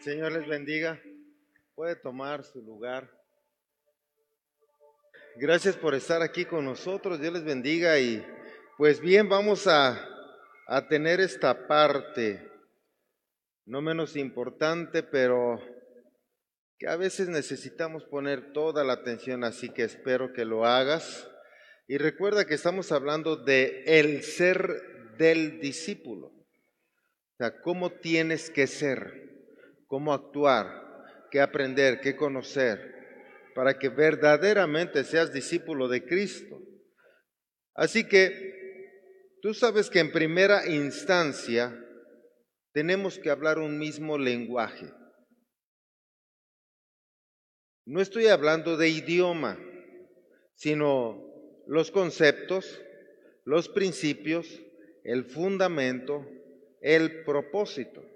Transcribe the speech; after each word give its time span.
Señor 0.00 0.32
les 0.32 0.48
bendiga. 0.48 0.98
Puede 1.74 1.94
tomar 1.94 2.42
su 2.42 2.62
lugar. 2.62 3.10
Gracias 5.36 5.76
por 5.76 5.94
estar 5.94 6.22
aquí 6.22 6.46
con 6.46 6.64
nosotros. 6.64 7.20
Dios 7.20 7.34
les 7.34 7.44
bendiga. 7.44 7.98
Y 7.98 8.24
pues 8.78 8.98
bien, 8.98 9.28
vamos 9.28 9.66
a, 9.66 10.08
a 10.66 10.88
tener 10.88 11.20
esta 11.20 11.66
parte, 11.66 12.50
no 13.66 13.82
menos 13.82 14.16
importante, 14.16 15.02
pero 15.02 15.60
que 16.78 16.88
a 16.88 16.96
veces 16.96 17.28
necesitamos 17.28 18.04
poner 18.04 18.54
toda 18.54 18.84
la 18.84 18.94
atención, 18.94 19.44
así 19.44 19.68
que 19.68 19.82
espero 19.82 20.32
que 20.32 20.46
lo 20.46 20.64
hagas. 20.64 21.28
Y 21.86 21.98
recuerda 21.98 22.46
que 22.46 22.54
estamos 22.54 22.90
hablando 22.90 23.36
de 23.36 23.82
el 23.84 24.22
ser 24.22 25.16
del 25.18 25.60
discípulo. 25.60 26.28
O 26.28 27.36
sea, 27.36 27.60
cómo 27.60 27.90
tienes 27.90 28.48
que 28.48 28.66
ser, 28.66 29.29
cómo 29.90 30.14
actuar, 30.14 30.68
qué 31.32 31.40
aprender, 31.40 32.00
qué 32.00 32.14
conocer, 32.14 32.94
para 33.56 33.76
que 33.76 33.88
verdaderamente 33.88 35.02
seas 35.02 35.32
discípulo 35.32 35.88
de 35.88 36.06
Cristo. 36.06 36.62
Así 37.74 38.06
que 38.06 39.34
tú 39.42 39.52
sabes 39.52 39.90
que 39.90 39.98
en 39.98 40.12
primera 40.12 40.64
instancia 40.68 41.76
tenemos 42.72 43.18
que 43.18 43.30
hablar 43.30 43.58
un 43.58 43.80
mismo 43.80 44.16
lenguaje. 44.16 44.86
No 47.84 48.00
estoy 48.00 48.28
hablando 48.28 48.76
de 48.76 48.90
idioma, 48.90 49.58
sino 50.54 51.20
los 51.66 51.90
conceptos, 51.90 52.80
los 53.44 53.68
principios, 53.68 54.62
el 55.02 55.24
fundamento, 55.24 56.24
el 56.80 57.24
propósito. 57.24 58.09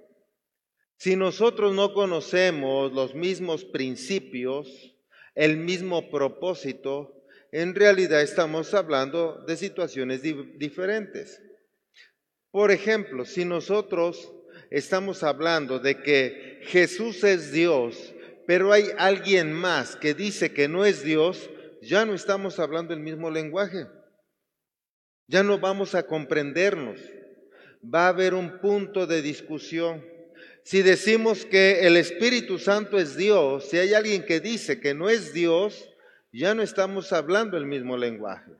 Si 0.97 1.17
nosotros 1.17 1.75
no 1.75 1.93
conocemos 1.93 2.93
los 2.93 3.15
mismos 3.15 3.65
principios, 3.65 4.95
el 5.35 5.57
mismo 5.57 6.11
propósito, 6.11 7.25
en 7.53 7.75
realidad 7.75 8.23
estamos 8.23 8.75
hablando 8.75 9.45
de 9.47 9.57
situaciones 9.57 10.23
diferentes. 10.23 11.41
Por 12.51 12.71
ejemplo, 12.71 13.25
si 13.25 13.45
nosotros 13.45 14.33
estamos 14.71 15.23
hablando 15.23 15.79
de 15.79 16.01
que 16.01 16.61
Jesús 16.63 17.23
es 17.25 17.53
Dios, 17.53 18.15
pero 18.47 18.73
hay 18.73 18.87
alguien 18.99 19.53
más 19.53 19.97
que 19.97 20.15
dice 20.15 20.53
que 20.53 20.69
no 20.69 20.85
es 20.85 21.03
Dios, 21.03 21.51
ya 21.83 22.05
no 22.05 22.15
estamos 22.15 22.59
hablando 22.59 22.95
el 22.95 23.01
mismo 23.01 23.31
lenguaje. 23.31 23.87
Ya 25.27 25.43
no 25.43 25.59
vamos 25.59 25.95
a 25.95 26.07
comprendernos. 26.07 27.01
Va 27.83 28.07
a 28.07 28.09
haber 28.09 28.35
un 28.35 28.59
punto 28.61 29.07
de 29.07 29.23
discusión. 29.23 30.05
Si 30.65 30.81
decimos 30.81 31.45
que 31.45 31.87
el 31.87 31.99
Espíritu 31.99 32.59
Santo 32.59 32.99
es 32.99 33.17
Dios, 33.17 33.69
si 33.69 33.77
hay 33.77 33.93
alguien 33.93 34.25
que 34.25 34.41
dice 34.41 34.81
que 34.81 34.95
no 34.95 35.11
es 35.11 35.35
Dios, 35.35 35.91
ya 36.33 36.55
no 36.55 36.63
estamos 36.63 37.13
hablando 37.13 37.59
el 37.59 37.67
mismo 37.67 37.99
lenguaje. 37.99 38.51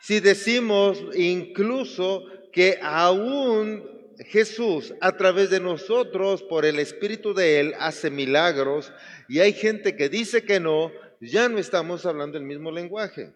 Si 0.00 0.18
decimos 0.18 1.00
incluso 1.14 2.24
que 2.52 2.80
aún 2.82 3.88
Jesús 4.18 4.94
a 5.00 5.16
través 5.16 5.48
de 5.48 5.60
nosotros, 5.60 6.42
por 6.42 6.64
el 6.64 6.80
Espíritu 6.80 7.34
de 7.34 7.60
Él, 7.60 7.74
hace 7.78 8.10
milagros 8.10 8.92
y 9.28 9.38
hay 9.38 9.52
gente 9.52 9.94
que 9.94 10.08
dice 10.08 10.42
que 10.42 10.58
no, 10.58 10.90
ya 11.20 11.48
no 11.48 11.58
estamos 11.58 12.04
hablando 12.04 12.36
el 12.36 12.44
mismo 12.44 12.72
lenguaje. 12.72 13.32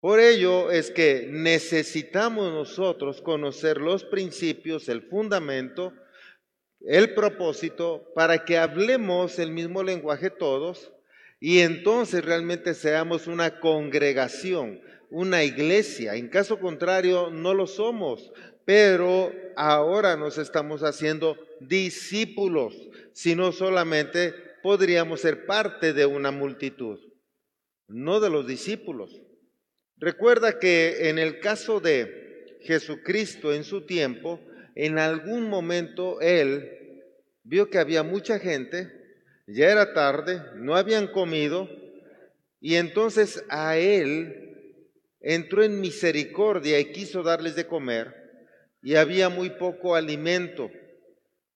Por 0.00 0.20
ello 0.20 0.70
es 0.70 0.92
que 0.92 1.26
necesitamos 1.28 2.52
nosotros 2.52 3.20
conocer 3.20 3.78
los 3.78 4.04
principios, 4.04 4.88
el 4.88 5.02
fundamento, 5.02 5.92
el 6.80 7.14
propósito, 7.14 8.12
para 8.14 8.44
que 8.44 8.58
hablemos 8.58 9.40
el 9.40 9.50
mismo 9.50 9.82
lenguaje 9.82 10.30
todos 10.30 10.92
y 11.40 11.60
entonces 11.60 12.24
realmente 12.24 12.74
seamos 12.74 13.26
una 13.26 13.58
congregación, 13.58 14.80
una 15.10 15.42
iglesia. 15.42 16.14
En 16.14 16.28
caso 16.28 16.60
contrario, 16.60 17.30
no 17.30 17.52
lo 17.52 17.66
somos, 17.66 18.32
pero 18.64 19.32
ahora 19.56 20.16
nos 20.16 20.38
estamos 20.38 20.84
haciendo 20.84 21.36
discípulos, 21.60 22.76
sino 23.12 23.50
solamente 23.50 24.32
podríamos 24.62 25.22
ser 25.22 25.44
parte 25.44 25.92
de 25.92 26.06
una 26.06 26.30
multitud, 26.30 27.00
no 27.88 28.20
de 28.20 28.30
los 28.30 28.46
discípulos. 28.46 29.22
Recuerda 30.00 30.58
que 30.58 31.08
en 31.08 31.18
el 31.18 31.40
caso 31.40 31.80
de 31.80 32.56
Jesucristo 32.60 33.52
en 33.52 33.64
su 33.64 33.84
tiempo, 33.84 34.40
en 34.74 34.98
algún 34.98 35.48
momento 35.48 36.20
Él 36.20 37.02
vio 37.42 37.68
que 37.68 37.78
había 37.78 38.02
mucha 38.04 38.38
gente, 38.38 38.92
ya 39.48 39.70
era 39.70 39.94
tarde, 39.94 40.42
no 40.56 40.76
habían 40.76 41.08
comido, 41.08 41.68
y 42.60 42.76
entonces 42.76 43.44
a 43.48 43.76
Él 43.76 44.86
entró 45.20 45.64
en 45.64 45.80
misericordia 45.80 46.78
y 46.78 46.92
quiso 46.92 47.22
darles 47.24 47.56
de 47.56 47.66
comer, 47.66 48.14
y 48.82 48.94
había 48.94 49.28
muy 49.28 49.50
poco 49.50 49.96
alimento. 49.96 50.70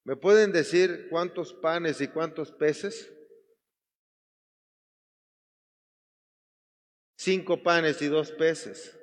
¿Me 0.03 0.17
pueden 0.17 0.51
decir 0.51 1.07
cuántos 1.11 1.53
panes 1.55 2.01
y 2.01 2.09
cuántos 2.09 2.51
peces? 2.51 3.09
Cinco 7.22 7.62
panes 7.62 8.03
y 8.03 8.09
dos 8.09 8.33
peces. 8.33 8.99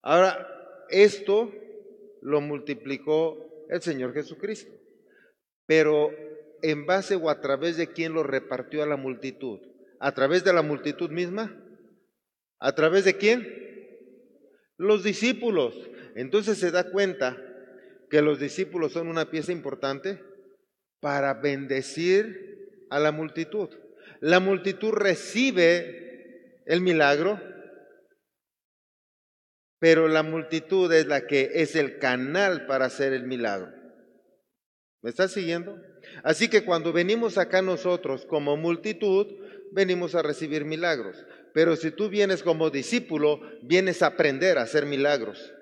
Ahora, 0.00 0.46
esto 0.90 1.52
lo 2.22 2.40
multiplicó 2.40 3.66
el 3.68 3.82
Señor 3.82 4.14
Jesucristo. 4.14 4.72
Pero 5.66 6.12
en 6.62 6.86
base 6.86 7.16
o 7.16 7.28
a 7.28 7.40
través 7.40 7.76
de 7.76 7.88
quién 7.88 8.12
lo 8.12 8.22
repartió 8.22 8.84
a 8.84 8.86
la 8.86 8.96
multitud. 8.96 9.58
¿A 9.98 10.14
través 10.14 10.44
de 10.44 10.52
la 10.52 10.62
multitud 10.62 11.10
misma? 11.10 11.60
¿A 12.60 12.76
través 12.76 13.04
de 13.04 13.16
quién? 13.16 13.44
Los 14.76 15.02
discípulos. 15.02 15.74
Entonces 16.14 16.58
se 16.58 16.70
da 16.70 16.92
cuenta 16.92 17.36
que 18.08 18.22
los 18.22 18.38
discípulos 18.38 18.92
son 18.92 19.08
una 19.08 19.32
pieza 19.32 19.50
importante 19.50 20.22
para 21.00 21.34
bendecir 21.34 22.86
a 22.88 23.00
la 23.00 23.10
multitud. 23.10 23.68
La 24.20 24.38
multitud 24.38 24.92
recibe 24.92 26.09
el 26.70 26.82
milagro, 26.82 27.40
pero 29.80 30.06
la 30.06 30.22
multitud 30.22 30.92
es 30.92 31.06
la 31.06 31.26
que 31.26 31.50
es 31.54 31.74
el 31.74 31.98
canal 31.98 32.66
para 32.66 32.84
hacer 32.84 33.12
el 33.12 33.24
milagro. 33.26 33.72
¿Me 35.02 35.10
estás 35.10 35.32
siguiendo? 35.32 35.76
Así 36.22 36.48
que 36.48 36.64
cuando 36.64 36.92
venimos 36.92 37.38
acá 37.38 37.60
nosotros 37.60 38.24
como 38.24 38.56
multitud, 38.56 39.26
venimos 39.72 40.14
a 40.14 40.22
recibir 40.22 40.64
milagros. 40.64 41.16
Pero 41.52 41.74
si 41.74 41.90
tú 41.90 42.08
vienes 42.08 42.44
como 42.44 42.70
discípulo, 42.70 43.40
vienes 43.64 44.00
a 44.02 44.08
aprender 44.08 44.56
a 44.56 44.62
hacer 44.62 44.86
milagros. 44.86 45.52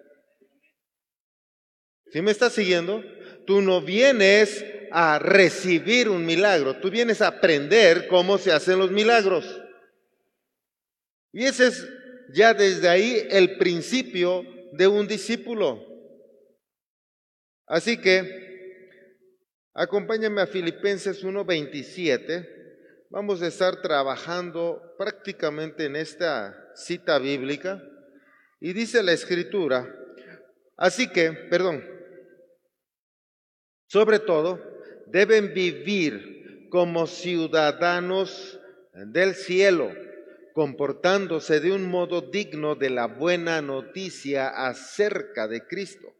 ¿Sí 2.12 2.20
me 2.20 2.32
estás 2.32 2.52
siguiendo? 2.52 3.02
Tú 3.46 3.62
no 3.62 3.80
vienes 3.80 4.62
a 4.92 5.18
recibir 5.18 6.10
un 6.10 6.26
milagro, 6.26 6.80
tú 6.80 6.90
vienes 6.90 7.22
a 7.22 7.28
aprender 7.28 8.08
cómo 8.08 8.36
se 8.36 8.52
hacen 8.52 8.78
los 8.78 8.90
milagros. 8.90 9.62
Y 11.38 11.44
ese 11.44 11.68
es 11.68 11.88
ya 12.34 12.52
desde 12.52 12.88
ahí 12.88 13.28
el 13.30 13.58
principio 13.58 14.44
de 14.72 14.88
un 14.88 15.06
discípulo. 15.06 15.80
Así 17.64 17.96
que 18.00 18.24
acompáñame 19.72 20.42
a 20.42 20.48
Filipenses 20.48 21.22
1:27. 21.22 22.44
Vamos 23.10 23.40
a 23.40 23.46
estar 23.46 23.80
trabajando 23.80 24.82
prácticamente 24.98 25.84
en 25.84 25.94
esta 25.94 26.56
cita 26.74 27.20
bíblica. 27.20 27.80
Y 28.58 28.72
dice 28.72 29.00
la 29.04 29.12
escritura, 29.12 29.94
así 30.76 31.08
que, 31.08 31.30
perdón, 31.30 31.84
sobre 33.86 34.18
todo, 34.18 34.60
deben 35.06 35.54
vivir 35.54 36.68
como 36.68 37.06
ciudadanos 37.06 38.58
del 38.92 39.36
cielo, 39.36 39.92
comportándose 40.58 41.60
de 41.60 41.70
un 41.70 41.88
modo 41.88 42.20
digno 42.20 42.74
de 42.74 42.90
la 42.90 43.06
buena 43.06 43.62
noticia 43.62 44.48
acerca 44.48 45.46
de 45.46 45.64
Cristo. 45.68 46.16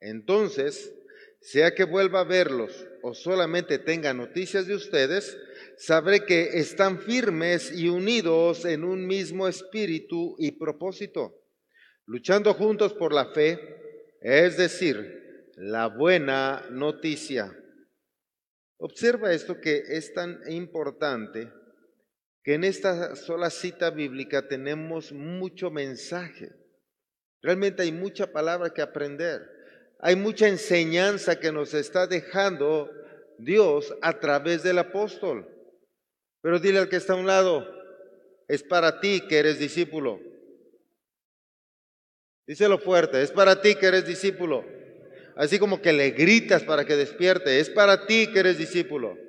Entonces, 0.00 0.94
sea 1.42 1.74
que 1.74 1.84
vuelva 1.84 2.20
a 2.20 2.24
verlos 2.24 2.86
o 3.02 3.12
solamente 3.12 3.78
tenga 3.78 4.14
noticias 4.14 4.66
de 4.66 4.76
ustedes, 4.76 5.36
sabré 5.76 6.24
que 6.24 6.58
están 6.58 7.00
firmes 7.00 7.70
y 7.70 7.90
unidos 7.90 8.64
en 8.64 8.82
un 8.82 9.06
mismo 9.06 9.46
espíritu 9.46 10.36
y 10.38 10.52
propósito, 10.52 11.34
luchando 12.06 12.54
juntos 12.54 12.94
por 12.94 13.12
la 13.12 13.26
fe, 13.26 13.60
es 14.22 14.56
decir, 14.56 15.50
la 15.54 15.88
buena 15.88 16.64
noticia. 16.70 17.54
Observa 18.78 19.34
esto 19.34 19.60
que 19.60 19.82
es 19.86 20.14
tan 20.14 20.40
importante 20.48 21.52
que 22.46 22.54
en 22.54 22.62
esta 22.62 23.16
sola 23.16 23.50
cita 23.50 23.90
bíblica 23.90 24.46
tenemos 24.46 25.10
mucho 25.10 25.68
mensaje. 25.68 26.52
Realmente 27.42 27.82
hay 27.82 27.90
mucha 27.90 28.28
palabra 28.28 28.70
que 28.70 28.82
aprender. 28.82 29.42
hay 29.98 30.14
mucha 30.14 30.46
enseñanza 30.46 31.40
que 31.40 31.50
nos 31.50 31.74
está 31.74 32.06
dejando 32.06 32.88
Dios 33.38 33.92
a 34.00 34.20
través 34.20 34.62
del 34.62 34.78
apóstol. 34.78 35.48
Pero 36.40 36.60
dile 36.60 36.78
al 36.78 36.88
que 36.88 36.96
está 36.96 37.14
a 37.14 37.16
un 37.16 37.26
lado, 37.26 37.66
es 38.46 38.62
para 38.62 39.00
ti 39.00 39.22
que 39.28 39.38
eres 39.38 39.58
discípulo. 39.58 40.20
Díselo 42.46 42.78
fuerte, 42.78 43.22
es 43.22 43.32
para 43.32 43.60
ti 43.60 43.74
que 43.74 43.86
eres 43.86 44.06
discípulo. 44.06 44.64
Así 45.34 45.58
como 45.58 45.82
que 45.82 45.92
le 45.92 46.10
gritas 46.12 46.62
para 46.62 46.84
que 46.84 46.94
despierte, 46.94 47.58
es 47.58 47.70
para 47.70 48.06
ti 48.06 48.28
que 48.32 48.38
eres 48.38 48.56
discípulo. 48.56 49.25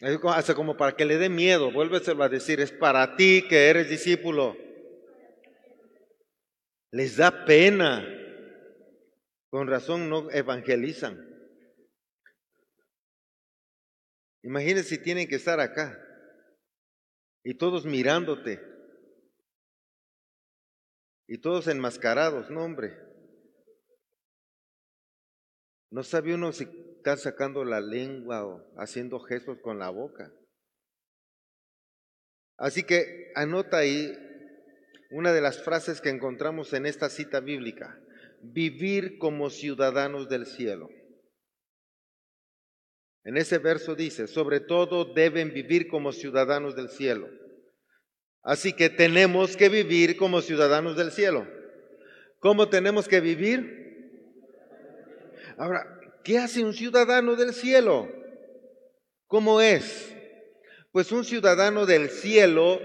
Hace 0.00 0.54
como 0.54 0.76
para 0.76 0.96
que 0.96 1.04
le 1.04 1.18
dé 1.18 1.28
miedo, 1.28 1.70
vuélveselo 1.72 2.22
a 2.24 2.28
decir, 2.28 2.60
es 2.60 2.72
para 2.72 3.16
ti 3.16 3.44
que 3.48 3.68
eres 3.68 3.88
discípulo. 3.88 4.56
Les 6.90 7.16
da 7.16 7.44
pena. 7.44 8.06
Con 9.50 9.68
razón 9.68 10.10
no 10.10 10.30
evangelizan. 10.32 11.16
Imagínense 14.42 14.90
si 14.90 14.98
tienen 14.98 15.28
que 15.28 15.36
estar 15.36 15.60
acá 15.60 15.98
y 17.44 17.54
todos 17.54 17.86
mirándote 17.86 18.60
y 21.26 21.38
todos 21.38 21.68
enmascarados, 21.68 22.50
no 22.50 22.64
hombre. 22.64 22.98
No 25.90 26.02
sabe 26.02 26.34
uno 26.34 26.52
si 26.52 26.66
está 27.04 27.18
sacando 27.18 27.66
la 27.66 27.82
lengua 27.82 28.46
o 28.46 28.64
haciendo 28.78 29.20
gestos 29.20 29.58
con 29.60 29.78
la 29.78 29.90
boca. 29.90 30.32
Así 32.56 32.82
que 32.82 33.30
anota 33.34 33.76
ahí 33.76 34.10
una 35.10 35.34
de 35.34 35.42
las 35.42 35.62
frases 35.62 36.00
que 36.00 36.08
encontramos 36.08 36.72
en 36.72 36.86
esta 36.86 37.10
cita 37.10 37.40
bíblica, 37.40 38.00
vivir 38.40 39.18
como 39.18 39.50
ciudadanos 39.50 40.30
del 40.30 40.46
cielo. 40.46 40.88
En 43.24 43.36
ese 43.36 43.58
verso 43.58 43.94
dice, 43.94 44.26
sobre 44.26 44.60
todo 44.60 45.12
deben 45.12 45.52
vivir 45.52 45.88
como 45.88 46.10
ciudadanos 46.10 46.74
del 46.74 46.88
cielo. 46.88 47.28
Así 48.42 48.72
que 48.72 48.88
tenemos 48.88 49.58
que 49.58 49.68
vivir 49.68 50.16
como 50.16 50.40
ciudadanos 50.40 50.96
del 50.96 51.10
cielo. 51.10 51.46
¿Cómo 52.38 52.70
tenemos 52.70 53.08
que 53.08 53.20
vivir? 53.20 53.84
Ahora, 55.58 55.93
¿qué 56.24 56.38
hace 56.38 56.64
un 56.64 56.72
ciudadano 56.72 57.36
del 57.36 57.54
cielo? 57.54 58.10
¿Cómo 59.28 59.60
es? 59.60 60.12
Pues 60.90 61.12
un 61.12 61.24
ciudadano 61.24 61.86
del 61.86 62.08
cielo 62.08 62.80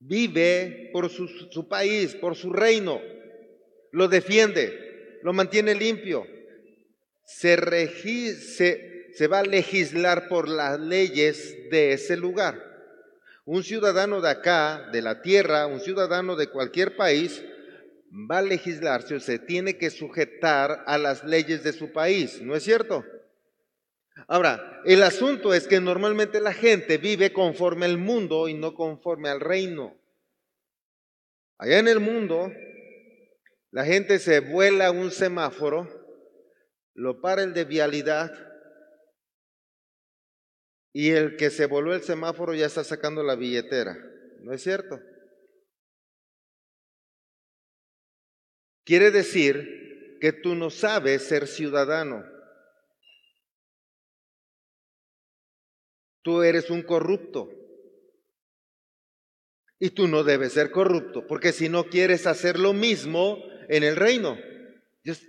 vive 0.00 0.90
por 0.92 1.10
su, 1.10 1.68
país, 1.68 2.14
por 2.14 2.36
su 2.36 2.52
reino, 2.52 3.00
lo 3.92 4.08
defiende, 4.08 5.18
lo 5.22 5.32
mantiene 5.32 5.74
limpio, 5.74 6.26
se, 7.24 7.56
se 9.14 9.26
va 9.26 9.40
a 9.40 9.44
legislar 9.44 10.28
por 10.28 10.48
las 10.48 10.78
leyes 10.80 11.56
de 11.70 11.92
ese 11.92 12.16
lugar. 12.16 12.64
Un 13.44 13.64
ciudadano 13.64 14.20
de 14.20 14.30
acá, 14.30 14.88
de 14.92 15.02
la 15.02 15.22
tierra, 15.22 15.66
un 15.66 15.80
ciudadano 15.80 16.36
de 16.36 16.48
cualquier 16.48 16.96
país, 16.96 17.42
va 18.10 18.38
a 18.38 18.42
legislarse 18.42 19.14
o 19.14 19.20
se 19.20 19.38
tiene 19.38 19.76
que 19.76 19.90
sujetar 19.90 20.84
a 20.86 20.98
las 20.98 21.24
leyes 21.24 21.62
de 21.62 21.72
su 21.72 21.92
país, 21.92 22.40
¿no 22.42 22.54
es 22.54 22.62
cierto? 22.62 23.04
Ahora, 24.26 24.82
el 24.84 25.02
asunto 25.02 25.54
es 25.54 25.68
que 25.68 25.80
normalmente 25.80 26.40
la 26.40 26.52
gente 26.52 26.98
vive 26.98 27.32
conforme 27.32 27.86
al 27.86 27.98
mundo 27.98 28.48
y 28.48 28.54
no 28.54 28.74
conforme 28.74 29.28
al 29.28 29.40
reino. 29.40 29.96
Allá 31.58 31.78
en 31.78 31.88
el 31.88 32.00
mundo, 32.00 32.50
la 33.70 33.84
gente 33.84 34.18
se 34.18 34.40
vuela 34.40 34.90
un 34.90 35.10
semáforo 35.10 35.88
lo 36.94 37.20
para 37.20 37.44
el 37.44 37.54
de 37.54 37.64
vialidad 37.64 38.32
y 40.92 41.10
el 41.10 41.36
que 41.36 41.50
se 41.50 41.66
voló 41.66 41.94
el 41.94 42.02
semáforo 42.02 42.54
ya 42.54 42.66
está 42.66 42.82
sacando 42.82 43.22
la 43.22 43.36
billetera. 43.36 43.96
¿No 44.40 44.52
es 44.52 44.62
cierto? 44.62 44.98
Quiere 48.88 49.10
decir 49.10 50.16
que 50.18 50.32
tú 50.32 50.54
no 50.54 50.70
sabes 50.70 51.24
ser 51.24 51.46
ciudadano. 51.46 52.24
Tú 56.22 56.42
eres 56.42 56.70
un 56.70 56.80
corrupto. 56.82 57.50
Y 59.78 59.90
tú 59.90 60.08
no 60.08 60.24
debes 60.24 60.54
ser 60.54 60.70
corrupto, 60.70 61.26
porque 61.26 61.52
si 61.52 61.68
no 61.68 61.84
quieres 61.90 62.26
hacer 62.26 62.58
lo 62.58 62.72
mismo 62.72 63.36
en 63.68 63.84
el 63.84 63.94
reino, 63.94 64.38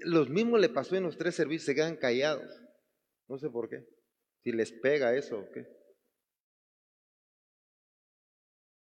los 0.06 0.30
mismos 0.30 0.62
le 0.62 0.70
pasó 0.70 0.96
en 0.96 1.04
los 1.04 1.18
tres 1.18 1.36
servicios, 1.36 1.66
se 1.66 1.76
quedan 1.76 1.98
callados. 1.98 2.50
No 3.28 3.38
sé 3.40 3.50
por 3.50 3.68
qué. 3.68 3.86
Si 4.42 4.54
les 4.54 4.72
pega 4.72 5.18
eso 5.18 5.38
o 5.38 5.52
qué. 5.52 5.68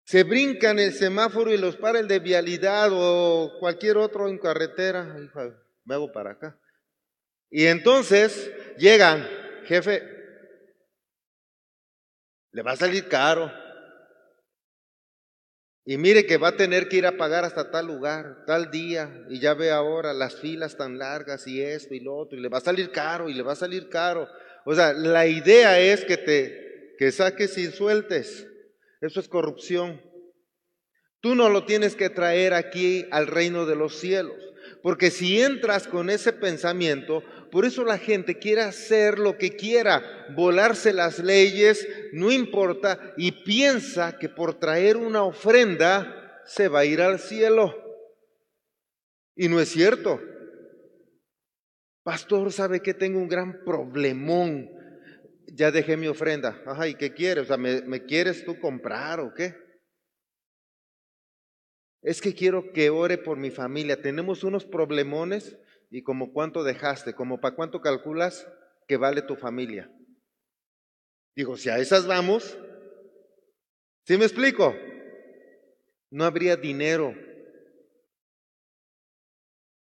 Se 0.04 0.22
brincan 0.22 0.78
el 0.78 0.92
semáforo 0.92 1.52
y 1.52 1.56
los 1.56 1.76
para 1.76 1.98
el 1.98 2.08
de 2.08 2.18
vialidad 2.18 2.90
o 2.92 3.58
cualquier 3.58 3.96
otro 3.96 4.28
en 4.28 4.38
carretera. 4.38 5.16
Me 5.84 5.94
hago 5.94 6.12
para 6.12 6.32
acá. 6.32 6.58
Y 7.50 7.66
entonces 7.66 8.52
llegan, 8.76 9.26
jefe, 9.64 10.02
le 12.52 12.62
va 12.62 12.72
a 12.72 12.76
salir 12.76 13.08
caro. 13.08 13.50
Y 15.86 15.98
mire 15.98 16.24
que 16.26 16.38
va 16.38 16.48
a 16.48 16.56
tener 16.56 16.88
que 16.88 16.96
ir 16.96 17.06
a 17.06 17.16
pagar 17.16 17.44
hasta 17.44 17.70
tal 17.70 17.86
lugar, 17.86 18.44
tal 18.46 18.70
día, 18.70 19.26
y 19.28 19.38
ya 19.38 19.52
ve 19.52 19.70
ahora 19.70 20.14
las 20.14 20.36
filas 20.36 20.76
tan 20.76 20.98
largas 20.98 21.46
y 21.46 21.60
esto 21.60 21.94
y 21.94 22.00
lo 22.00 22.16
otro, 22.16 22.38
y 22.38 22.40
le 22.40 22.48
va 22.48 22.58
a 22.58 22.62
salir 22.62 22.90
caro, 22.90 23.28
y 23.28 23.34
le 23.34 23.42
va 23.42 23.52
a 23.52 23.56
salir 23.56 23.90
caro. 23.90 24.28
O 24.64 24.74
sea, 24.74 24.94
la 24.94 25.26
idea 25.26 25.78
es 25.78 26.04
que 26.04 26.16
te 26.16 26.94
que 26.98 27.12
saques 27.12 27.58
y 27.58 27.70
sueltes. 27.70 28.46
Eso 29.04 29.20
es 29.20 29.28
corrupción. 29.28 30.00
Tú 31.20 31.34
no 31.34 31.50
lo 31.50 31.66
tienes 31.66 31.94
que 31.94 32.08
traer 32.08 32.54
aquí 32.54 33.04
al 33.10 33.26
reino 33.26 33.66
de 33.66 33.76
los 33.76 33.98
cielos, 33.98 34.38
porque 34.82 35.10
si 35.10 35.42
entras 35.42 35.86
con 35.86 36.08
ese 36.08 36.32
pensamiento, 36.32 37.22
por 37.50 37.66
eso 37.66 37.84
la 37.84 37.98
gente 37.98 38.38
quiere 38.38 38.62
hacer 38.62 39.18
lo 39.18 39.36
que 39.36 39.56
quiera, 39.56 40.26
volarse 40.34 40.94
las 40.94 41.18
leyes, 41.18 41.86
no 42.14 42.32
importa, 42.32 43.12
y 43.18 43.44
piensa 43.44 44.16
que 44.16 44.30
por 44.30 44.54
traer 44.54 44.96
una 44.96 45.22
ofrenda 45.22 46.40
se 46.46 46.68
va 46.68 46.78
a 46.80 46.84
ir 46.86 47.02
al 47.02 47.18
cielo. 47.18 47.74
Y 49.36 49.48
no 49.48 49.60
es 49.60 49.68
cierto. 49.68 50.18
Pastor, 52.02 52.50
¿sabe 52.52 52.80
que 52.80 52.94
tengo 52.94 53.18
un 53.18 53.28
gran 53.28 53.64
problemón? 53.66 54.73
Ya 55.48 55.70
dejé 55.70 55.96
mi 55.96 56.06
ofrenda. 56.06 56.62
Ajá, 56.66 56.88
¿y 56.88 56.94
qué 56.94 57.12
quieres? 57.12 57.44
O 57.44 57.46
sea, 57.46 57.56
¿me, 57.56 57.82
¿me 57.82 58.04
quieres 58.04 58.44
tú 58.44 58.58
comprar 58.58 59.20
o 59.20 59.32
qué? 59.34 59.54
Es 62.02 62.20
que 62.20 62.34
quiero 62.34 62.72
que 62.72 62.90
ore 62.90 63.16
por 63.18 63.38
mi 63.38 63.50
familia. 63.50 64.02
Tenemos 64.02 64.44
unos 64.44 64.64
problemones 64.64 65.56
y 65.90 66.02
como 66.02 66.32
cuánto 66.32 66.62
dejaste, 66.62 67.14
como 67.14 67.40
para 67.40 67.54
cuánto 67.54 67.80
calculas 67.80 68.46
que 68.86 68.96
vale 68.96 69.22
tu 69.22 69.36
familia. 69.36 69.90
Digo, 71.34 71.56
si 71.56 71.68
a 71.68 71.78
esas 71.78 72.06
vamos, 72.06 72.56
¿sí 74.04 74.16
me 74.16 74.24
explico? 74.24 74.74
No 76.10 76.24
habría 76.24 76.56
dinero. 76.56 77.14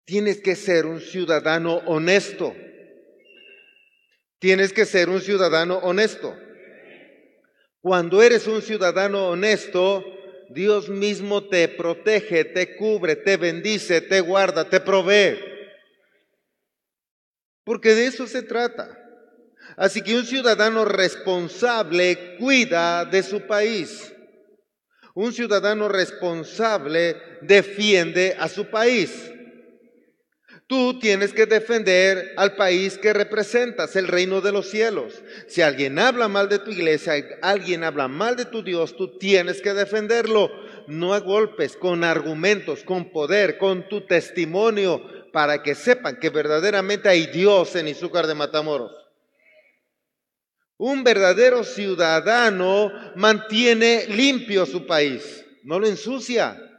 Tienes 0.06 0.42
que 0.42 0.56
ser 0.56 0.86
un 0.86 1.02
ciudadano 1.02 1.78
honesto. 1.88 2.54
Tienes 4.42 4.74
que 4.74 4.88
ser 4.88 5.08
un 5.08 5.22
ciudadano 5.22 5.78
honesto. 5.84 6.36
Cuando 7.80 8.24
eres 8.24 8.48
un 8.48 8.64
ciudadano 8.64 9.28
honesto, 9.28 10.04
Dios 10.50 10.90
mismo 10.90 11.48
te 11.48 11.68
protege, 11.68 12.46
te 12.46 12.76
cubre, 12.76 13.16
te 13.18 13.38
bendice, 13.38 14.02
te 14.02 14.20
guarda, 14.20 14.68
te 14.68 14.80
provee. 14.80 15.38
Porque 17.64 17.94
de 17.94 18.08
eso 18.08 18.26
se 18.26 18.42
trata. 18.42 18.98
Así 19.78 20.02
que 20.02 20.16
un 20.16 20.26
ciudadano 20.26 20.86
responsable 20.86 22.36
cuida 22.40 23.06
de 23.06 23.22
su 23.22 23.46
país. 23.46 24.12
Un 25.14 25.34
ciudadano 25.34 25.88
responsable 25.88 27.16
defiende 27.44 28.36
a 28.40 28.48
su 28.48 28.72
país. 28.72 29.32
Tú 30.72 31.00
tienes 31.00 31.34
que 31.34 31.46
defender 31.46 32.32
al 32.38 32.56
país 32.56 32.98
que 32.98 33.12
representas, 33.12 33.98
el 33.98 34.08
reino 34.08 34.40
de 34.40 34.54
los 34.54 34.70
cielos. 34.70 35.22
Si 35.48 35.62
alguien 35.62 36.00
habla 36.00 36.30
mal 36.30 36.48
de 36.48 36.60
tu 36.60 36.72
iglesia, 36.72 37.16
alguien 37.42 37.84
habla 37.84 38.08
mal 38.08 38.38
de 38.38 38.46
tu 38.46 38.64
Dios, 38.64 38.96
tú 38.96 39.18
tienes 39.18 39.62
que 39.62 39.74
defenderlo. 39.74 40.50
No 40.88 41.14
a 41.14 41.20
golpes, 41.20 41.76
con 41.76 42.06
argumentos, 42.06 42.86
con 42.86 43.12
poder, 43.12 43.58
con 43.58 43.90
tu 43.90 44.06
testimonio, 44.06 45.04
para 45.34 45.62
que 45.62 45.76
sepan 45.76 46.16
que 46.22 46.30
verdaderamente 46.30 47.10
hay 47.10 47.28
Dios 47.28 47.76
en 47.76 47.90
Izúcar 47.90 48.26
de 48.26 48.36
Matamoros. 48.36 48.94
Un 50.78 51.04
verdadero 51.04 51.66
ciudadano 51.66 52.94
mantiene 53.18 54.06
limpio 54.08 54.66
su 54.66 54.88
país. 54.88 55.44
no 55.64 55.80
lo 55.80 55.88
ensucia. 55.88 56.71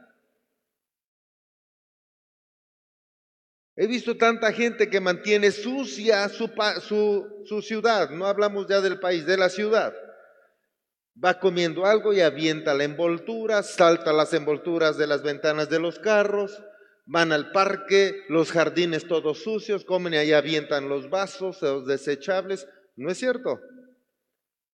He 3.75 3.87
visto 3.87 4.15
tanta 4.17 4.51
gente 4.51 4.89
que 4.89 4.99
mantiene 4.99 5.51
sucia 5.51 6.29
su, 6.29 6.49
su, 6.81 7.43
su, 7.45 7.61
ciudad, 7.61 8.11
no 8.11 8.27
hablamos 8.27 8.67
ya 8.67 8.81
del 8.81 8.99
país, 8.99 9.25
de 9.25 9.37
la 9.37 9.49
ciudad. 9.49 9.93
Va 11.23 11.39
comiendo 11.39 11.85
algo 11.85 12.13
y 12.13 12.21
avienta 12.21 12.73
la 12.73 12.83
envoltura, 12.83 13.63
salta 13.63 14.13
las 14.13 14.33
envolturas 14.33 14.97
de 14.97 15.07
las 15.07 15.23
ventanas 15.23 15.69
de 15.69 15.79
los 15.79 15.97
carros, 15.97 16.63
van 17.05 17.31
al 17.31 17.51
parque, 17.51 18.23
los 18.29 18.51
jardines 18.51 19.07
todos 19.07 19.43
sucios, 19.43 19.85
comen 19.85 20.13
y 20.13 20.17
ahí 20.17 20.33
avientan 20.33 20.87
los 20.87 21.09
vasos, 21.09 21.61
los 21.61 21.87
desechables. 21.87 22.67
¿No 22.95 23.09
es 23.09 23.17
cierto? 23.17 23.59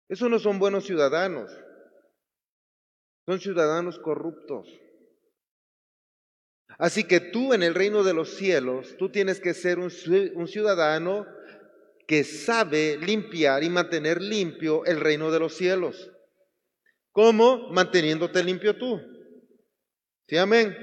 Esos 0.09 0.29
no 0.29 0.39
son 0.41 0.59
buenos 0.59 0.85
ciudadanos. 0.85 1.53
Son 3.27 3.39
ciudadanos 3.39 3.99
corruptos. 3.99 4.69
Así 6.79 7.05
que 7.05 7.19
tú 7.19 7.53
en 7.53 7.65
el 7.65 7.75
reino 7.75 8.05
de 8.05 8.15
los 8.15 8.37
cielos, 8.37 8.97
tú 8.99 9.11
tienes 9.11 9.41
que 9.41 9.53
ser 9.53 9.81
un, 9.81 9.91
ciudadano 9.91 11.27
que 12.07 12.23
sabe 12.23 12.97
limpiar 12.99 13.65
y 13.65 13.69
mantener 13.69 14.23
limpio 14.23 14.85
el 14.85 15.01
reino 15.01 15.33
de 15.33 15.41
los 15.41 15.57
cielos. 15.57 16.11
¿Cómo? 17.11 17.69
Manteniéndote 17.71 18.45
limpio 18.45 18.77
tú. 18.77 19.01
¿Sí, 20.29 20.37
amén? 20.37 20.77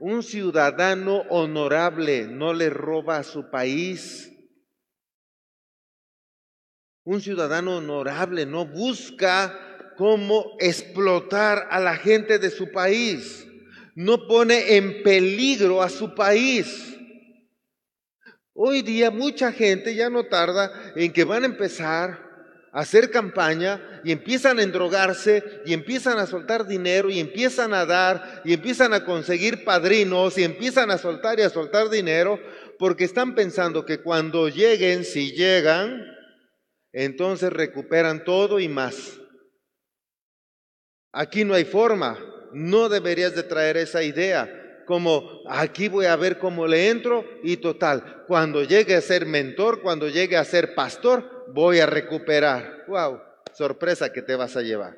Un 0.00 0.22
ciudadano 0.22 1.22
honorable 1.30 2.26
no 2.28 2.52
le 2.52 2.68
roba 2.68 3.16
a 3.16 3.24
su 3.24 3.48
país. 3.48 4.30
Un 7.04 7.22
ciudadano 7.22 7.78
honorable 7.78 8.44
no 8.44 8.66
busca 8.66 9.94
cómo 9.96 10.56
explotar 10.60 11.68
a 11.70 11.80
la 11.80 11.96
gente 11.96 12.38
de 12.38 12.50
su 12.50 12.70
país 12.70 13.45
no 13.96 14.26
pone 14.26 14.76
en 14.76 15.02
peligro 15.02 15.82
a 15.82 15.88
su 15.88 16.14
país. 16.14 16.94
Hoy 18.52 18.82
día 18.82 19.10
mucha 19.10 19.52
gente 19.52 19.94
ya 19.94 20.10
no 20.10 20.24
tarda 20.24 20.92
en 20.94 21.12
que 21.12 21.24
van 21.24 21.44
a 21.44 21.46
empezar 21.46 22.20
a 22.72 22.80
hacer 22.80 23.10
campaña 23.10 24.02
y 24.04 24.12
empiezan 24.12 24.58
a 24.58 24.62
endrogarse 24.62 25.62
y 25.64 25.72
empiezan 25.72 26.18
a 26.18 26.26
soltar 26.26 26.66
dinero 26.66 27.08
y 27.08 27.20
empiezan 27.20 27.72
a 27.72 27.86
dar 27.86 28.42
y 28.44 28.52
empiezan 28.52 28.92
a 28.92 29.04
conseguir 29.04 29.64
padrinos 29.64 30.36
y 30.36 30.44
empiezan 30.44 30.90
a 30.90 30.98
soltar 30.98 31.38
y 31.38 31.42
a 31.42 31.50
soltar 31.50 31.88
dinero 31.88 32.38
porque 32.78 33.04
están 33.04 33.34
pensando 33.34 33.86
que 33.86 34.02
cuando 34.02 34.50
lleguen, 34.50 35.04
si 35.04 35.32
llegan, 35.32 36.04
entonces 36.92 37.50
recuperan 37.50 38.24
todo 38.24 38.60
y 38.60 38.68
más. 38.68 39.18
Aquí 41.12 41.46
no 41.46 41.54
hay 41.54 41.64
forma 41.64 42.18
no 42.56 42.88
deberías 42.88 43.34
de 43.34 43.42
traer 43.42 43.76
esa 43.76 44.02
idea 44.02 44.66
como 44.86 45.42
aquí 45.48 45.88
voy 45.88 46.06
a 46.06 46.16
ver 46.16 46.38
cómo 46.38 46.66
le 46.66 46.88
entro 46.88 47.24
y 47.42 47.58
total, 47.58 48.24
cuando 48.26 48.62
llegue 48.62 48.94
a 48.94 49.00
ser 49.02 49.26
mentor, 49.26 49.82
cuando 49.82 50.08
llegue 50.08 50.36
a 50.36 50.44
ser 50.44 50.74
pastor, 50.74 51.44
voy 51.52 51.80
a 51.80 51.86
recuperar. 51.86 52.84
Wow, 52.86 53.20
sorpresa 53.52 54.12
que 54.12 54.22
te 54.22 54.36
vas 54.36 54.56
a 54.56 54.62
llevar. 54.62 54.96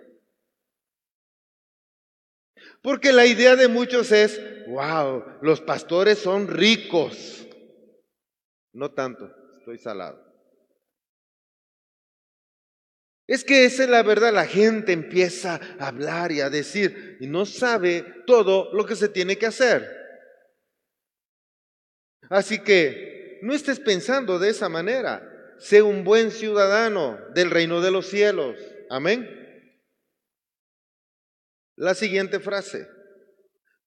Porque 2.82 3.12
la 3.12 3.26
idea 3.26 3.56
de 3.56 3.66
muchos 3.66 4.12
es, 4.12 4.40
wow, 4.68 5.24
los 5.42 5.60
pastores 5.60 6.18
son 6.18 6.46
ricos. 6.46 7.48
No 8.72 8.92
tanto, 8.92 9.28
estoy 9.58 9.78
salado. 9.78 10.27
Es 13.28 13.44
que 13.44 13.66
esa 13.66 13.84
es 13.84 13.90
la 13.90 14.02
verdad, 14.02 14.32
la 14.32 14.46
gente 14.46 14.92
empieza 14.92 15.60
a 15.78 15.88
hablar 15.88 16.32
y 16.32 16.40
a 16.40 16.48
decir 16.48 17.18
y 17.20 17.26
no 17.26 17.44
sabe 17.44 18.02
todo 18.26 18.72
lo 18.72 18.86
que 18.86 18.96
se 18.96 19.10
tiene 19.10 19.36
que 19.36 19.44
hacer. 19.44 19.86
Así 22.30 22.60
que 22.60 23.38
no 23.42 23.52
estés 23.52 23.80
pensando 23.80 24.38
de 24.38 24.48
esa 24.48 24.70
manera. 24.70 25.22
Sé 25.58 25.82
un 25.82 26.04
buen 26.04 26.30
ciudadano 26.30 27.18
del 27.34 27.50
reino 27.50 27.82
de 27.82 27.90
los 27.90 28.06
cielos. 28.06 28.56
Amén. 28.88 29.28
La 31.76 31.94
siguiente 31.94 32.40
frase. 32.40 32.88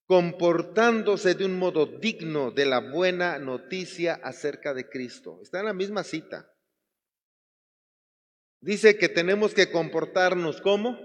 Comportándose 0.05 1.33
de 1.33 1.45
un 1.45 1.57
modo 1.57 1.87
digno 1.87 2.51
de 2.51 2.67
la 2.67 2.79
buena 2.79 3.39
noticia 3.39 4.19
acerca 4.23 4.75
de 4.75 4.87
Cristo. 4.87 5.39
Está 5.41 5.61
en 5.61 5.65
la 5.65 5.73
misma 5.73 6.03
cita. 6.03 6.50
Dice 8.61 8.95
que 8.99 9.09
tenemos 9.09 9.55
que 9.55 9.71
comportarnos 9.71 10.61
como 10.61 10.99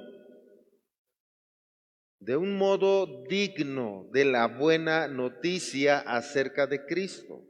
de 2.20 2.36
un 2.36 2.58
modo 2.58 3.24
digno 3.28 4.08
de 4.12 4.26
la 4.26 4.46
buena 4.46 5.08
noticia 5.08 6.00
acerca 6.00 6.66
de 6.66 6.84
Cristo. 6.84 7.42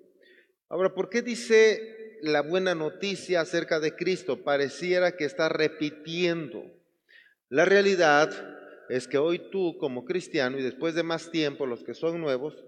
Ahora, 0.69 0.95
¿por 0.95 1.09
qué 1.09 1.23
dice 1.23 2.19
la 2.23 2.43
buena 2.43 2.77
noticia 2.77 3.41
acerca 3.41 3.81
de 3.81 3.97
Cristo? 3.97 4.45
Pareciera 4.45 5.17
que 5.17 5.25
está 5.25 5.49
repitiendo. 5.49 6.63
La 7.49 7.65
realidad 7.65 8.31
es 8.89 9.09
que 9.09 9.19
hoy 9.19 9.51
tú 9.51 9.77
como 9.79 10.05
cristiano 10.05 10.57
y 10.57 10.63
después 10.63 10.95
de 10.95 11.03
más 11.03 11.33
tiempo 11.33 11.67
los 11.67 11.83
que 11.83 11.95
son 11.95 12.21
nuevos, 12.21 12.65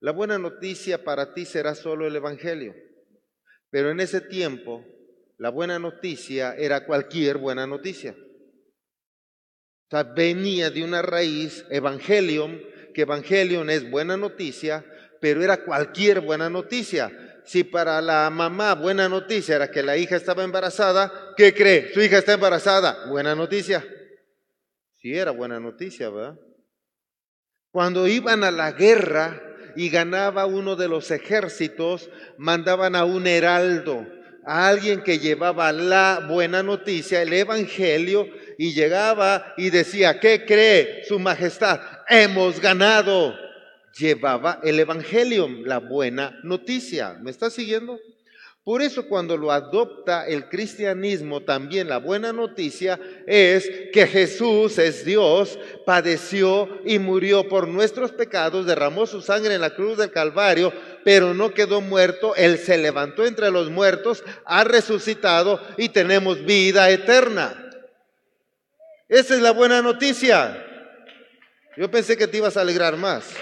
la 0.00 0.10
buena 0.10 0.38
noticia 0.38 1.04
para 1.04 1.34
ti 1.34 1.44
será 1.44 1.76
solo 1.76 2.08
el 2.08 2.16
Evangelio. 2.16 2.74
Pero 3.70 3.92
en 3.92 4.00
ese 4.00 4.20
tiempo 4.20 4.84
la 5.38 5.50
buena 5.50 5.78
noticia 5.78 6.54
era 6.56 6.84
cualquier 6.84 7.38
buena 7.38 7.66
noticia. 7.66 8.14
O 9.86 9.90
sea, 9.90 10.02
venía 10.02 10.70
de 10.70 10.82
una 10.82 11.00
raíz, 11.00 11.64
evangelium, 11.70 12.60
que 12.92 13.02
evangelium 13.02 13.70
es 13.70 13.88
buena 13.88 14.16
noticia, 14.16 14.84
pero 15.20 15.42
era 15.42 15.64
cualquier 15.64 16.20
buena 16.20 16.50
noticia. 16.50 17.40
Si 17.44 17.64
para 17.64 18.02
la 18.02 18.28
mamá 18.30 18.74
buena 18.74 19.08
noticia 19.08 19.56
era 19.56 19.70
que 19.70 19.82
la 19.82 19.96
hija 19.96 20.16
estaba 20.16 20.42
embarazada, 20.42 21.32
¿qué 21.36 21.54
cree? 21.54 21.94
Su 21.94 22.02
hija 22.02 22.18
está 22.18 22.34
embarazada. 22.34 23.06
Buena 23.06 23.34
noticia. 23.34 23.86
Sí, 24.96 25.14
era 25.14 25.30
buena 25.30 25.60
noticia, 25.60 26.10
¿verdad? 26.10 26.38
Cuando 27.70 28.08
iban 28.08 28.42
a 28.42 28.50
la 28.50 28.72
guerra 28.72 29.40
y 29.76 29.88
ganaba 29.88 30.46
uno 30.46 30.74
de 30.74 30.88
los 30.88 31.12
ejércitos, 31.12 32.10
mandaban 32.36 32.96
a 32.96 33.04
un 33.04 33.28
heraldo 33.28 34.04
a 34.48 34.66
alguien 34.66 35.02
que 35.02 35.18
llevaba 35.18 35.72
la 35.72 36.24
buena 36.26 36.62
noticia, 36.62 37.20
el 37.20 37.34
Evangelio, 37.34 38.26
y 38.56 38.72
llegaba 38.72 39.52
y 39.58 39.68
decía, 39.68 40.18
¿qué 40.20 40.46
cree 40.46 41.04
su 41.06 41.18
majestad? 41.18 41.80
Hemos 42.08 42.58
ganado. 42.58 43.36
Llevaba 43.98 44.58
el 44.62 44.80
Evangelio, 44.80 45.48
la 45.66 45.78
buena 45.78 46.40
noticia. 46.44 47.18
¿Me 47.20 47.30
está 47.30 47.50
siguiendo? 47.50 47.98
Por 48.68 48.82
eso 48.82 49.08
cuando 49.08 49.38
lo 49.38 49.50
adopta 49.50 50.26
el 50.26 50.50
cristianismo, 50.50 51.40
también 51.40 51.88
la 51.88 51.96
buena 51.96 52.34
noticia 52.34 53.00
es 53.26 53.66
que 53.94 54.06
Jesús 54.06 54.76
es 54.76 55.06
Dios, 55.06 55.58
padeció 55.86 56.68
y 56.84 56.98
murió 56.98 57.48
por 57.48 57.66
nuestros 57.66 58.12
pecados, 58.12 58.66
derramó 58.66 59.06
su 59.06 59.22
sangre 59.22 59.54
en 59.54 59.62
la 59.62 59.74
cruz 59.74 59.96
del 59.96 60.10
Calvario, 60.10 60.70
pero 61.02 61.32
no 61.32 61.54
quedó 61.54 61.80
muerto, 61.80 62.36
Él 62.36 62.58
se 62.58 62.76
levantó 62.76 63.24
entre 63.24 63.50
los 63.50 63.70
muertos, 63.70 64.22
ha 64.44 64.64
resucitado 64.64 65.58
y 65.78 65.88
tenemos 65.88 66.44
vida 66.44 66.90
eterna. 66.90 67.70
Esa 69.08 69.34
es 69.34 69.40
la 69.40 69.52
buena 69.52 69.80
noticia. 69.80 70.62
Yo 71.74 71.90
pensé 71.90 72.18
que 72.18 72.28
te 72.28 72.36
ibas 72.36 72.58
a 72.58 72.60
alegrar 72.60 72.98
más. 72.98 73.32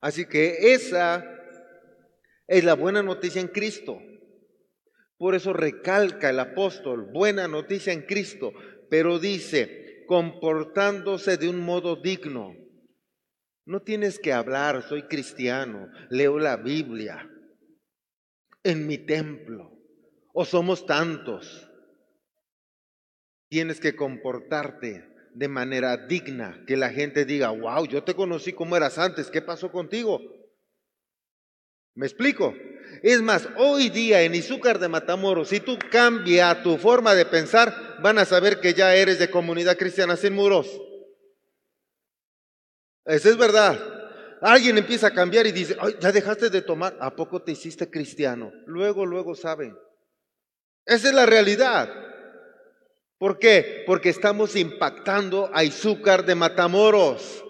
Así 0.00 0.26
que 0.26 0.74
esa 0.74 1.24
es 2.46 2.64
la 2.64 2.74
buena 2.74 3.02
noticia 3.02 3.40
en 3.40 3.48
Cristo. 3.48 4.00
Por 5.18 5.34
eso 5.34 5.52
recalca 5.52 6.30
el 6.30 6.38
apóstol, 6.38 7.10
buena 7.12 7.48
noticia 7.48 7.92
en 7.92 8.02
Cristo, 8.02 8.52
pero 8.90 9.18
dice, 9.18 10.04
comportándose 10.06 11.36
de 11.38 11.48
un 11.48 11.60
modo 11.60 11.96
digno. 11.96 12.54
No 13.64 13.82
tienes 13.82 14.18
que 14.18 14.32
hablar, 14.32 14.82
soy 14.82 15.04
cristiano, 15.04 15.90
leo 16.10 16.38
la 16.38 16.56
Biblia 16.56 17.28
en 18.62 18.86
mi 18.86 18.98
templo, 18.98 19.72
o 20.32 20.44
somos 20.44 20.86
tantos. 20.86 21.70
Tienes 23.48 23.80
que 23.80 23.94
comportarte 23.94 25.15
de 25.36 25.48
manera 25.48 25.98
digna, 25.98 26.64
que 26.66 26.78
la 26.78 26.88
gente 26.88 27.26
diga, 27.26 27.50
wow, 27.50 27.86
yo 27.86 28.02
te 28.02 28.14
conocí 28.14 28.54
como 28.54 28.74
eras 28.74 28.96
antes, 28.96 29.30
¿qué 29.30 29.42
pasó 29.42 29.70
contigo? 29.70 30.18
¿Me 31.94 32.06
explico? 32.06 32.54
Es 33.02 33.20
más, 33.20 33.46
hoy 33.58 33.90
día 33.90 34.22
en 34.22 34.34
Izúcar 34.34 34.78
de 34.78 34.88
Matamoros, 34.88 35.48
si 35.50 35.60
tú 35.60 35.78
cambias 35.90 36.62
tu 36.62 36.78
forma 36.78 37.14
de 37.14 37.26
pensar, 37.26 37.98
van 38.00 38.18
a 38.18 38.24
saber 38.24 38.60
que 38.60 38.72
ya 38.72 38.94
eres 38.94 39.18
de 39.18 39.30
comunidad 39.30 39.76
cristiana 39.76 40.16
sin 40.16 40.32
muros. 40.32 40.80
Eso 43.04 43.28
es 43.28 43.36
verdad. 43.36 43.78
Alguien 44.40 44.78
empieza 44.78 45.08
a 45.08 45.14
cambiar 45.14 45.46
y 45.46 45.52
dice, 45.52 45.76
Ay, 45.78 45.96
ya 46.00 46.12
dejaste 46.12 46.48
de 46.48 46.62
tomar, 46.62 46.96
¿a 46.98 47.14
poco 47.14 47.42
te 47.42 47.52
hiciste 47.52 47.90
cristiano? 47.90 48.52
Luego, 48.64 49.04
luego 49.04 49.34
saben. 49.34 49.76
Esa 50.86 51.08
es 51.08 51.14
la 51.14 51.26
realidad. 51.26 51.90
¿Por 53.18 53.38
qué? 53.38 53.84
Porque 53.86 54.10
estamos 54.10 54.56
impactando 54.56 55.50
a 55.54 55.64
Izúcar 55.64 56.24
de 56.24 56.34
Matamoros. 56.34 57.44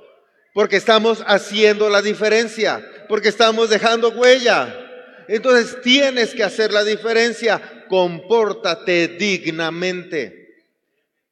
Porque 0.54 0.76
estamos 0.76 1.24
haciendo 1.26 1.88
la 1.90 2.02
diferencia. 2.02 2.84
Porque 3.08 3.28
estamos 3.28 3.68
dejando 3.68 4.10
huella. 4.10 5.24
Entonces 5.28 5.80
tienes 5.82 6.34
que 6.34 6.44
hacer 6.44 6.72
la 6.72 6.84
diferencia. 6.84 7.84
Compórtate 7.88 9.08
dignamente. 9.08 10.46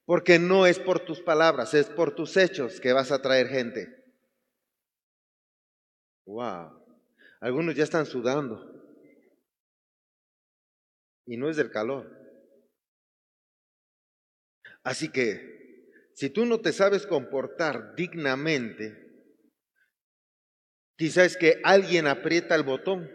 Porque 0.04 0.38
no 0.38 0.66
es 0.66 0.78
por 0.78 1.00
tus 1.00 1.20
palabras, 1.20 1.72
es 1.72 1.86
por 1.86 2.14
tus 2.14 2.36
hechos 2.36 2.80
que 2.80 2.92
vas 2.92 3.10
a 3.10 3.22
traer 3.22 3.48
gente. 3.48 4.04
Wow. 6.26 6.84
Algunos 7.40 7.74
ya 7.74 7.84
están 7.84 8.04
sudando. 8.04 8.70
Y 11.26 11.36
no 11.36 11.48
es 11.48 11.56
del 11.56 11.70
calor. 11.70 12.23
Así 14.84 15.10
que, 15.10 15.90
si 16.14 16.30
tú 16.30 16.44
no 16.44 16.60
te 16.60 16.72
sabes 16.72 17.06
comportar 17.06 17.94
dignamente, 17.96 19.04
quizás 20.96 21.36
que 21.36 21.60
alguien 21.64 22.06
aprieta 22.06 22.54
el 22.54 22.62
botón. 22.62 23.10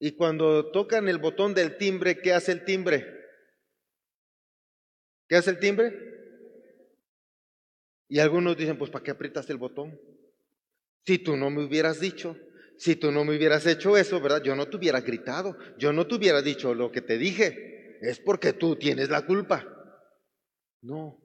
Y 0.00 0.16
cuando 0.16 0.70
tocan 0.72 1.08
el 1.08 1.18
botón 1.18 1.54
del 1.54 1.78
timbre, 1.78 2.20
¿qué 2.20 2.32
hace 2.32 2.52
el 2.52 2.64
timbre? 2.64 3.06
¿Qué 5.28 5.36
hace 5.36 5.50
el 5.50 5.60
timbre? 5.60 5.96
Y 8.08 8.18
algunos 8.18 8.56
dicen, 8.56 8.76
pues 8.76 8.90
¿para 8.90 9.02
qué 9.02 9.12
aprietas 9.12 9.48
el 9.48 9.56
botón? 9.56 9.98
Si 11.06 11.18
tú 11.18 11.36
no 11.36 11.48
me 11.50 11.64
hubieras 11.64 12.00
dicho, 12.00 12.36
si 12.76 12.96
tú 12.96 13.12
no 13.12 13.24
me 13.24 13.36
hubieras 13.36 13.66
hecho 13.66 13.96
eso, 13.96 14.20
¿verdad? 14.20 14.42
Yo 14.42 14.54
no 14.56 14.68
te 14.68 14.76
hubiera 14.76 15.00
gritado, 15.00 15.56
yo 15.78 15.92
no 15.92 16.06
te 16.06 16.16
hubiera 16.16 16.42
dicho 16.42 16.74
lo 16.74 16.90
que 16.90 17.00
te 17.00 17.18
dije. 17.18 17.98
Es 18.00 18.18
porque 18.18 18.52
tú 18.52 18.76
tienes 18.76 19.08
la 19.08 19.24
culpa. 19.24 19.66
No. 20.82 21.20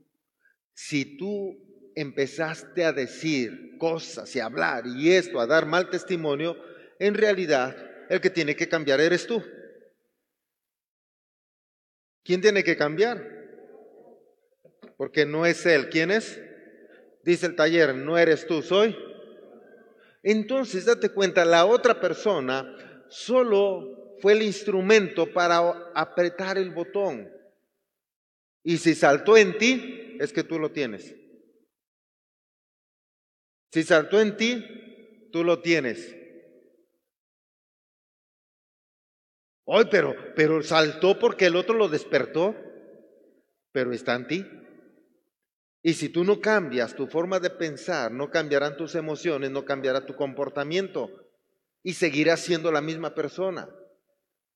Si 0.73 1.17
tú 1.17 1.91
empezaste 1.95 2.85
a 2.85 2.93
decir 2.93 3.77
cosas 3.77 4.33
y 4.35 4.39
hablar 4.39 4.85
y 4.87 5.11
esto, 5.11 5.39
a 5.39 5.47
dar 5.47 5.65
mal 5.65 5.89
testimonio, 5.89 6.55
en 6.99 7.15
realidad 7.15 7.75
el 8.09 8.21
que 8.21 8.29
tiene 8.29 8.55
que 8.55 8.69
cambiar 8.69 9.01
eres 9.01 9.27
tú. 9.27 9.43
¿Quién 12.23 12.41
tiene 12.41 12.63
que 12.63 12.77
cambiar? 12.77 13.39
Porque 14.97 15.25
no 15.25 15.45
es 15.45 15.65
él. 15.65 15.89
¿Quién 15.89 16.11
es? 16.11 16.39
Dice 17.23 17.47
el 17.47 17.55
taller, 17.55 17.95
no 17.95 18.17
eres 18.17 18.45
tú, 18.45 18.61
soy. 18.61 18.95
Entonces, 20.23 20.85
date 20.85 21.09
cuenta, 21.09 21.45
la 21.45 21.65
otra 21.65 21.99
persona 21.99 22.75
solo 23.09 24.17
fue 24.21 24.33
el 24.33 24.41
instrumento 24.41 25.31
para 25.31 25.91
apretar 25.95 26.57
el 26.57 26.71
botón. 26.71 27.31
Y 28.63 28.77
si 28.77 28.95
saltó 28.95 29.37
en 29.37 29.57
ti, 29.57 30.17
es 30.19 30.33
que 30.33 30.43
tú 30.43 30.59
lo 30.59 30.71
tienes. 30.71 31.15
Si 33.71 33.83
saltó 33.83 34.19
en 34.19 34.35
ti, 34.35 35.29
tú 35.31 35.43
lo 35.43 35.61
tienes. 35.61 36.15
Hoy, 39.65 39.85
pero, 39.89 40.15
pero 40.35 40.63
saltó 40.63 41.19
porque 41.19 41.45
el 41.45 41.55
otro 41.55 41.75
lo 41.75 41.87
despertó, 41.87 42.55
pero 43.71 43.93
está 43.93 44.15
en 44.15 44.27
ti. 44.27 44.45
Y 45.81 45.93
si 45.93 46.09
tú 46.09 46.23
no 46.23 46.41
cambias 46.41 46.95
tu 46.95 47.07
forma 47.07 47.39
de 47.39 47.49
pensar, 47.49 48.11
no 48.11 48.29
cambiarán 48.29 48.75
tus 48.75 48.95
emociones, 48.95 49.49
no 49.51 49.63
cambiará 49.63 50.05
tu 50.05 50.15
comportamiento 50.15 51.09
y 51.83 51.93
seguirás 51.93 52.41
siendo 52.41 52.71
la 52.71 52.81
misma 52.81 53.15
persona. 53.15 53.69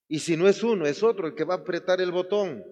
Y 0.08 0.20
si 0.20 0.36
no 0.36 0.48
es 0.48 0.64
uno, 0.64 0.86
es 0.86 1.02
otro 1.02 1.28
el 1.28 1.36
que 1.36 1.46
va 1.46 1.56
a 1.56 1.58
apretar 1.58 2.02
el 2.02 2.12
botón 2.12 2.64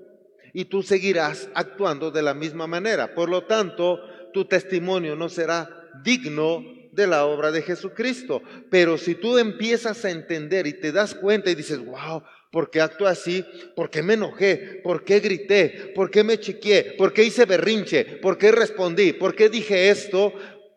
y 0.53 0.65
tú 0.65 0.83
seguirás 0.83 1.49
actuando 1.53 2.11
de 2.11 2.21
la 2.21 2.33
misma 2.33 2.67
manera. 2.67 3.15
Por 3.15 3.29
lo 3.29 3.45
tanto, 3.45 3.99
tu 4.33 4.45
testimonio 4.45 5.15
no 5.15 5.29
será 5.29 5.89
digno 6.03 6.63
de 6.91 7.07
la 7.07 7.25
obra 7.25 7.51
de 7.51 7.61
Jesucristo. 7.61 8.41
Pero 8.69 8.97
si 8.97 9.15
tú 9.15 9.37
empiezas 9.37 10.03
a 10.03 10.11
entender 10.11 10.67
y 10.67 10.73
te 10.73 10.91
das 10.91 11.15
cuenta 11.15 11.49
y 11.49 11.55
dices, 11.55 11.83
wow, 11.83 12.23
¿Por 12.51 12.69
qué 12.69 12.81
actúo 12.81 13.07
así? 13.07 13.45
¿Por 13.75 13.89
qué 13.89 14.03
me 14.03 14.15
enojé? 14.15 14.81
¿Por 14.83 15.05
qué 15.05 15.21
grité? 15.21 15.93
¿Por 15.95 16.11
qué 16.11 16.23
me 16.23 16.37
chiqué? 16.37 16.95
¿Por 16.97 17.13
qué 17.13 17.23
hice 17.23 17.45
berrinche? 17.45 18.03
¿Por 18.03 18.37
qué 18.37 18.51
respondí? 18.51 19.13
¿Por 19.13 19.35
qué 19.35 19.47
dije 19.47 19.89
esto? 19.89 20.33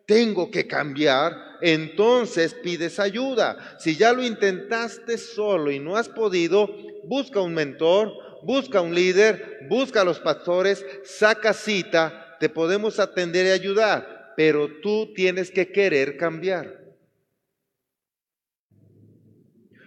Tengo 0.07 0.53
que 0.53 0.69
cambiar. 0.69 1.37
Entonces 1.61 2.55
pides 2.55 3.01
ayuda. 3.01 3.77
Si 3.81 3.97
ya 3.97 4.13
lo 4.13 4.23
intentaste 4.23 5.19
solo 5.19 5.73
y 5.73 5.81
no 5.81 5.97
has 5.97 6.09
podido, 6.09 6.71
busca 7.05 7.41
un 7.41 7.55
mentor, 7.55 8.13
busca 8.45 8.81
un 8.81 8.95
líder, 8.95 9.67
busca 9.69 10.03
a 10.03 10.05
los 10.05 10.21
pastores, 10.21 10.87
saca 11.03 11.53
cita, 11.53 12.37
te 12.39 12.49
podemos 12.49 13.01
atender 13.01 13.47
y 13.47 13.51
ayudar, 13.51 14.35
pero 14.37 14.69
tú 14.81 15.13
tienes 15.13 15.51
que 15.51 15.73
querer 15.73 16.17
cambiar. 16.17 16.85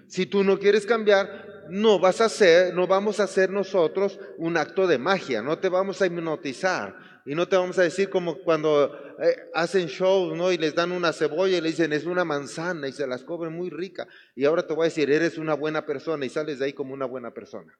Si 0.08 0.26
tú 0.26 0.44
no 0.44 0.58
quieres 0.58 0.86
cambiar, 0.86 1.47
no 1.70 2.00
vas 2.00 2.22
a 2.22 2.26
hacer, 2.26 2.74
no 2.74 2.88
vamos 2.88 3.20
a 3.20 3.24
hacer 3.24 3.50
nosotros 3.50 4.20
un 4.38 4.58
acto 4.58 4.88
de 4.88 4.98
magia, 4.98 5.42
no 5.42 5.60
te 5.60 5.70
vamos 5.70 6.02
a 6.02 6.06
hipnotizar 6.06 6.96
y 7.26 7.36
no 7.36 7.48
te 7.48 7.58
vamos 7.58 7.78
a 7.78 7.84
decir 7.84 8.10
como 8.10 8.38
cuando 8.38 8.96
eh, 9.20 9.50
hacen 9.54 9.88
shows, 9.88 10.38
¿no? 10.38 10.52
Y 10.52 10.58
les 10.58 10.74
dan 10.74 10.92
una 10.92 11.12
cebolla 11.12 11.58
y 11.58 11.62
le 11.62 11.70
dicen 11.70 11.94
es 11.94 12.06
una 12.06 12.24
manzana 12.24 12.88
y 12.88 12.94
se 12.94 13.06
las 13.06 13.24
cobren 13.24 13.54
muy 13.54 13.70
rica 13.70 14.08
y 14.36 14.46
ahora 14.46 14.66
te 14.66 14.74
voy 14.74 14.84
a 14.84 14.90
decir 14.90 15.12
eres 15.12 15.38
una 15.38 15.54
buena 15.54 15.86
persona 15.86 16.26
y 16.26 16.30
sales 16.30 16.60
de 16.60 16.66
ahí 16.66 16.74
como 16.74 16.94
una 16.94 17.06
buena 17.06 17.32
persona. 17.34 17.78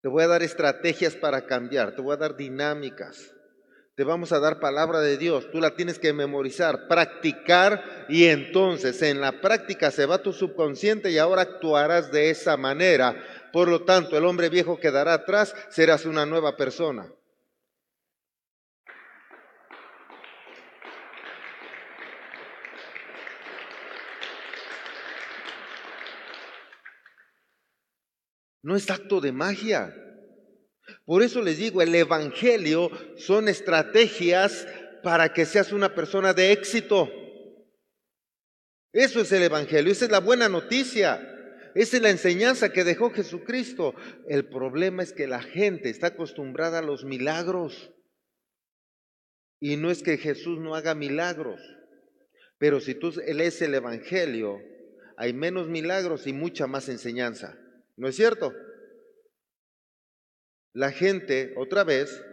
Te 0.00 0.08
voy 0.08 0.22
a 0.22 0.28
dar 0.28 0.42
estrategias 0.42 1.16
para 1.16 1.46
cambiar, 1.46 1.94
te 1.94 2.02
voy 2.02 2.14
a 2.14 2.18
dar 2.18 2.36
dinámicas. 2.36 3.34
Te 3.98 4.04
vamos 4.04 4.30
a 4.30 4.38
dar 4.38 4.60
palabra 4.60 5.00
de 5.00 5.18
Dios, 5.18 5.50
tú 5.50 5.60
la 5.60 5.74
tienes 5.74 5.98
que 5.98 6.12
memorizar, 6.12 6.86
practicar 6.86 8.06
y 8.08 8.26
entonces 8.26 9.02
en 9.02 9.20
la 9.20 9.40
práctica 9.40 9.90
se 9.90 10.06
va 10.06 10.22
tu 10.22 10.32
subconsciente 10.32 11.10
y 11.10 11.18
ahora 11.18 11.42
actuarás 11.42 12.12
de 12.12 12.30
esa 12.30 12.56
manera. 12.56 13.16
Por 13.52 13.66
lo 13.66 13.82
tanto, 13.82 14.16
el 14.16 14.24
hombre 14.24 14.50
viejo 14.50 14.78
quedará 14.78 15.14
atrás, 15.14 15.52
serás 15.70 16.06
una 16.06 16.24
nueva 16.26 16.56
persona. 16.56 17.12
No 28.62 28.76
es 28.76 28.88
acto 28.92 29.20
de 29.20 29.32
magia. 29.32 29.92
Por 31.08 31.22
eso 31.22 31.40
les 31.40 31.56
digo, 31.56 31.80
el 31.80 31.94
Evangelio 31.94 32.90
son 33.16 33.48
estrategias 33.48 34.68
para 35.02 35.32
que 35.32 35.46
seas 35.46 35.72
una 35.72 35.94
persona 35.94 36.34
de 36.34 36.52
éxito. 36.52 37.10
Eso 38.92 39.22
es 39.22 39.32
el 39.32 39.42
Evangelio, 39.42 39.90
esa 39.90 40.04
es 40.04 40.10
la 40.10 40.20
buena 40.20 40.50
noticia, 40.50 41.18
esa 41.74 41.96
es 41.96 42.02
la 42.02 42.10
enseñanza 42.10 42.74
que 42.74 42.84
dejó 42.84 43.08
Jesucristo. 43.10 43.94
El 44.28 44.50
problema 44.50 45.02
es 45.02 45.14
que 45.14 45.26
la 45.26 45.40
gente 45.40 45.88
está 45.88 46.08
acostumbrada 46.08 46.80
a 46.80 46.82
los 46.82 47.06
milagros. 47.06 47.90
Y 49.60 49.78
no 49.78 49.90
es 49.90 50.02
que 50.02 50.18
Jesús 50.18 50.58
no 50.58 50.74
haga 50.74 50.94
milagros, 50.94 51.58
pero 52.58 52.80
si 52.80 52.94
tú 52.94 53.14
lees 53.26 53.62
el 53.62 53.74
Evangelio, 53.74 54.60
hay 55.16 55.32
menos 55.32 55.68
milagros 55.68 56.26
y 56.26 56.34
mucha 56.34 56.66
más 56.66 56.90
enseñanza. 56.90 57.58
¿No 57.96 58.08
es 58.08 58.16
cierto? 58.16 58.52
La 60.78 60.92
gente, 60.92 61.54
otra 61.56 61.82
vez, 61.82 62.24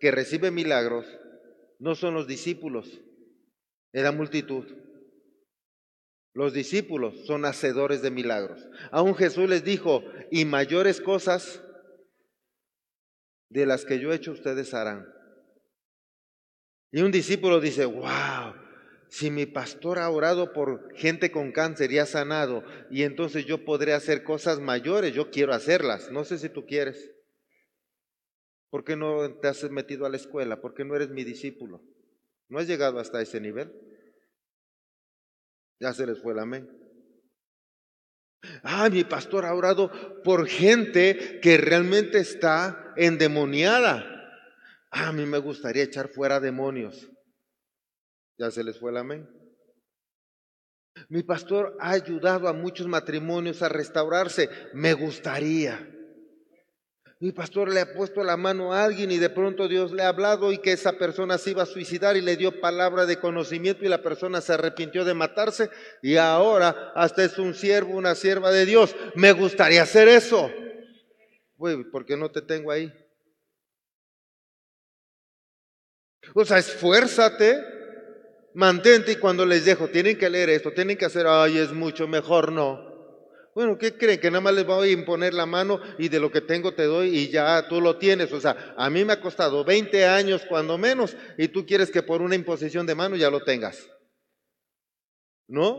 que 0.00 0.10
recibe 0.10 0.50
milagros, 0.50 1.04
no 1.78 1.94
son 1.94 2.14
los 2.14 2.26
discípulos, 2.26 2.98
es 3.92 4.02
la 4.02 4.10
multitud. 4.10 4.64
Los 6.32 6.54
discípulos 6.54 7.26
son 7.26 7.44
hacedores 7.44 8.00
de 8.00 8.10
milagros. 8.10 8.66
Aún 8.90 9.14
Jesús 9.14 9.50
les 9.50 9.64
dijo, 9.64 10.02
y 10.30 10.46
mayores 10.46 10.98
cosas 10.98 11.62
de 13.50 13.66
las 13.66 13.84
que 13.84 14.00
yo 14.00 14.12
he 14.12 14.16
hecho 14.16 14.32
ustedes 14.32 14.72
harán. 14.72 15.06
Y 16.92 17.02
un 17.02 17.12
discípulo 17.12 17.60
dice, 17.60 17.84
wow, 17.84 18.54
si 19.10 19.30
mi 19.30 19.44
pastor 19.44 19.98
ha 19.98 20.08
orado 20.08 20.54
por 20.54 20.96
gente 20.96 21.30
con 21.30 21.52
cáncer 21.52 21.92
y 21.92 21.98
ha 21.98 22.06
sanado, 22.06 22.64
y 22.90 23.02
entonces 23.02 23.44
yo 23.44 23.62
podré 23.66 23.92
hacer 23.92 24.24
cosas 24.24 24.58
mayores, 24.58 25.12
yo 25.12 25.30
quiero 25.30 25.52
hacerlas. 25.52 26.10
No 26.10 26.24
sé 26.24 26.38
si 26.38 26.48
tú 26.48 26.64
quieres. 26.64 27.19
¿Por 28.70 28.84
qué 28.84 28.96
no 28.96 29.38
te 29.40 29.48
has 29.48 29.68
metido 29.70 30.06
a 30.06 30.10
la 30.10 30.16
escuela? 30.16 30.60
¿Por 30.60 30.74
qué 30.74 30.84
no 30.84 30.94
eres 30.94 31.10
mi 31.10 31.24
discípulo? 31.24 31.82
¿No 32.48 32.58
has 32.58 32.66
llegado 32.66 33.00
hasta 33.00 33.20
ese 33.20 33.40
nivel? 33.40 33.72
Ya 35.80 35.92
se 35.92 36.06
les 36.06 36.20
fue 36.20 36.32
el 36.32 36.38
amén. 36.38 36.68
Ah, 38.62 38.88
mi 38.90 39.04
pastor 39.04 39.44
ha 39.44 39.54
orado 39.54 39.90
por 40.22 40.46
gente 40.46 41.40
que 41.42 41.56
realmente 41.56 42.18
está 42.18 42.94
endemoniada. 42.96 44.04
Ah, 44.90 45.08
a 45.08 45.12
mí 45.12 45.26
me 45.26 45.38
gustaría 45.38 45.82
echar 45.82 46.08
fuera 46.08 46.40
demonios. 46.40 47.10
Ya 48.38 48.50
se 48.50 48.64
les 48.64 48.78
fue 48.78 48.90
el 48.90 48.96
amén. 48.98 49.28
Mi 51.08 51.22
pastor 51.22 51.76
ha 51.80 51.90
ayudado 51.90 52.48
a 52.48 52.52
muchos 52.52 52.86
matrimonios 52.86 53.62
a 53.62 53.68
restaurarse. 53.68 54.48
Me 54.74 54.94
gustaría. 54.94 55.99
Mi 57.22 57.32
pastor 57.32 57.68
le 57.70 57.80
ha 57.80 57.92
puesto 57.92 58.24
la 58.24 58.38
mano 58.38 58.72
a 58.72 58.82
alguien 58.82 59.10
y 59.10 59.18
de 59.18 59.28
pronto 59.28 59.68
Dios 59.68 59.92
le 59.92 60.02
ha 60.02 60.08
hablado 60.08 60.52
y 60.52 60.58
que 60.58 60.72
esa 60.72 60.94
persona 60.94 61.36
se 61.36 61.50
iba 61.50 61.62
a 61.62 61.66
suicidar 61.66 62.16
y 62.16 62.22
le 62.22 62.38
dio 62.38 62.62
palabra 62.62 63.04
de 63.04 63.20
conocimiento 63.20 63.84
y 63.84 63.88
la 63.88 64.02
persona 64.02 64.40
se 64.40 64.54
arrepintió 64.54 65.04
de 65.04 65.12
matarse 65.12 65.68
y 66.00 66.16
ahora 66.16 66.92
hasta 66.94 67.22
es 67.22 67.38
un 67.38 67.52
siervo, 67.54 67.94
una 67.94 68.14
sierva 68.14 68.50
de 68.50 68.64
Dios. 68.64 68.96
Me 69.16 69.32
gustaría 69.32 69.82
hacer 69.82 70.08
eso. 70.08 70.50
Güey, 71.56 71.84
¿por 71.90 72.06
qué 72.06 72.16
no 72.16 72.30
te 72.30 72.40
tengo 72.40 72.70
ahí? 72.70 72.90
O 76.32 76.42
sea, 76.46 76.56
esfuérzate, 76.56 77.62
mantente 78.54 79.12
y 79.12 79.16
cuando 79.16 79.44
les 79.44 79.66
dejo, 79.66 79.88
tienen 79.88 80.16
que 80.16 80.30
leer 80.30 80.48
esto, 80.48 80.72
tienen 80.72 80.96
que 80.96 81.04
hacer, 81.04 81.26
ay, 81.26 81.58
es 81.58 81.70
mucho 81.70 82.08
mejor, 82.08 82.50
no. 82.50 82.89
Bueno, 83.54 83.76
¿qué 83.78 83.96
creen? 83.96 84.20
Que 84.20 84.30
nada 84.30 84.40
más 84.40 84.54
les 84.54 84.64
voy 84.64 84.88
a 84.88 84.92
imponer 84.92 85.34
la 85.34 85.46
mano 85.46 85.80
y 85.98 86.08
de 86.08 86.20
lo 86.20 86.30
que 86.30 86.40
tengo 86.40 86.72
te 86.72 86.84
doy 86.84 87.16
y 87.16 87.28
ya 87.30 87.66
tú 87.68 87.80
lo 87.80 87.98
tienes. 87.98 88.32
O 88.32 88.40
sea, 88.40 88.74
a 88.76 88.88
mí 88.90 89.04
me 89.04 89.12
ha 89.12 89.20
costado 89.20 89.64
20 89.64 90.06
años 90.06 90.42
cuando 90.48 90.78
menos 90.78 91.16
y 91.36 91.48
tú 91.48 91.66
quieres 91.66 91.90
que 91.90 92.02
por 92.02 92.22
una 92.22 92.36
imposición 92.36 92.86
de 92.86 92.94
mano 92.94 93.16
ya 93.16 93.30
lo 93.30 93.40
tengas. 93.40 93.88
¿No? 95.48 95.78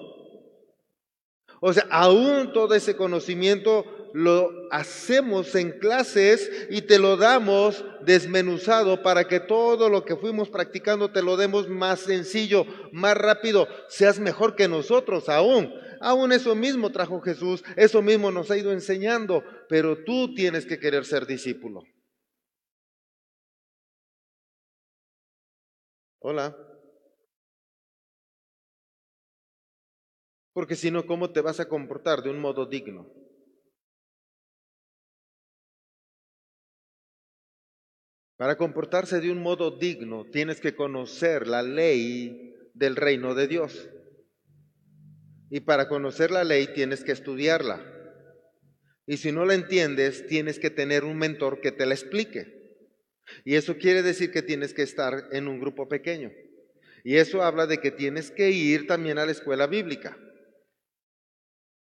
O 1.61 1.71
sea, 1.71 1.87
aún 1.91 2.51
todo 2.53 2.75
ese 2.75 2.95
conocimiento 2.95 3.85
lo 4.13 4.51
hacemos 4.71 5.55
en 5.55 5.79
clases 5.79 6.49
y 6.69 6.81
te 6.81 6.99
lo 6.99 7.17
damos 7.17 7.85
desmenuzado 8.01 9.03
para 9.03 9.27
que 9.27 9.39
todo 9.39 9.87
lo 9.87 10.03
que 10.03 10.15
fuimos 10.15 10.49
practicando 10.49 11.11
te 11.11 11.21
lo 11.21 11.37
demos 11.37 11.69
más 11.69 12.01
sencillo, 12.01 12.65
más 12.91 13.15
rápido, 13.15 13.67
seas 13.87 14.19
mejor 14.19 14.55
que 14.55 14.67
nosotros 14.67 15.29
aún. 15.29 15.73
Aún 16.01 16.31
eso 16.31 16.55
mismo 16.55 16.91
trajo 16.91 17.21
Jesús, 17.21 17.63
eso 17.75 18.01
mismo 18.01 18.31
nos 18.31 18.49
ha 18.49 18.57
ido 18.57 18.71
enseñando, 18.71 19.43
pero 19.69 20.03
tú 20.03 20.33
tienes 20.33 20.65
que 20.65 20.79
querer 20.79 21.05
ser 21.05 21.27
discípulo. 21.27 21.83
Hola. 26.19 26.57
Porque 30.53 30.75
si 30.75 30.89
no, 30.89 31.05
¿cómo 31.05 31.31
te 31.31 31.41
vas 31.41 31.59
a 31.59 31.69
comportar 31.69 32.23
de 32.23 32.31
un 32.31 32.39
modo 32.39 32.65
digno? 32.65 33.07
Para 38.37 38.57
comportarse 38.57 39.21
de 39.21 39.31
un 39.31 39.39
modo 39.39 39.69
digno, 39.69 40.25
tienes 40.31 40.59
que 40.59 40.75
conocer 40.75 41.45
la 41.45 41.61
ley 41.61 42.55
del 42.73 42.95
reino 42.95 43.35
de 43.35 43.47
Dios. 43.47 43.87
Y 45.51 45.59
para 45.59 45.87
conocer 45.87 46.31
la 46.31 46.43
ley 46.43 46.73
tienes 46.73 47.03
que 47.03 47.11
estudiarla. 47.11 47.79
Y 49.05 49.17
si 49.17 49.31
no 49.31 49.45
la 49.45 49.53
entiendes, 49.53 50.25
tienes 50.25 50.57
que 50.57 50.71
tener 50.71 51.03
un 51.03 51.17
mentor 51.17 51.61
que 51.61 51.71
te 51.71 51.85
la 51.85 51.93
explique. 51.93 52.79
Y 53.45 53.55
eso 53.55 53.77
quiere 53.77 54.01
decir 54.01 54.31
que 54.31 54.41
tienes 54.41 54.73
que 54.73 54.81
estar 54.81 55.27
en 55.31 55.47
un 55.47 55.59
grupo 55.59 55.87
pequeño. 55.87 56.31
Y 57.03 57.17
eso 57.17 57.43
habla 57.43 57.67
de 57.67 57.77
que 57.79 57.91
tienes 57.91 58.31
que 58.31 58.49
ir 58.49 58.87
también 58.87 59.19
a 59.19 59.25
la 59.25 59.31
escuela 59.31 59.67
bíblica. 59.67 60.17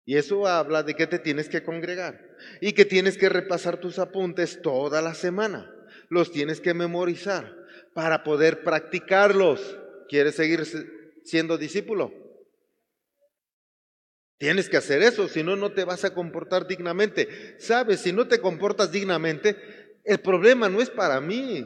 Y 0.06 0.18
eso 0.18 0.46
habla 0.46 0.84
de 0.84 0.94
que 0.94 1.08
te 1.08 1.18
tienes 1.18 1.50
que 1.50 1.64
congregar 1.64 2.36
y 2.62 2.74
que 2.74 2.86
tienes 2.86 3.18
que 3.18 3.30
repasar 3.30 3.80
tus 3.80 3.98
apuntes 3.98 4.62
toda 4.62 5.02
la 5.02 5.16
semana 5.16 5.72
los 6.10 6.32
tienes 6.32 6.62
que 6.62 6.74
memorizar 6.74 7.56
para 7.94 8.24
poder 8.24 8.64
practicarlos. 8.64 9.80
¿Quieres 10.10 10.36
seguir 10.36 10.64
siendo 11.24 11.58
discípulo? 11.58 12.25
Tienes 14.38 14.70
que 14.70 14.78
hacer 14.78 15.02
eso, 15.02 15.28
si 15.28 15.44
no, 15.44 15.56
no 15.56 15.72
te 15.72 15.86
vas 15.86 16.04
a 16.04 16.14
comportar 16.14 16.68
dignamente. 16.68 17.56
Sabes, 17.60 18.02
si 18.02 18.12
no 18.12 18.28
te 18.28 18.40
comportas 18.40 18.92
dignamente, 18.92 19.56
el 20.04 20.20
problema 20.20 20.68
no 20.68 20.82
es 20.82 20.90
para 20.90 21.22
mí. 21.22 21.66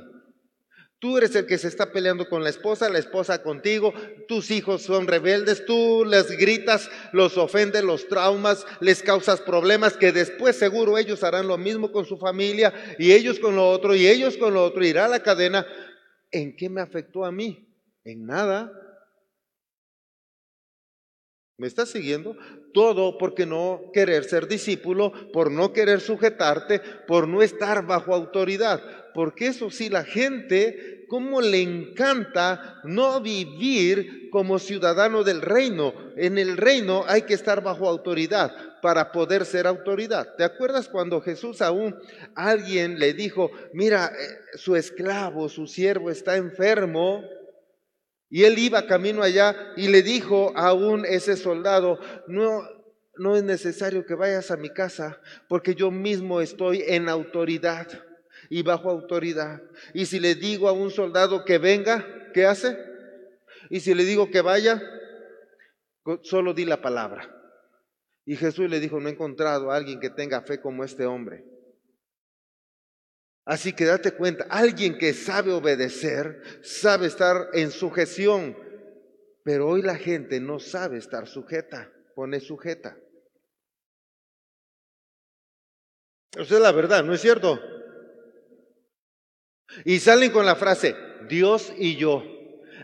Tú 0.99 1.17
eres 1.17 1.33
el 1.35 1.45
que 1.45 1.57
se 1.57 1.69
está 1.69 1.93
peleando 1.93 2.27
con 2.27 2.43
la 2.43 2.49
esposa, 2.49 2.89
la 2.89 2.99
esposa 2.99 3.41
contigo, 3.41 3.93
tus 4.27 4.51
hijos 4.51 4.81
son 4.81 5.07
rebeldes, 5.07 5.65
tú 5.65 6.03
les 6.05 6.29
gritas, 6.37 6.91
los 7.13 7.37
ofendes, 7.37 7.85
los 7.85 8.09
traumas, 8.09 8.65
les 8.81 9.01
causas 9.01 9.39
problemas 9.39 9.95
que 9.95 10.11
después 10.11 10.57
seguro 10.57 10.97
ellos 10.97 11.23
harán 11.23 11.47
lo 11.47 11.57
mismo 11.57 11.93
con 11.93 12.05
su 12.05 12.17
familia 12.17 12.73
y 12.99 13.13
ellos 13.13 13.39
con 13.39 13.55
lo 13.55 13.69
otro 13.69 13.95
y 13.95 14.07
ellos 14.07 14.35
con 14.35 14.53
lo 14.53 14.65
otro, 14.65 14.85
irá 14.85 15.07
la 15.07 15.23
cadena. 15.23 15.65
¿En 16.31 16.57
qué 16.57 16.69
me 16.69 16.81
afectó 16.81 17.23
a 17.23 17.31
mí? 17.31 17.65
En 18.03 18.25
nada. 18.25 18.69
¿Me 21.59 21.67
estás 21.67 21.89
siguiendo? 21.89 22.37
Todo 22.73 23.17
porque 23.17 23.45
no 23.45 23.91
querer 23.93 24.23
ser 24.23 24.47
discípulo, 24.47 25.11
por 25.33 25.51
no 25.51 25.73
querer 25.73 25.99
sujetarte, 25.99 26.79
por 27.05 27.27
no 27.27 27.41
estar 27.41 27.85
bajo 27.85 28.15
autoridad. 28.15 28.81
Porque 29.13 29.47
eso 29.47 29.69
sí, 29.69 29.89
la 29.89 30.05
gente, 30.05 31.05
¿cómo 31.09 31.41
le 31.41 31.61
encanta 31.61 32.79
no 32.85 33.19
vivir 33.19 34.29
como 34.31 34.57
ciudadano 34.57 35.25
del 35.25 35.41
reino? 35.41 35.93
En 36.15 36.37
el 36.37 36.55
reino 36.55 37.03
hay 37.05 37.23
que 37.23 37.33
estar 37.33 37.61
bajo 37.61 37.89
autoridad 37.89 38.79
para 38.81 39.11
poder 39.11 39.45
ser 39.45 39.67
autoridad. 39.67 40.35
¿Te 40.37 40.45
acuerdas 40.45 40.87
cuando 40.87 41.19
Jesús 41.19 41.61
aún 41.61 41.93
alguien 42.35 42.99
le 42.99 43.13
dijo, 43.13 43.51
mira, 43.73 44.13
eh, 44.17 44.57
su 44.57 44.77
esclavo, 44.77 45.49
su 45.49 45.67
siervo 45.67 46.09
está 46.09 46.37
enfermo? 46.37 47.21
Y 48.29 48.43
él 48.43 48.59
iba 48.59 48.85
camino 48.85 49.23
allá 49.23 49.73
y 49.75 49.87
le 49.87 50.03
dijo 50.03 50.53
aún 50.55 51.05
ese 51.05 51.35
soldado, 51.35 51.99
no, 52.27 52.61
no 53.17 53.35
es 53.35 53.43
necesario 53.43 54.05
que 54.05 54.13
vayas 54.13 54.51
a 54.51 54.57
mi 54.57 54.69
casa 54.69 55.19
porque 55.47 55.75
yo 55.75 55.89
mismo 55.89 56.39
estoy 56.41 56.83
en 56.85 57.09
autoridad 57.09 57.87
y 58.49 58.61
bajo 58.61 58.89
autoridad. 58.89 59.61
Y 59.93 60.05
si 60.05 60.19
le 60.19 60.35
digo 60.35 60.69
a 60.69 60.73
un 60.73 60.91
soldado 60.91 61.43
que 61.43 61.57
venga, 61.57 62.05
¿qué 62.33 62.45
hace? 62.45 62.77
Y 63.69 63.79
si 63.79 63.93
le 63.93 64.05
digo 64.05 64.29
que 64.29 64.41
vaya, 64.41 64.81
solo 66.21 66.53
di 66.53 66.65
la 66.65 66.81
palabra. 66.81 67.35
Y 68.25 68.35
Jesús 68.35 68.69
le 68.69 68.79
dijo, 68.79 68.99
no 68.99 69.09
he 69.09 69.13
encontrado 69.13 69.71
a 69.71 69.75
alguien 69.75 69.99
que 69.99 70.11
tenga 70.11 70.41
fe 70.41 70.61
como 70.61 70.83
este 70.83 71.05
hombre. 71.05 71.45
Así 73.49 73.73
que 73.73 73.85
date 73.85 74.11
cuenta, 74.11 74.45
alguien 74.47 74.99
que 74.99 75.11
sabe 75.11 75.51
obedecer, 75.51 76.43
sabe 76.61 77.07
estar 77.07 77.47
en 77.53 77.71
sujeción, 77.71 78.55
pero 79.43 79.67
hoy 79.67 79.81
la 79.81 79.95
gente 79.95 80.39
no 80.39 80.59
sabe 80.59 80.99
estar 80.99 81.27
sujeta, 81.27 81.91
pone 82.13 82.41
sujeta. 82.41 82.95
Esa 86.37 86.55
es 86.55 86.61
la 86.61 86.71
verdad, 86.71 87.03
¿no 87.03 87.15
es 87.15 87.21
cierto? 87.21 87.59
Y 89.83 89.97
salen 89.97 90.29
con 90.29 90.45
la 90.45 90.55
frase, 90.55 90.95
Dios 91.27 91.73
y 91.75 91.95
yo. 91.95 92.23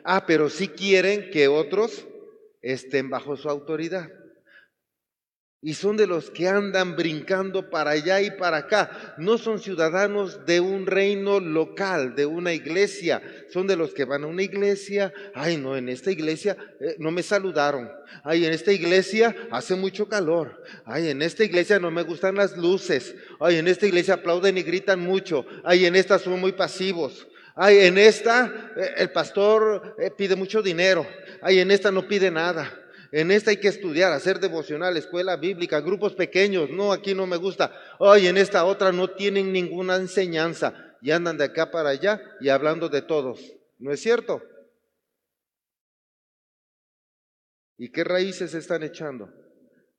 Ah, 0.03 0.25
pero 0.25 0.49
sí 0.49 0.69
quieren 0.69 1.29
que 1.29 1.47
otros 1.47 2.07
estén 2.63 3.11
bajo 3.11 3.37
su 3.37 3.51
autoridad 3.51 4.09
y 5.65 5.73
son 5.73 5.97
de 5.97 6.05
los 6.05 6.29
que 6.29 6.47
andan 6.47 6.95
brincando 6.95 7.71
para 7.71 7.89
allá 7.89 8.21
y 8.21 8.29
para 8.29 8.57
acá. 8.57 9.15
No 9.17 9.39
son 9.39 9.59
ciudadanos 9.59 10.45
de 10.45 10.59
un 10.59 10.85
reino 10.85 11.39
local, 11.39 12.13
de 12.13 12.27
una 12.27 12.53
iglesia. 12.53 13.19
Son 13.51 13.65
de 13.65 13.75
los 13.75 13.91
que 13.91 14.05
van 14.05 14.23
a 14.23 14.27
una 14.27 14.43
iglesia. 14.43 15.11
Ay, 15.33 15.57
no, 15.57 15.75
en 15.75 15.89
esta 15.89 16.11
iglesia 16.11 16.55
eh, 16.79 16.97
no 16.99 17.09
me 17.09 17.23
saludaron. 17.23 17.91
Ay, 18.23 18.45
en 18.45 18.53
esta 18.53 18.71
iglesia 18.71 19.35
hace 19.49 19.73
mucho 19.73 20.07
calor. 20.07 20.61
Ay, 20.85 21.09
en 21.09 21.23
esta 21.23 21.43
iglesia 21.43 21.79
no 21.79 21.89
me 21.89 22.03
gustan 22.03 22.35
las 22.35 22.55
luces. 22.55 23.15
Ay, 23.39 23.55
en 23.55 23.67
esta 23.67 23.87
iglesia 23.87 24.13
aplauden 24.13 24.59
y 24.59 24.61
gritan 24.61 24.99
mucho. 24.99 25.47
Ay, 25.63 25.87
en 25.87 25.95
esta 25.95 26.19
son 26.19 26.39
muy 26.39 26.51
pasivos. 26.51 27.27
Ay, 27.55 27.87
en 27.87 27.97
esta 27.97 28.71
eh, 28.77 28.93
el 28.97 29.09
pastor 29.09 29.95
eh, 29.97 30.11
pide 30.15 30.35
mucho 30.35 30.61
dinero. 30.61 31.07
Ay, 31.41 31.57
en 31.57 31.71
esta 31.71 31.89
no 31.89 32.07
pide 32.07 32.29
nada. 32.29 32.84
En 33.11 33.31
esta 33.31 33.51
hay 33.51 33.57
que 33.57 33.67
estudiar, 33.67 34.11
hacer 34.11 34.39
devocional, 34.39 34.97
escuela 34.97 35.35
bíblica, 35.37 35.81
grupos 35.81 36.13
pequeños. 36.13 36.69
No, 36.69 36.91
aquí 36.91 37.13
no 37.13 37.27
me 37.27 37.37
gusta. 37.37 37.73
Ay, 37.99 38.27
en 38.27 38.37
esta 38.37 38.65
otra 38.65 38.91
no 38.91 39.09
tienen 39.09 39.51
ninguna 39.51 39.95
enseñanza. 39.95 40.97
Y 41.01 41.11
andan 41.11 41.37
de 41.37 41.45
acá 41.45 41.71
para 41.71 41.89
allá 41.89 42.21
y 42.41 42.49
hablando 42.49 42.89
de 42.89 43.01
todos. 43.01 43.53
¿No 43.77 43.91
es 43.91 44.01
cierto? 44.01 44.41
¿Y 47.77 47.91
qué 47.91 48.03
raíces 48.03 48.53
están 48.53 48.83
echando? 48.83 49.29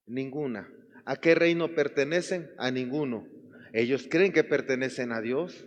Ninguna. 0.06 0.68
¿A 1.04 1.16
qué 1.16 1.34
reino 1.34 1.74
pertenecen? 1.74 2.50
A 2.58 2.70
ninguno. 2.70 3.28
Ellos 3.72 4.08
creen 4.10 4.32
que 4.32 4.42
pertenecen 4.42 5.12
a 5.12 5.20
Dios, 5.20 5.66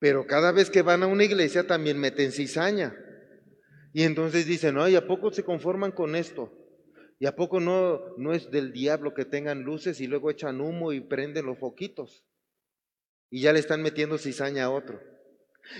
pero 0.00 0.26
cada 0.26 0.50
vez 0.50 0.70
que 0.70 0.82
van 0.82 1.02
a 1.02 1.06
una 1.06 1.24
iglesia 1.24 1.66
también 1.66 1.98
meten 1.98 2.32
cizaña. 2.32 2.96
Y 3.92 4.02
entonces 4.02 4.46
dicen, 4.46 4.78
ay, 4.78 4.96
¿a 4.96 5.06
poco 5.06 5.30
se 5.30 5.44
conforman 5.44 5.92
con 5.92 6.16
esto? 6.16 6.63
¿Y 7.18 7.26
a 7.26 7.36
poco 7.36 7.60
no, 7.60 8.00
no 8.16 8.32
es 8.32 8.50
del 8.50 8.72
diablo 8.72 9.14
que 9.14 9.24
tengan 9.24 9.62
luces 9.62 10.00
y 10.00 10.06
luego 10.06 10.30
echan 10.30 10.60
humo 10.60 10.92
y 10.92 11.00
prenden 11.00 11.46
los 11.46 11.58
foquitos? 11.58 12.24
Y 13.30 13.40
ya 13.40 13.52
le 13.52 13.60
están 13.60 13.82
metiendo 13.82 14.18
cizaña 14.18 14.64
a 14.64 14.70
otro. 14.70 15.00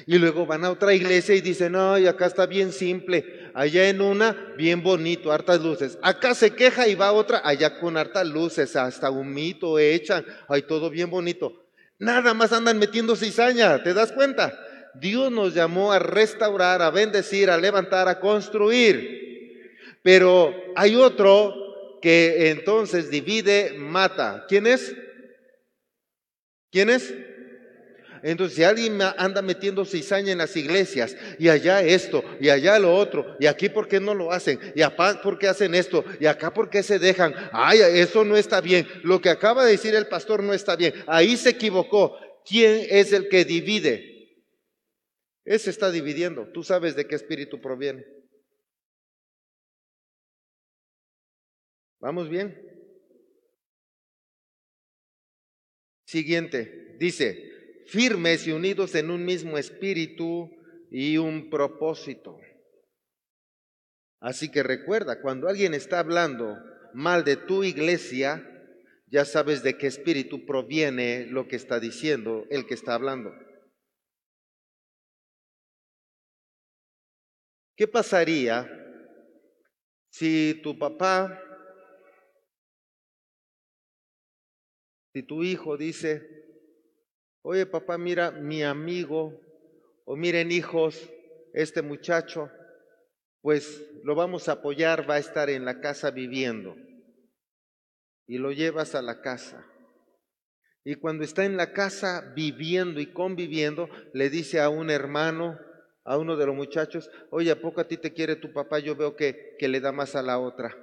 Y 0.06 0.18
luego 0.18 0.46
van 0.46 0.64
a 0.64 0.70
otra 0.70 0.94
iglesia 0.94 1.34
y 1.34 1.40
dicen, 1.40 1.76
ay, 1.76 2.06
acá 2.06 2.26
está 2.26 2.46
bien 2.46 2.72
simple. 2.72 3.50
Allá 3.54 3.88
en 3.88 4.00
una, 4.00 4.54
bien 4.56 4.82
bonito, 4.82 5.30
hartas 5.30 5.60
luces. 5.60 5.98
Acá 6.02 6.34
se 6.34 6.50
queja 6.54 6.88
y 6.88 6.94
va 6.94 7.08
a 7.08 7.12
otra, 7.12 7.42
allá 7.44 7.78
con 7.78 7.96
hartas 7.96 8.26
luces, 8.26 8.74
hasta 8.76 9.10
un 9.10 9.32
mito 9.32 9.78
echan. 9.78 10.24
Ay, 10.48 10.62
todo 10.62 10.90
bien 10.90 11.10
bonito. 11.10 11.64
Nada 11.98 12.34
más 12.34 12.52
andan 12.52 12.78
metiendo 12.78 13.14
cizaña, 13.14 13.82
¿te 13.82 13.94
das 13.94 14.12
cuenta? 14.12 14.58
Dios 14.94 15.30
nos 15.30 15.54
llamó 15.54 15.92
a 15.92 15.98
restaurar, 15.98 16.82
a 16.82 16.90
bendecir, 16.90 17.50
a 17.50 17.56
levantar, 17.56 18.08
a 18.08 18.20
construir. 18.20 19.23
Pero 20.04 20.54
hay 20.76 20.94
otro 20.96 21.54
que 22.02 22.50
entonces 22.50 23.08
divide, 23.08 23.72
mata. 23.72 24.44
¿Quién 24.46 24.66
es? 24.66 24.94
¿Quién 26.70 26.90
es? 26.90 27.14
Entonces, 28.22 28.56
si 28.56 28.64
alguien 28.64 29.00
anda 29.00 29.40
metiendo 29.40 29.86
cizaña 29.86 30.32
en 30.32 30.38
las 30.38 30.54
iglesias, 30.56 31.16
y 31.38 31.48
allá 31.48 31.80
esto, 31.80 32.22
y 32.38 32.50
allá 32.50 32.78
lo 32.78 32.94
otro, 32.94 33.34
y 33.40 33.46
aquí 33.46 33.70
por 33.70 33.88
qué 33.88 33.98
no 33.98 34.12
lo 34.14 34.30
hacen, 34.30 34.60
y 34.74 34.82
acá 34.82 35.22
por 35.22 35.38
qué 35.38 35.48
hacen 35.48 35.74
esto, 35.74 36.04
y 36.20 36.26
acá 36.26 36.52
por 36.52 36.68
qué 36.68 36.82
se 36.82 36.98
dejan, 36.98 37.34
ay, 37.52 37.80
eso 37.80 38.24
no 38.24 38.36
está 38.36 38.60
bien, 38.60 38.86
lo 39.04 39.22
que 39.22 39.30
acaba 39.30 39.64
de 39.64 39.72
decir 39.72 39.94
el 39.94 40.08
pastor 40.08 40.42
no 40.42 40.52
está 40.52 40.76
bien, 40.76 40.92
ahí 41.06 41.36
se 41.38 41.50
equivocó. 41.50 42.18
¿Quién 42.46 42.86
es 42.90 43.12
el 43.14 43.28
que 43.30 43.46
divide? 43.46 44.36
Ese 45.46 45.70
está 45.70 45.90
dividiendo. 45.90 46.46
Tú 46.52 46.62
sabes 46.62 46.94
de 46.94 47.06
qué 47.06 47.14
espíritu 47.14 47.58
proviene. 47.60 48.04
¿Vamos 52.04 52.28
bien? 52.28 52.54
Siguiente, 56.06 56.98
dice, 56.98 57.50
firmes 57.86 58.46
y 58.46 58.52
unidos 58.52 58.94
en 58.94 59.10
un 59.10 59.24
mismo 59.24 59.56
espíritu 59.56 60.50
y 60.90 61.16
un 61.16 61.48
propósito. 61.48 62.38
Así 64.20 64.50
que 64.50 64.62
recuerda, 64.62 65.22
cuando 65.22 65.48
alguien 65.48 65.72
está 65.72 65.98
hablando 65.98 66.58
mal 66.92 67.24
de 67.24 67.36
tu 67.36 67.64
iglesia, 67.64 68.46
ya 69.06 69.24
sabes 69.24 69.62
de 69.62 69.78
qué 69.78 69.86
espíritu 69.86 70.44
proviene 70.44 71.24
lo 71.24 71.48
que 71.48 71.56
está 71.56 71.80
diciendo 71.80 72.44
el 72.50 72.66
que 72.66 72.74
está 72.74 72.92
hablando. 72.92 73.32
¿Qué 77.74 77.88
pasaría 77.88 78.68
si 80.14 80.60
tu 80.62 80.78
papá, 80.78 81.43
si 85.14 85.22
tu 85.22 85.42
hijo 85.42 85.78
dice, 85.78 86.34
Oye, 87.46 87.66
papá, 87.66 87.98
mira, 87.98 88.30
mi 88.30 88.62
amigo, 88.62 89.38
o 90.06 90.16
miren 90.16 90.50
hijos, 90.50 91.10
este 91.52 91.82
muchacho, 91.82 92.50
pues 93.42 93.84
lo 94.02 94.14
vamos 94.14 94.48
a 94.48 94.52
apoyar, 94.52 95.08
va 95.08 95.16
a 95.16 95.18
estar 95.18 95.50
en 95.50 95.66
la 95.66 95.78
casa 95.78 96.10
viviendo. 96.10 96.74
Y 98.26 98.38
lo 98.38 98.50
llevas 98.50 98.94
a 98.94 99.02
la 99.02 99.20
casa. 99.20 99.62
Y 100.84 100.94
cuando 100.94 101.22
está 101.22 101.44
en 101.44 101.58
la 101.58 101.74
casa 101.74 102.32
viviendo 102.34 102.98
y 102.98 103.12
conviviendo, 103.12 103.90
le 104.14 104.30
dice 104.30 104.62
a 104.62 104.70
un 104.70 104.88
hermano, 104.88 105.58
a 106.02 106.16
uno 106.16 106.38
de 106.38 106.46
los 106.46 106.56
muchachos, 106.56 107.10
oye, 107.30 107.50
¿a 107.50 107.60
poco 107.60 107.82
a 107.82 107.88
ti 107.88 107.98
te 107.98 108.14
quiere 108.14 108.36
tu 108.36 108.54
papá? 108.54 108.78
Yo 108.78 108.96
veo 108.96 109.16
que, 109.16 109.54
que 109.58 109.68
le 109.68 109.80
da 109.80 109.92
más 109.92 110.16
a 110.16 110.22
la 110.22 110.38
otra, 110.38 110.74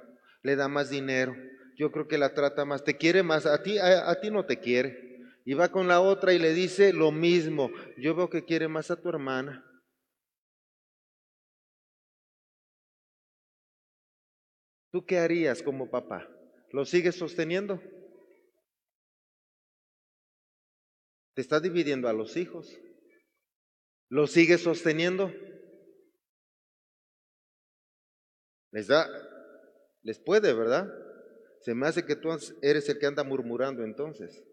le 0.42 0.54
da 0.54 0.68
más 0.68 0.90
dinero, 0.90 1.34
yo 1.82 1.90
creo 1.90 2.06
que 2.06 2.16
la 2.16 2.32
trata 2.32 2.64
más, 2.64 2.84
te 2.84 2.96
quiere 2.96 3.24
más, 3.24 3.44
a 3.44 3.60
ti, 3.60 3.76
a 3.76 4.14
ti 4.20 4.30
no 4.30 4.46
te 4.46 4.60
quiere 4.60 5.18
y 5.44 5.54
va 5.54 5.72
con 5.72 5.88
la 5.88 6.00
otra 6.00 6.32
y 6.32 6.38
le 6.38 6.54
dice 6.54 6.92
lo 6.92 7.10
mismo. 7.10 7.72
Yo 7.98 8.14
veo 8.14 8.30
que 8.30 8.44
quiere 8.44 8.68
más 8.68 8.92
a 8.92 9.00
tu 9.00 9.08
hermana. 9.08 9.68
¿Tú 14.92 15.04
qué 15.04 15.18
harías 15.18 15.60
como 15.60 15.90
papá? 15.90 16.28
¿Lo 16.70 16.84
sigues 16.84 17.16
sosteniendo? 17.16 17.82
Te 21.34 21.42
está 21.42 21.58
dividiendo 21.58 22.08
a 22.08 22.12
los 22.12 22.36
hijos. 22.36 22.78
¿Lo 24.08 24.28
sigues 24.28 24.62
sosteniendo? 24.62 25.32
Les 28.70 28.86
da, 28.86 29.08
les 30.02 30.20
puede, 30.20 30.52
¿verdad? 30.52 31.01
Se 31.62 31.74
me 31.74 31.86
hace 31.86 32.04
que 32.04 32.16
tú 32.16 32.28
eres 32.60 32.88
el 32.88 32.98
que 32.98 33.06
anda 33.06 33.22
murmurando 33.22 33.84
entonces. 33.84 34.44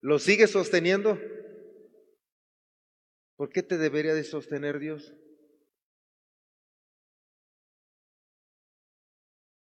¿Lo 0.00 0.18
sigues 0.18 0.50
sosteniendo? 0.50 1.18
¿Por 3.36 3.50
qué 3.50 3.62
te 3.62 3.78
debería 3.78 4.12
de 4.14 4.24
sostener 4.24 4.78
Dios? 4.78 5.14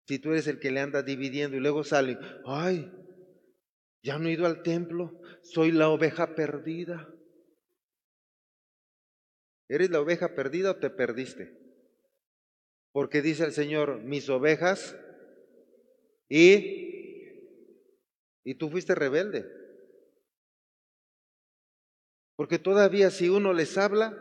Si 0.06 0.18
tú 0.18 0.30
eres 0.30 0.46
el 0.46 0.60
que 0.60 0.70
le 0.70 0.80
anda 0.80 1.02
dividiendo 1.02 1.56
y 1.56 1.60
luego 1.60 1.84
sale, 1.84 2.18
ay, 2.44 2.92
ya 4.04 4.18
no 4.18 4.28
he 4.28 4.32
ido 4.32 4.46
al 4.46 4.62
templo, 4.62 5.20
soy 5.42 5.72
la 5.72 5.88
oveja 5.88 6.34
perdida. 6.34 7.12
¿Eres 9.68 9.90
la 9.90 10.00
oveja 10.00 10.34
perdida 10.34 10.72
o 10.72 10.76
te 10.76 10.90
perdiste? 10.90 11.58
Porque 12.92 13.22
dice 13.22 13.44
el 13.44 13.52
Señor, 13.52 14.02
mis 14.02 14.28
ovejas 14.28 14.96
y, 16.34 17.28
y 18.42 18.54
tú 18.54 18.70
fuiste 18.70 18.94
rebelde. 18.94 19.46
Porque 22.36 22.58
todavía 22.58 23.10
si 23.10 23.28
uno 23.28 23.52
les 23.52 23.76
habla, 23.76 24.16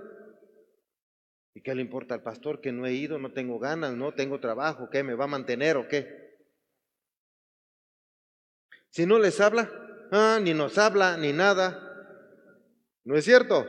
¿y 1.55 1.61
qué 1.61 1.73
le 1.73 1.81
importa 1.81 2.15
al 2.15 2.21
pastor 2.21 2.59
que 2.59 2.73
no 2.73 2.85
he 2.85 2.93
ido, 2.93 3.17
no 3.17 3.31
tengo 3.31 3.59
ganas, 3.59 3.93
no 3.93 4.13
tengo 4.13 4.41
trabajo, 4.41 4.89
qué 4.89 5.03
me 5.03 5.13
va 5.13 5.23
a 5.23 5.27
mantener 5.27 5.77
o 5.77 5.87
qué? 5.87 6.37
Si 8.89 9.05
no 9.05 9.17
les 9.17 9.39
habla, 9.39 9.71
ah, 10.11 10.37
ni 10.43 10.53
nos 10.53 10.77
habla, 10.77 11.15
ni 11.15 11.31
nada. 11.31 11.87
¿No 13.05 13.15
es 13.15 13.23
cierto? 13.23 13.65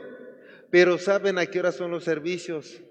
Pero 0.69 0.97
saben 0.97 1.37
a 1.37 1.45
qué 1.45 1.59
hora 1.59 1.71
son 1.71 1.91
los 1.91 2.03
servicios. 2.03 2.83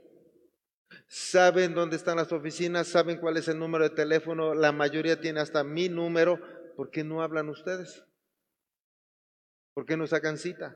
Saben 1.14 1.74
dónde 1.74 1.96
están 1.96 2.16
las 2.16 2.32
oficinas, 2.32 2.88
saben 2.88 3.18
cuál 3.18 3.36
es 3.36 3.46
el 3.46 3.58
número 3.58 3.84
de 3.84 3.94
teléfono, 3.94 4.54
la 4.54 4.72
mayoría 4.72 5.20
tiene 5.20 5.40
hasta 5.40 5.62
mi 5.62 5.90
número. 5.90 6.40
¿Por 6.74 6.90
qué 6.90 7.04
no 7.04 7.20
hablan 7.20 7.50
ustedes? 7.50 8.02
¿Por 9.74 9.84
qué 9.84 9.98
no 9.98 10.06
sacan 10.06 10.38
cita? 10.38 10.74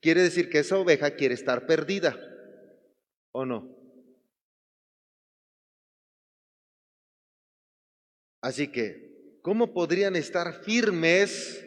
quiere 0.00 0.22
decir 0.22 0.48
que 0.48 0.60
esa 0.60 0.76
oveja 0.76 1.16
quiere 1.16 1.34
estar 1.34 1.66
perdida, 1.66 2.16
¿o 3.32 3.44
no? 3.44 3.76
Así 8.40 8.68
que, 8.68 9.40
¿cómo 9.42 9.72
podrían 9.72 10.14
estar 10.14 10.62
firmes 10.62 11.65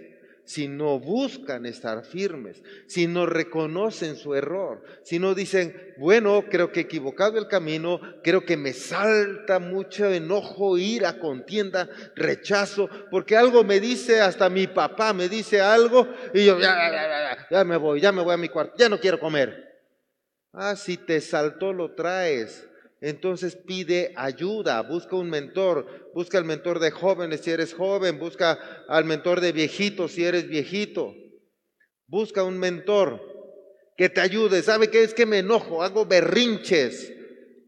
si 0.50 0.68
no 0.68 1.00
buscan 1.00 1.68
estar 1.68 2.04
firmes, 2.04 2.64
si 2.88 3.06
no 3.06 3.28
reconocen 3.28 4.16
su 4.16 4.34
error, 4.34 4.82
si 5.04 5.20
no 5.20 5.36
dicen, 5.36 5.94
bueno, 6.00 6.46
creo 6.50 6.72
que 6.72 6.80
he 6.80 6.84
equivocado 6.84 7.38
el 7.38 7.48
camino, 7.48 8.02
creo 8.24 8.44
que 8.44 8.58
me 8.58 8.74
salta 8.74 9.60
mucho 9.60 10.12
enojo, 10.12 10.80
ira, 10.80 11.20
contienda, 11.20 11.88
rechazo, 12.16 12.90
porque 13.12 13.38
algo 13.38 13.64
me 13.64 13.80
dice, 13.80 14.22
hasta 14.22 14.50
mi 14.50 14.66
papá 14.66 15.14
me 15.14 15.30
dice 15.30 15.62
algo, 15.62 16.08
y 16.34 16.48
yo 16.48 16.60
ya, 16.60 17.48
ya 17.52 17.64
me 17.64 17.78
voy, 17.78 18.02
ya 18.02 18.12
me 18.12 18.24
voy 18.24 18.34
a 18.34 18.38
mi 18.38 18.50
cuarto, 18.50 18.74
ya 18.76 18.90
no 18.90 19.00
quiero 19.00 19.20
comer. 19.20 19.70
Ah, 20.52 20.76
si 20.76 20.98
te 20.98 21.22
saltó, 21.22 21.74
lo 21.74 21.94
traes. 21.94 22.68
Entonces 23.02 23.56
pide 23.56 24.14
ayuda, 24.18 24.82
busca 24.82 25.16
un 25.16 25.30
mentor, 25.30 26.12
busca 26.14 26.38
el 26.38 26.44
mentor 26.44 26.80
de 26.80 26.92
jóvenes 26.92 27.42
si 27.42 27.52
eres 27.52 27.74
joven, 27.74 28.20
busca 28.20 28.60
al 28.90 29.06
mentor 29.06 29.40
de 29.40 29.54
viejitos 29.54 30.12
si 30.12 30.26
eres 30.26 30.48
viejito. 30.48 31.14
Busca 32.08 32.44
un 32.44 32.58
mentor 32.60 33.22
que 33.96 34.10
te 34.10 34.20
ayude. 34.20 34.64
¿Sabe 34.64 34.90
qué 34.90 35.04
es 35.04 35.14
que 35.14 35.26
me 35.26 35.40
enojo? 35.40 35.84
Hago 35.84 36.06
berrinches. 36.06 37.14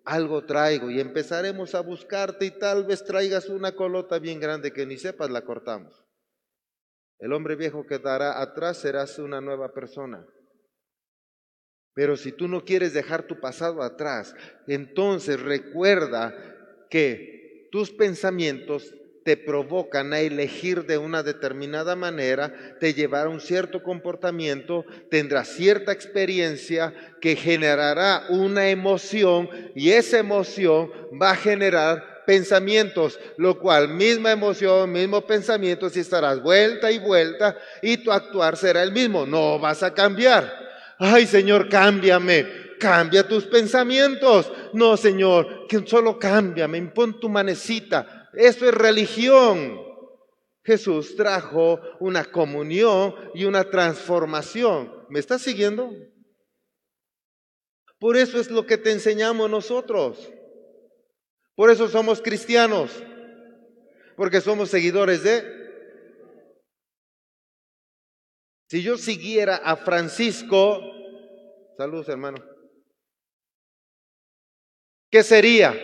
Algo 0.04 0.46
traigo 0.46 0.90
y 0.90 1.00
empezaremos 1.00 1.76
a 1.76 1.82
buscarte 1.82 2.46
y 2.46 2.52
tal 2.52 2.86
vez 2.86 3.06
traigas 3.06 3.50
una 3.50 3.74
colota 3.74 4.18
bien 4.18 4.40
grande 4.40 4.74
que 4.74 4.86
ni 4.86 4.98
sepas 4.98 5.30
la 5.30 5.46
cortamos. 5.46 6.04
El 7.20 7.34
hombre 7.34 7.56
viejo 7.56 7.86
quedará 7.86 8.42
atrás, 8.42 8.78
serás 8.78 9.20
una 9.20 9.40
nueva 9.42 9.74
persona. 9.74 10.26
Pero 11.94 12.16
si 12.16 12.32
tú 12.32 12.48
no 12.48 12.64
quieres 12.64 12.94
dejar 12.94 13.24
tu 13.24 13.40
pasado 13.40 13.82
atrás, 13.82 14.34
entonces 14.68 15.40
recuerda 15.40 16.34
que 16.90 17.68
tus 17.72 17.92
pensamientos 17.92 18.94
te 19.24 19.38
provocan 19.38 20.14
a 20.14 20.20
elegir 20.20 20.86
de 20.86 20.98
una 20.98 21.22
determinada 21.22 21.96
manera, 21.96 22.54
te 22.80 22.94
llevará 22.94 23.26
a 23.26 23.34
un 23.34 23.40
cierto 23.40 23.84
comportamiento, 23.84 24.86
tendrás 25.10 25.50
cierta 25.50 25.92
experiencia 25.92 26.94
que 27.20 27.36
generará 27.36 28.26
una 28.30 28.70
emoción 28.70 29.50
y 29.76 29.92
esa 29.92 30.18
emoción 30.18 30.92
va 31.22 31.32
a 31.32 31.36
generar 31.36 32.24
pensamientos, 32.26 33.20
lo 33.38 33.60
cual 33.60 33.90
misma 33.90 34.32
emoción, 34.32 34.92
mismo 34.92 35.22
pensamiento, 35.22 35.90
si 35.90 36.00
estarás 36.00 36.42
vuelta 36.42 36.92
y 36.92 36.98
vuelta 36.98 37.58
y 37.82 37.98
tu 37.98 38.12
actuar 38.12 38.58
será 38.58 38.82
el 38.82 38.92
mismo, 38.92 39.26
no 39.26 39.60
vas 39.60 39.84
a 39.84 39.94
cambiar. 39.94 40.61
Ay, 41.04 41.26
Señor, 41.26 41.68
cámbiame. 41.68 42.78
Cambia 42.80 43.28
tus 43.28 43.46
pensamientos. 43.46 44.52
No, 44.72 44.96
Señor, 44.96 45.66
que 45.68 45.80
solo 45.88 46.20
cámbiame, 46.20 46.78
impon 46.78 47.20
tu 47.20 47.28
manecita. 47.28 48.30
Eso 48.34 48.70
es 48.70 48.74
religión. 48.76 49.82
Jesús 50.64 51.16
trajo 51.16 51.80
una 52.00 52.26
comunión 52.26 53.16
y 53.34 53.46
una 53.46 53.64
transformación. 53.64 54.94
¿Me 55.10 55.20
estás 55.20 55.42
siguiendo? 55.42 55.92
Por 57.98 58.16
eso 58.16 58.40
es 58.40 58.52
lo 58.52 58.68
que 58.68 58.78
te 58.78 58.92
enseñamos 58.92 59.50
nosotros. 59.50 60.32
Por 61.56 61.72
eso 61.72 61.88
somos 61.88 62.22
cristianos. 62.22 62.92
Porque 64.16 64.40
somos 64.40 64.70
seguidores 64.70 65.24
de... 65.24 65.61
Si 68.72 68.82
yo 68.82 68.98
siguiera 68.98 69.58
a 69.58 69.76
Francisco, 69.76 70.82
saludos 71.76 72.08
hermano, 72.08 72.38
¿qué 75.10 75.24
sería? 75.24 75.76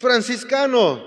Franciscano. 0.00 1.00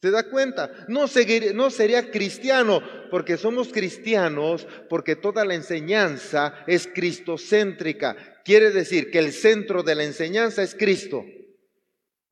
¿Se 0.00 0.10
da 0.10 0.30
cuenta? 0.30 0.86
No, 0.88 1.04
no 1.52 1.70
sería 1.70 2.10
cristiano, 2.10 2.80
porque 3.10 3.36
somos 3.36 3.68
cristianos, 3.74 4.66
porque 4.88 5.16
toda 5.16 5.44
la 5.44 5.54
enseñanza 5.54 6.64
es 6.66 6.86
cristocéntrica. 6.86 8.16
Quiere 8.42 8.70
decir 8.70 9.10
que 9.10 9.18
el 9.18 9.34
centro 9.34 9.82
de 9.82 9.96
la 9.96 10.04
enseñanza 10.04 10.62
es 10.62 10.74
Cristo. 10.74 11.26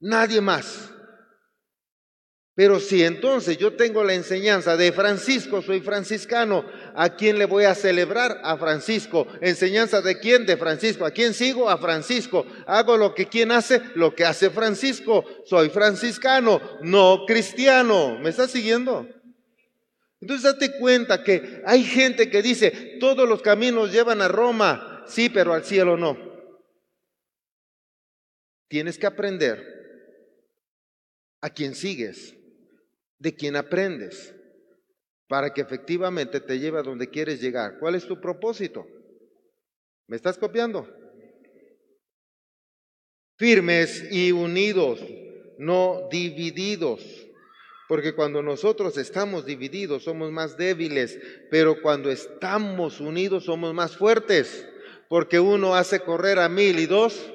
Nadie 0.01 0.40
más. 0.40 0.90
Pero 2.57 2.81
si 2.81 3.05
entonces 3.05 3.59
yo 3.59 3.75
tengo 3.75 4.03
la 4.03 4.14
enseñanza 4.14 4.79
de 4.79 4.90
Francisco, 4.90 5.61
soy 5.61 5.83
franciscano, 5.83 6.64
¿a 6.95 7.14
quién 7.14 7.38
le 7.38 7.45
voy 7.45 7.64
a 7.64 7.75
celebrar? 7.75 8.40
A 8.42 8.57
Francisco. 8.57 9.27
¿Enseñanza 9.42 10.01
de 10.01 10.19
quién? 10.19 10.47
De 10.47 10.57
Francisco. 10.57 11.05
¿A 11.05 11.11
quién 11.11 11.35
sigo? 11.35 11.69
A 11.69 11.77
Francisco. 11.77 12.47
Hago 12.66 12.97
lo 12.97 13.14
que 13.14 13.27
quién 13.27 13.53
hace, 13.53 13.83
lo 13.95 14.14
que 14.14 14.25
hace 14.25 14.49
Francisco. 14.49 15.23
Soy 15.45 15.69
franciscano, 15.69 16.62
no 16.81 17.27
cristiano. 17.27 18.19
¿Me 18.21 18.31
estás 18.31 18.53
siguiendo? 18.53 19.07
Entonces 20.23 20.45
date 20.45 20.79
cuenta 20.79 21.23
que 21.23 21.62
hay 21.66 21.85
gente 21.85 22.31
que 22.31 22.40
dice, 22.40 22.97
todos 22.99 23.29
los 23.29 23.42
caminos 23.42 23.92
llevan 23.92 24.23
a 24.23 24.29
Roma, 24.29 25.05
sí, 25.07 25.29
pero 25.29 25.53
al 25.53 25.66
cielo 25.66 25.99
no. 25.99 26.16
Tienes 28.69 28.97
que 28.97 29.07
aprender 29.07 29.62
a 31.42 31.51
quién 31.51 31.75
sigues 31.75 32.36
de 33.18 33.35
quien 33.35 33.57
aprendes 33.57 34.35
para 35.29 35.52
que 35.52 35.61
efectivamente 35.61 36.40
te 36.40 36.59
lleve 36.59 36.79
a 36.79 36.83
donde 36.83 37.11
quieres 37.11 37.40
llegar. 37.40 37.79
¿Cuál 37.79 37.94
es 37.94 38.07
tu 38.07 38.20
propósito? 38.20 38.87
¿Me 40.07 40.16
estás 40.16 40.38
copiando? 40.38 40.88
Firmes 43.37 44.05
y 44.11 44.33
unidos, 44.33 45.00
no 45.59 46.09
divididos. 46.11 47.02
Porque 47.88 48.14
cuando 48.14 48.42
nosotros 48.42 48.96
estamos 48.98 49.46
divididos 49.46 50.05
somos 50.05 50.33
más 50.33 50.57
débiles, 50.57 51.18
pero 51.50 51.81
cuando 51.83 52.11
estamos 52.11 53.00
unidos 53.00 53.44
somos 53.44 53.74
más 53.74 53.96
fuertes. 53.96 54.68
Porque 55.09 55.38
uno 55.38 55.74
hace 55.74 56.00
correr 56.00 56.38
a 56.38 56.48
mil 56.48 56.79
y 56.79 56.87
dos 56.87 57.33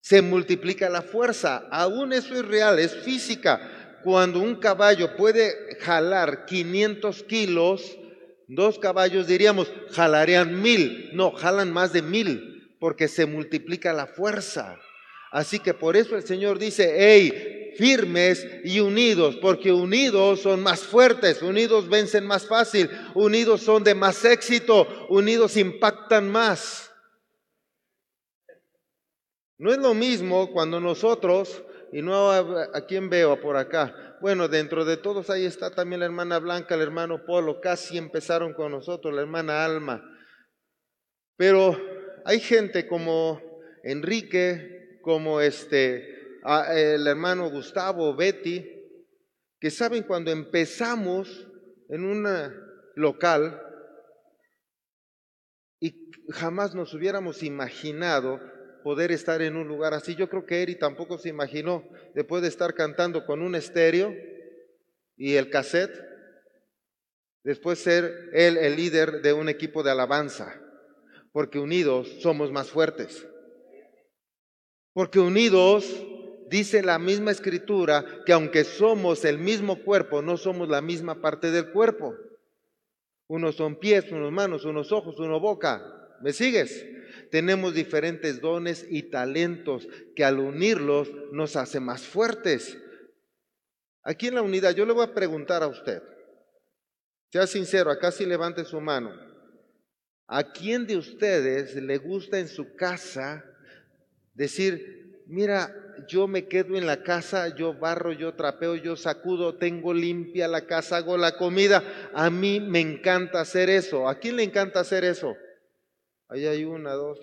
se 0.00 0.22
multiplica 0.22 0.88
la 0.88 1.02
fuerza. 1.02 1.68
Aún 1.70 2.12
eso 2.12 2.34
es 2.34 2.44
real, 2.46 2.78
es 2.78 2.94
física 2.96 3.79
cuando 4.02 4.40
un 4.40 4.56
caballo 4.56 5.16
puede 5.16 5.76
jalar 5.80 6.46
500 6.46 7.22
kilos, 7.24 7.98
dos 8.48 8.78
caballos 8.78 9.26
diríamos, 9.26 9.72
jalarían 9.90 10.60
mil. 10.60 11.10
No, 11.12 11.30
jalan 11.32 11.72
más 11.72 11.92
de 11.92 12.02
mil, 12.02 12.76
porque 12.80 13.08
se 13.08 13.26
multiplica 13.26 13.92
la 13.92 14.06
fuerza. 14.06 14.78
Así 15.30 15.60
que 15.60 15.74
por 15.74 15.96
eso 15.96 16.16
el 16.16 16.24
Señor 16.24 16.58
dice, 16.58 16.92
hey, 16.98 17.72
firmes 17.76 18.46
y 18.64 18.80
unidos, 18.80 19.36
porque 19.40 19.72
unidos 19.72 20.40
son 20.42 20.62
más 20.62 20.80
fuertes, 20.80 21.42
unidos 21.42 21.88
vencen 21.88 22.26
más 22.26 22.46
fácil, 22.46 22.90
unidos 23.14 23.62
son 23.62 23.84
de 23.84 23.94
más 23.94 24.24
éxito, 24.24 25.06
unidos 25.08 25.56
impactan 25.56 26.28
más. 26.28 26.90
No 29.58 29.70
es 29.70 29.78
lo 29.78 29.94
mismo 29.94 30.50
cuando 30.50 30.80
nosotros 30.80 31.62
y 31.92 32.02
no 32.02 32.30
a, 32.30 32.86
quién 32.86 33.10
veo 33.10 33.40
por 33.40 33.56
acá. 33.56 34.16
Bueno, 34.20 34.48
dentro 34.48 34.84
de 34.84 34.96
todos 34.96 35.30
ahí 35.30 35.44
está 35.44 35.70
también 35.70 36.00
la 36.00 36.06
hermana 36.06 36.38
Blanca, 36.38 36.74
el 36.74 36.82
hermano 36.82 37.24
Polo, 37.24 37.60
casi 37.60 37.98
empezaron 37.98 38.54
con 38.54 38.72
nosotros, 38.72 39.14
la 39.14 39.22
hermana 39.22 39.64
Alma. 39.64 40.02
Pero 41.36 41.76
hay 42.24 42.38
gente 42.40 42.86
como 42.86 43.40
Enrique, 43.82 45.00
como 45.02 45.40
este, 45.40 46.38
el 46.72 47.06
hermano 47.06 47.50
Gustavo, 47.50 48.14
Betty, 48.14 48.64
que 49.58 49.70
saben 49.70 50.04
cuando 50.04 50.30
empezamos 50.30 51.48
en 51.88 52.04
un 52.04 52.26
local 52.94 53.60
y 55.80 56.10
jamás 56.30 56.74
nos 56.74 56.94
hubiéramos 56.94 57.42
imaginado 57.42 58.40
poder 58.82 59.12
estar 59.12 59.42
en 59.42 59.56
un 59.56 59.68
lugar 59.68 59.94
así. 59.94 60.14
Yo 60.14 60.28
creo 60.28 60.46
que 60.46 60.62
Eri 60.62 60.76
tampoco 60.76 61.18
se 61.18 61.28
imaginó 61.28 61.84
después 62.14 62.42
de 62.42 62.48
estar 62.48 62.74
cantando 62.74 63.24
con 63.26 63.42
un 63.42 63.54
estéreo 63.54 64.14
y 65.16 65.34
el 65.34 65.50
cassette, 65.50 66.02
después 67.44 67.78
ser 67.78 68.30
él 68.32 68.56
el 68.56 68.76
líder 68.76 69.22
de 69.22 69.32
un 69.32 69.48
equipo 69.48 69.82
de 69.82 69.90
alabanza, 69.90 70.60
porque 71.32 71.58
unidos 71.58 72.08
somos 72.20 72.50
más 72.50 72.70
fuertes. 72.70 73.26
Porque 74.92 75.20
unidos, 75.20 76.04
dice 76.48 76.82
la 76.82 76.98
misma 76.98 77.30
escritura, 77.30 78.04
que 78.26 78.32
aunque 78.32 78.64
somos 78.64 79.24
el 79.24 79.38
mismo 79.38 79.82
cuerpo, 79.84 80.22
no 80.22 80.36
somos 80.36 80.68
la 80.68 80.80
misma 80.80 81.20
parte 81.20 81.50
del 81.50 81.70
cuerpo. 81.70 82.14
Unos 83.28 83.54
son 83.54 83.76
pies, 83.76 84.10
unos 84.10 84.32
manos, 84.32 84.64
unos 84.64 84.90
ojos, 84.90 85.18
uno 85.20 85.38
boca. 85.38 85.80
¿Me 86.20 86.32
sigues? 86.32 86.84
Tenemos 87.30 87.74
diferentes 87.74 88.40
dones 88.40 88.86
y 88.88 89.04
talentos 89.04 89.88
que 90.14 90.24
al 90.24 90.38
unirlos 90.38 91.10
nos 91.32 91.56
hace 91.56 91.80
más 91.80 92.02
fuertes. 92.02 92.78
Aquí 94.02 94.28
en 94.28 94.34
la 94.34 94.42
unidad, 94.42 94.74
yo 94.74 94.86
le 94.86 94.92
voy 94.92 95.04
a 95.04 95.14
preguntar 95.14 95.62
a 95.62 95.68
usted, 95.68 96.02
sea 97.30 97.46
sincero, 97.46 97.90
acá 97.90 98.10
sí 98.10 98.26
levante 98.26 98.64
su 98.64 98.80
mano. 98.80 99.12
¿A 100.26 100.52
quién 100.52 100.86
de 100.86 100.96
ustedes 100.96 101.74
le 101.74 101.98
gusta 101.98 102.38
en 102.38 102.48
su 102.48 102.74
casa 102.76 103.44
decir, 104.34 105.22
mira, 105.26 105.74
yo 106.08 106.26
me 106.28 106.46
quedo 106.46 106.76
en 106.76 106.86
la 106.86 107.02
casa, 107.02 107.54
yo 107.54 107.74
barro, 107.74 108.12
yo 108.12 108.34
trapeo, 108.34 108.76
yo 108.76 108.96
sacudo, 108.96 109.56
tengo 109.56 109.92
limpia 109.92 110.48
la 110.48 110.66
casa, 110.66 110.98
hago 110.98 111.16
la 111.16 111.36
comida? 111.36 111.82
A 112.14 112.30
mí 112.30 112.60
me 112.60 112.80
encanta 112.80 113.40
hacer 113.40 113.68
eso. 113.68 114.08
¿A 114.08 114.18
quién 114.18 114.36
le 114.36 114.44
encanta 114.44 114.80
hacer 114.80 115.04
eso? 115.04 115.36
Ahí 116.30 116.46
hay 116.46 116.64
una, 116.64 116.92
dos. 116.92 117.18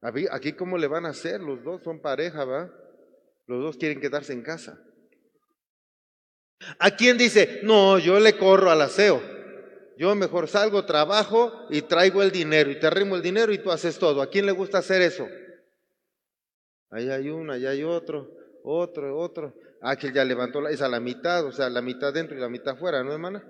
Aquí, 0.00 0.52
¿cómo 0.54 0.78
le 0.78 0.88
van 0.88 1.06
a 1.06 1.10
hacer? 1.10 1.40
Los 1.40 1.62
dos 1.62 1.82
son 1.82 2.00
pareja, 2.00 2.44
¿va? 2.44 2.72
Los 3.46 3.62
dos 3.62 3.76
quieren 3.76 4.00
quedarse 4.00 4.32
en 4.32 4.42
casa. 4.42 4.82
¿A 6.78 6.90
quién 6.96 7.16
dice, 7.16 7.60
no, 7.62 7.98
yo 7.98 8.18
le 8.18 8.36
corro 8.36 8.70
al 8.70 8.82
aseo? 8.82 9.22
Yo 9.96 10.14
mejor 10.14 10.48
salgo, 10.48 10.84
trabajo 10.86 11.66
y 11.70 11.82
traigo 11.82 12.22
el 12.22 12.32
dinero 12.32 12.70
y 12.70 12.80
te 12.80 12.86
arrimo 12.86 13.16
el 13.16 13.22
dinero 13.22 13.52
y 13.52 13.58
tú 13.58 13.70
haces 13.70 13.98
todo. 13.98 14.20
¿A 14.20 14.30
quién 14.30 14.46
le 14.46 14.52
gusta 14.52 14.78
hacer 14.78 15.02
eso? 15.02 15.28
Ahí 16.90 17.10
hay 17.10 17.28
uno, 17.28 17.52
ahí 17.52 17.66
hay 17.66 17.84
otro, 17.84 18.28
otro, 18.64 19.16
otro. 19.16 19.54
Ah, 19.80 19.96
que 19.96 20.12
ya 20.12 20.24
levantó 20.24 20.60
la, 20.60 20.70
es 20.70 20.82
a 20.82 20.88
la 20.88 21.00
mitad, 21.00 21.44
o 21.44 21.52
sea, 21.52 21.70
la 21.70 21.80
mitad 21.80 22.12
dentro 22.12 22.36
y 22.36 22.40
la 22.40 22.48
mitad 22.48 22.76
fuera, 22.76 23.04
¿no, 23.04 23.12
hermana? 23.12 23.44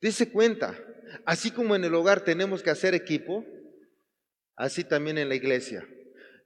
Dese 0.00 0.30
cuenta, 0.30 0.78
así 1.24 1.50
como 1.50 1.76
en 1.76 1.84
el 1.84 1.94
hogar 1.94 2.22
tenemos 2.22 2.62
que 2.62 2.70
hacer 2.70 2.94
equipo, 2.94 3.44
así 4.56 4.84
también 4.84 5.18
en 5.18 5.28
la 5.28 5.34
iglesia. 5.34 5.86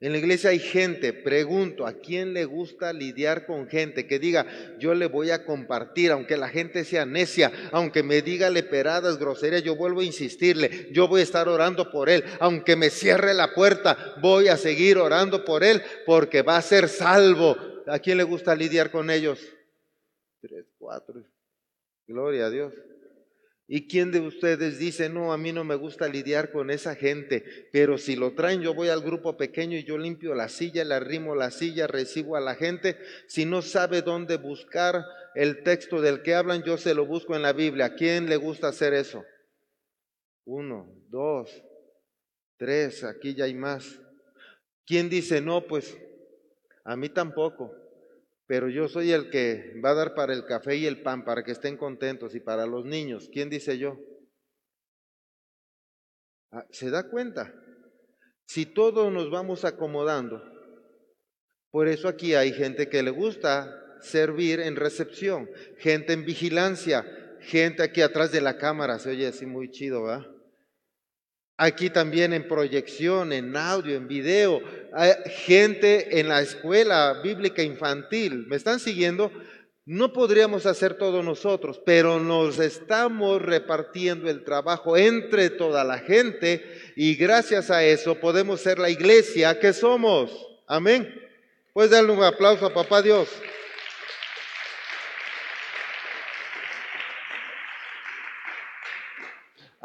En 0.01 0.11
la 0.11 0.17
iglesia 0.17 0.49
hay 0.49 0.59
gente, 0.59 1.13
pregunto, 1.13 1.87
¿a 1.87 1.93
quién 1.93 2.33
le 2.33 2.43
gusta 2.43 2.91
lidiar 2.91 3.45
con 3.45 3.67
gente? 3.67 4.05
Que 4.07 4.19
diga, 4.19 4.45
yo 4.77 4.93
le 4.93 5.07
voy 5.07 5.31
a 5.31 5.45
compartir, 5.45 6.11
aunque 6.11 6.35
la 6.35 6.49
gente 6.49 6.83
sea 6.83 7.05
necia, 7.05 7.51
aunque 7.71 8.03
me 8.03 8.21
diga 8.21 8.49
leperadas, 8.49 9.17
groserías, 9.17 9.63
yo 9.63 9.77
vuelvo 9.77 10.01
a 10.01 10.05
insistirle, 10.05 10.89
yo 10.91 11.07
voy 11.07 11.21
a 11.21 11.23
estar 11.23 11.47
orando 11.47 11.91
por 11.91 12.09
él, 12.09 12.25
aunque 12.41 12.75
me 12.75 12.89
cierre 12.89 13.33
la 13.33 13.53
puerta, 13.53 14.15
voy 14.21 14.49
a 14.49 14.57
seguir 14.57 14.97
orando 14.97 15.45
por 15.45 15.63
él, 15.63 15.81
porque 16.05 16.41
va 16.41 16.57
a 16.57 16.61
ser 16.61 16.89
salvo. 16.89 17.55
¿A 17.87 17.99
quién 17.99 18.17
le 18.17 18.23
gusta 18.23 18.53
lidiar 18.53 18.91
con 18.91 19.09
ellos? 19.09 19.39
Tres, 20.41 20.65
cuatro. 20.77 21.23
Gloria 22.05 22.47
a 22.47 22.49
Dios. 22.49 22.73
¿Y 23.67 23.87
quién 23.87 24.11
de 24.11 24.19
ustedes 24.19 24.77
dice, 24.77 25.09
no, 25.09 25.33
a 25.33 25.37
mí 25.37 25.51
no 25.51 25.63
me 25.63 25.73
gusta 25.73 26.07
lidiar 26.07 26.51
con 26.51 26.69
esa 26.69 26.95
gente, 26.95 27.69
pero 27.71 27.97
si 27.97 28.15
lo 28.15 28.33
traen, 28.35 28.61
yo 28.61 28.75
voy 28.75 28.89
al 28.89 29.01
grupo 29.01 29.37
pequeño 29.37 29.75
y 29.75 29.83
yo 29.83 29.97
limpio 29.97 30.35
la 30.35 30.49
silla, 30.49 30.83
le 30.83 30.93
arrimo 30.93 31.33
la 31.33 31.49
silla, 31.49 31.87
recibo 31.87 32.35
a 32.35 32.41
la 32.41 32.53
gente? 32.53 32.97
Si 33.27 33.43
no 33.43 33.63
sabe 33.63 34.03
dónde 34.03 34.37
buscar 34.37 35.03
el 35.33 35.63
texto 35.63 35.99
del 35.99 36.21
que 36.21 36.35
hablan, 36.35 36.61
yo 36.61 36.77
se 36.77 36.93
lo 36.93 37.07
busco 37.07 37.35
en 37.35 37.41
la 37.41 37.53
Biblia. 37.53 37.85
¿A 37.85 37.95
quién 37.95 38.29
le 38.29 38.37
gusta 38.37 38.67
hacer 38.67 38.93
eso? 38.93 39.25
Uno, 40.45 40.87
dos, 41.09 41.49
tres, 42.57 43.03
aquí 43.03 43.33
ya 43.33 43.45
hay 43.45 43.55
más. 43.55 43.99
¿Quién 44.85 45.09
dice, 45.09 45.41
no, 45.41 45.65
pues 45.65 45.97
a 46.83 46.95
mí 46.95 47.09
tampoco? 47.09 47.84
Pero 48.47 48.69
yo 48.69 48.87
soy 48.87 49.11
el 49.11 49.29
que 49.29 49.79
va 49.83 49.91
a 49.91 49.95
dar 49.95 50.13
para 50.13 50.33
el 50.33 50.45
café 50.45 50.75
y 50.75 50.85
el 50.85 51.01
pan, 51.01 51.25
para 51.25 51.43
que 51.43 51.51
estén 51.51 51.77
contentos 51.77 52.35
y 52.35 52.39
para 52.39 52.65
los 52.65 52.85
niños. 52.85 53.29
¿Quién 53.31 53.49
dice 53.49 53.77
yo? 53.77 53.97
Ah, 56.51 56.65
¿Se 56.69 56.89
da 56.89 57.09
cuenta? 57.09 57.53
Si 58.45 58.65
todos 58.65 59.11
nos 59.11 59.31
vamos 59.31 59.65
acomodando, 59.65 60.43
por 61.71 61.87
eso 61.87 62.07
aquí 62.07 62.35
hay 62.35 62.53
gente 62.53 62.87
que 62.87 63.01
le 63.01 63.09
gusta 63.09 63.81
servir 64.01 64.59
en 64.59 64.75
recepción, 64.75 65.49
gente 65.77 66.13
en 66.13 66.25
vigilancia, 66.25 67.05
gente 67.41 67.81
aquí 67.81 68.01
atrás 68.01 68.31
de 68.31 68.41
la 68.41 68.57
cámara, 68.57 68.99
se 68.99 69.09
oye 69.09 69.27
así 69.27 69.45
muy 69.45 69.71
chido, 69.71 70.03
¿va? 70.03 70.34
Aquí 71.57 71.89
también 71.89 72.33
en 72.33 72.47
proyección, 72.47 73.31
en 73.31 73.55
audio, 73.55 73.95
en 73.95 74.09
video, 74.09 74.61
hay 74.93 75.13
gente 75.45 76.19
en 76.19 76.27
la 76.27 76.41
escuela 76.41 77.21
bíblica 77.23 77.63
infantil. 77.63 78.45
¿Me 78.47 78.57
están 78.57 78.79
siguiendo? 78.79 79.31
No 79.85 80.11
podríamos 80.11 80.65
hacer 80.65 80.95
todo 80.95 81.23
nosotros, 81.23 81.79
pero 81.85 82.19
nos 82.19 82.59
estamos 82.59 83.41
repartiendo 83.41 84.29
el 84.29 84.43
trabajo 84.43 84.97
entre 84.97 85.49
toda 85.49 85.83
la 85.83 85.99
gente 85.99 86.65
y 86.95 87.15
gracias 87.15 87.69
a 87.69 87.83
eso 87.85 88.15
podemos 88.15 88.59
ser 88.59 88.79
la 88.79 88.89
iglesia 88.89 89.57
que 89.59 89.71
somos. 89.71 90.31
Amén. 90.67 91.13
Puedes 91.71 91.91
darle 91.91 92.11
un 92.11 92.23
aplauso 92.23 92.65
a 92.65 92.73
papá 92.73 93.01
Dios. 93.01 93.29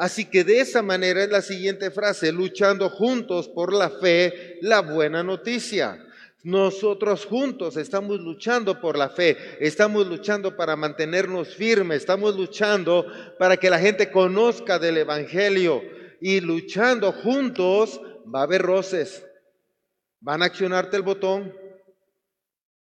Así 0.01 0.25
que 0.25 0.45
de 0.45 0.61
esa 0.61 0.81
manera 0.81 1.23
es 1.23 1.31
la 1.31 1.43
siguiente 1.43 1.91
frase, 1.91 2.33
luchando 2.33 2.89
juntos 2.89 3.49
por 3.49 3.71
la 3.71 3.91
fe, 3.91 4.57
la 4.63 4.81
buena 4.81 5.23
noticia. 5.23 6.03
Nosotros 6.43 7.27
juntos 7.27 7.77
estamos 7.77 8.19
luchando 8.19 8.81
por 8.81 8.97
la 8.97 9.11
fe, 9.11 9.37
estamos 9.61 10.07
luchando 10.07 10.57
para 10.57 10.75
mantenernos 10.75 11.55
firmes, 11.55 11.99
estamos 11.99 12.35
luchando 12.35 13.05
para 13.39 13.59
que 13.59 13.69
la 13.69 13.79
gente 13.79 14.11
conozca 14.11 14.79
del 14.79 14.97
Evangelio 14.97 15.83
y 16.19 16.41
luchando 16.41 17.13
juntos 17.13 18.01
va 18.35 18.41
a 18.41 18.45
haber 18.45 18.63
roces, 18.63 19.23
van 20.19 20.41
a 20.41 20.47
accionarte 20.47 20.97
el 20.97 21.03
botón, 21.03 21.55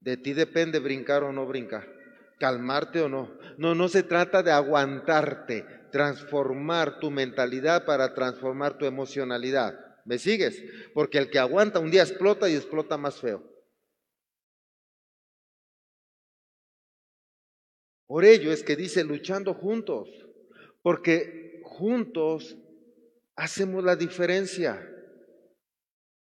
de 0.01 0.17
ti 0.17 0.33
depende 0.33 0.81
brincar 0.81 1.23
o 1.23 1.33
no 1.33 1.47
brincar, 1.47 1.87
calmarte 2.41 3.03
o 3.03 3.09
no. 3.09 3.39
No, 3.57 3.77
no 3.77 3.89
se 3.89 4.03
trata 4.03 4.43
de 4.43 4.51
aguantarte, 4.51 5.84
transformar 5.95 6.99
tu 6.99 7.09
mentalidad 7.09 7.85
para 7.85 8.15
transformar 8.15 8.77
tu 8.77 8.85
emocionalidad. 8.85 9.79
¿Me 10.05 10.19
sigues? 10.19 10.61
Porque 10.93 11.19
el 11.19 11.31
que 11.31 11.39
aguanta 11.39 11.79
un 11.79 11.93
día 11.93 12.03
explota 12.03 12.51
y 12.51 12.57
explota 12.57 12.99
más 12.99 13.21
feo. 13.21 13.45
Por 18.09 18.25
ello 18.25 18.51
es 18.51 18.65
que 18.65 18.75
dice 18.75 19.05
luchando 19.05 19.55
juntos, 19.55 20.09
porque 20.83 21.61
juntos 21.63 22.57
hacemos 23.37 23.85
la 23.85 23.95
diferencia. 23.95 24.85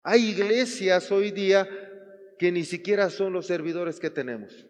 Hay 0.03 0.29
iglesias 0.29 1.11
hoy 1.11 1.31
día 1.31 1.67
que 2.37 2.51
ni 2.51 2.65
siquiera 2.65 3.09
son 3.09 3.33
los 3.33 3.47
servidores 3.47 3.99
que 3.99 4.11
tenemos. 4.11 4.67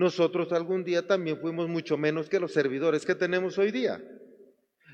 Nosotros 0.00 0.50
algún 0.52 0.82
día 0.82 1.06
también 1.06 1.38
fuimos 1.38 1.68
mucho 1.68 1.98
menos 1.98 2.30
que 2.30 2.40
los 2.40 2.54
servidores 2.54 3.04
que 3.04 3.14
tenemos 3.14 3.58
hoy 3.58 3.70
día. 3.70 4.02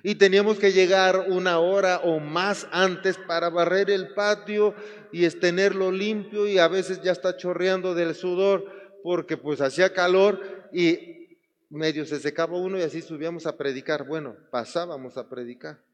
Y 0.03 0.17
teníamos 0.17 0.59
que 0.59 0.73
llegar 0.73 1.27
una 1.29 1.61
hora 1.61 1.99
o 1.99 2.19
más 2.19 2.67
antes 2.73 3.17
para 3.17 3.49
barrer 3.49 3.89
el 3.89 4.15
patio 4.15 4.75
y 5.13 5.29
tenerlo 5.31 5.93
limpio 5.93 6.49
y 6.49 6.59
a 6.59 6.67
veces 6.67 7.01
ya 7.03 7.13
está 7.13 7.37
chorreando 7.37 7.95
del 7.95 8.17
sudor 8.17 8.65
porque 9.05 9.37
pues 9.37 9.61
hacía 9.61 9.93
calor 9.93 10.43
y 10.73 11.39
medio 11.71 12.05
se 12.05 12.19
secaba 12.19 12.59
uno 12.59 12.77
y 12.77 12.83
así 12.83 13.01
subíamos 13.01 13.47
a 13.47 13.57
predicar. 13.57 14.09
Bueno, 14.09 14.37
pasábamos 14.51 15.17
a 15.17 15.29
predicar. 15.29 15.85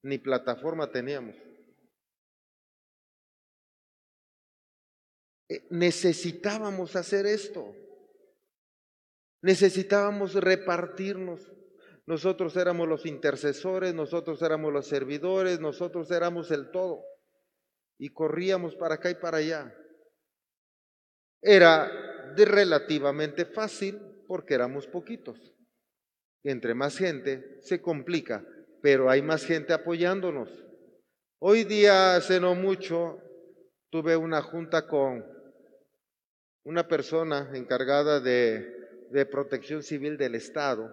Ni 0.00 0.16
plataforma 0.16 0.90
teníamos. 0.90 1.36
Eh, 5.50 5.66
necesitábamos 5.68 6.96
hacer 6.96 7.26
esto. 7.26 7.74
Necesitábamos 9.42 10.34
repartirnos. 10.34 11.52
Nosotros 12.06 12.56
éramos 12.56 12.88
los 12.88 13.06
intercesores, 13.06 13.92
nosotros 13.94 14.40
éramos 14.42 14.72
los 14.72 14.86
servidores, 14.86 15.60
nosotros 15.60 16.10
éramos 16.10 16.50
el 16.50 16.70
todo. 16.70 17.04
Y 17.98 18.10
corríamos 18.10 18.74
para 18.76 18.96
acá 18.96 19.10
y 19.10 19.16
para 19.16 19.38
allá. 19.38 19.74
Era 21.40 21.90
relativamente 22.36 23.44
fácil 23.44 24.00
porque 24.26 24.54
éramos 24.54 24.86
poquitos. 24.86 25.54
Entre 26.44 26.74
más 26.74 26.96
gente 26.96 27.58
se 27.60 27.80
complica, 27.80 28.44
pero 28.80 29.10
hay 29.10 29.22
más 29.22 29.44
gente 29.44 29.72
apoyándonos. 29.72 30.64
Hoy 31.40 31.64
día, 31.64 32.16
hace 32.16 32.38
no 32.38 32.54
mucho, 32.54 33.18
tuve 33.90 34.16
una 34.16 34.42
junta 34.42 34.86
con 34.86 35.24
una 36.64 36.86
persona 36.86 37.50
encargada 37.54 38.20
de 38.20 38.81
de 39.12 39.26
Protección 39.26 39.82
Civil 39.82 40.16
del 40.16 40.34
Estado. 40.34 40.90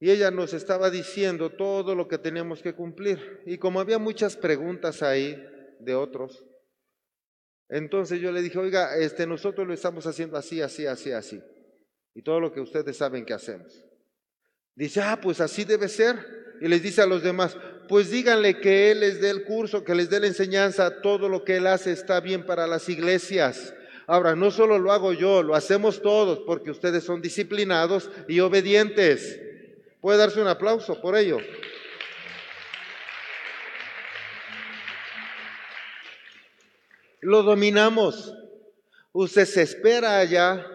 Y 0.00 0.10
ella 0.10 0.30
nos 0.30 0.52
estaba 0.52 0.90
diciendo 0.90 1.50
todo 1.50 1.94
lo 1.94 2.06
que 2.06 2.18
teníamos 2.18 2.62
que 2.62 2.74
cumplir. 2.74 3.42
Y 3.46 3.58
como 3.58 3.80
había 3.80 3.98
muchas 3.98 4.36
preguntas 4.36 5.02
ahí 5.02 5.42
de 5.80 5.94
otros, 5.94 6.44
entonces 7.68 8.20
yo 8.20 8.30
le 8.30 8.42
dije, 8.42 8.58
oiga, 8.58 8.96
este, 8.96 9.26
nosotros 9.26 9.66
lo 9.66 9.74
estamos 9.74 10.06
haciendo 10.06 10.36
así, 10.36 10.60
así, 10.60 10.86
así, 10.86 11.10
así. 11.10 11.42
Y 12.14 12.22
todo 12.22 12.38
lo 12.38 12.52
que 12.52 12.60
ustedes 12.60 12.96
saben 12.96 13.24
que 13.24 13.34
hacemos. 13.34 13.84
Dice, 14.74 15.00
ah, 15.00 15.18
pues 15.20 15.40
así 15.40 15.64
debe 15.64 15.88
ser. 15.88 16.16
Y 16.60 16.68
les 16.68 16.82
dice 16.82 17.02
a 17.02 17.06
los 17.06 17.22
demás, 17.22 17.56
pues 17.88 18.10
díganle 18.10 18.60
que 18.60 18.90
Él 18.90 19.00
les 19.00 19.20
dé 19.20 19.30
el 19.30 19.44
curso, 19.44 19.84
que 19.84 19.94
les 19.94 20.10
dé 20.10 20.20
la 20.20 20.26
enseñanza, 20.26 21.00
todo 21.00 21.28
lo 21.28 21.44
que 21.44 21.56
Él 21.56 21.66
hace 21.66 21.92
está 21.92 22.20
bien 22.20 22.46
para 22.46 22.66
las 22.66 22.88
iglesias. 22.88 23.74
Ahora, 24.10 24.34
no 24.34 24.50
solo 24.50 24.78
lo 24.78 24.90
hago 24.90 25.12
yo, 25.12 25.42
lo 25.42 25.54
hacemos 25.54 26.00
todos 26.00 26.38
porque 26.46 26.70
ustedes 26.70 27.04
son 27.04 27.20
disciplinados 27.20 28.10
y 28.26 28.40
obedientes. 28.40 29.38
Puede 30.00 30.16
darse 30.16 30.40
un 30.40 30.48
aplauso 30.48 30.98
por 31.02 31.14
ello. 31.14 31.36
Lo 37.20 37.42
dominamos. 37.42 38.34
Usted 39.12 39.44
se 39.44 39.60
espera 39.60 40.20
allá, 40.20 40.66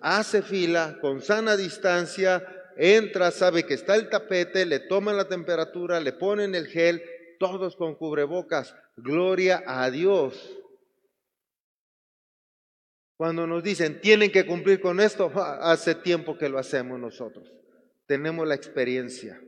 hace 0.00 0.40
fila 0.40 0.96
con 1.02 1.20
sana 1.20 1.58
distancia, 1.58 2.42
entra, 2.78 3.32
sabe 3.32 3.66
que 3.66 3.74
está 3.74 3.96
el 3.96 4.08
tapete, 4.08 4.64
le 4.64 4.78
toman 4.80 5.18
la 5.18 5.28
temperatura, 5.28 6.00
le 6.00 6.14
ponen 6.14 6.54
el 6.54 6.68
gel, 6.68 7.02
todos 7.38 7.76
con 7.76 7.96
cubrebocas. 7.96 8.74
Gloria 8.96 9.62
a 9.66 9.90
Dios. 9.90 10.59
Cuando 13.20 13.46
nos 13.46 13.62
dicen, 13.62 14.00
tienen 14.00 14.32
que 14.32 14.46
cumplir 14.46 14.80
con 14.80 14.98
esto, 14.98 15.30
hace 15.60 15.94
tiempo 15.94 16.38
que 16.38 16.48
lo 16.48 16.58
hacemos 16.58 16.98
nosotros. 16.98 17.52
Tenemos 18.06 18.48
la 18.48 18.54
experiencia. 18.54 19.38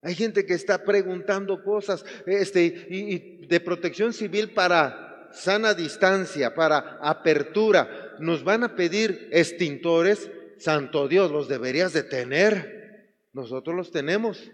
Hay 0.00 0.14
gente 0.14 0.46
que 0.46 0.54
está 0.54 0.82
preguntando 0.82 1.62
cosas 1.62 2.06
este, 2.24 2.64
y, 2.88 3.46
de 3.46 3.60
protección 3.60 4.14
civil 4.14 4.54
para 4.54 5.28
sana 5.30 5.74
distancia, 5.74 6.54
para 6.54 7.00
apertura. 7.02 8.16
Nos 8.18 8.44
van 8.44 8.64
a 8.64 8.74
pedir 8.74 9.28
extintores. 9.30 10.30
Santo 10.56 11.06
Dios, 11.06 11.30
los 11.30 11.48
deberías 11.48 11.92
de 11.92 12.02
tener. 12.02 13.12
Nosotros 13.34 13.76
los 13.76 13.90
tenemos. 13.90 14.50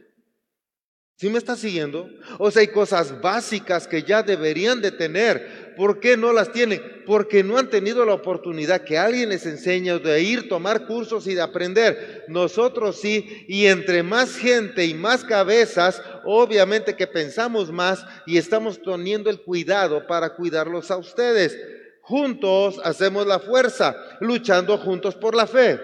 ¿Sí 1.17 1.31
me 1.31 1.39
está 1.39 1.55
siguiendo? 1.55 2.11
O 2.39 2.51
sea, 2.51 2.63
hay 2.63 2.69
cosas 2.69 3.21
básicas 3.21 3.87
que 3.87 4.03
ya 4.03 4.25
deberían 4.25 4.81
de 4.81 4.91
tener. 4.91 5.75
¿Por 5.77 6.01
qué 6.01 6.17
no 6.17 6.33
las 6.33 6.51
tienen? 6.51 6.83
Porque 7.07 7.45
no 7.45 7.57
han 7.57 7.71
tenido 7.71 8.05
la 8.05 8.15
oportunidad 8.15 8.83
que 8.83 8.99
alguien 8.99 9.29
les 9.29 9.47
enseñe 9.47 10.01
de 10.01 10.23
ir, 10.23 10.49
tomar 10.49 10.87
cursos 10.87 11.29
y 11.29 11.35
de 11.35 11.43
aprender. 11.43 12.25
Nosotros 12.27 13.01
sí, 13.01 13.45
y 13.47 13.67
entre 13.67 14.03
más 14.03 14.37
gente 14.37 14.87
y 14.87 14.95
más 14.95 15.23
cabezas, 15.23 16.03
obviamente 16.25 16.97
que 16.97 17.07
pensamos 17.07 17.71
más 17.71 18.05
y 18.27 18.37
estamos 18.37 18.83
teniendo 18.83 19.31
el 19.31 19.41
cuidado 19.41 20.09
para 20.09 20.35
cuidarlos 20.35 20.91
a 20.91 20.97
ustedes. 20.97 21.57
Juntos 22.03 22.81
hacemos 22.83 23.25
la 23.25 23.39
fuerza, 23.39 23.97
luchando 24.19 24.77
juntos 24.79 25.15
por 25.15 25.37
la 25.37 25.47
fe. 25.47 25.81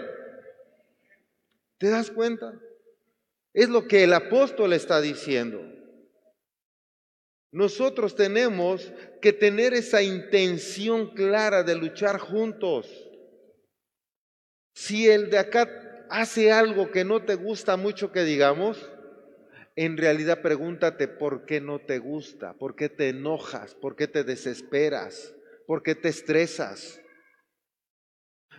¿Te 1.79 1.89
das 1.89 2.11
cuenta? 2.11 2.53
Es 3.53 3.69
lo 3.69 3.89
que 3.89 4.05
el 4.05 4.13
apóstol 4.13 4.73
está 4.73 5.01
diciendo. 5.01 5.61
Nosotros 7.53 8.15
tenemos 8.15 8.93
que 9.21 9.33
tener 9.33 9.75
esa 9.75 10.03
intención 10.03 11.09
clara 11.15 11.65
de 11.65 11.75
luchar 11.75 12.19
juntos. 12.19 12.89
Si 14.75 15.09
el 15.09 15.31
de 15.31 15.39
acá 15.39 16.07
hace 16.11 16.53
algo 16.53 16.91
que 16.93 17.05
no 17.05 17.25
te 17.25 17.35
gusta 17.35 17.77
mucho 17.77 18.13
que 18.13 18.23
digamos, 18.23 18.91
en 19.75 19.97
realidad 19.97 20.43
pregúntate 20.43 21.09
por 21.09 21.45
qué 21.45 21.61
no 21.61 21.81
te 21.81 21.99
gusta, 21.99 22.55
por 22.55 22.77
qué 22.77 22.89
te 22.89 23.09
enojas, 23.09 23.75
por 23.75 23.97
qué 23.97 24.07
te 24.07 24.23
desesperas, 24.23 25.35
por 25.67 25.83
qué 25.83 25.95
te 25.95 26.09
estresas. 26.09 27.00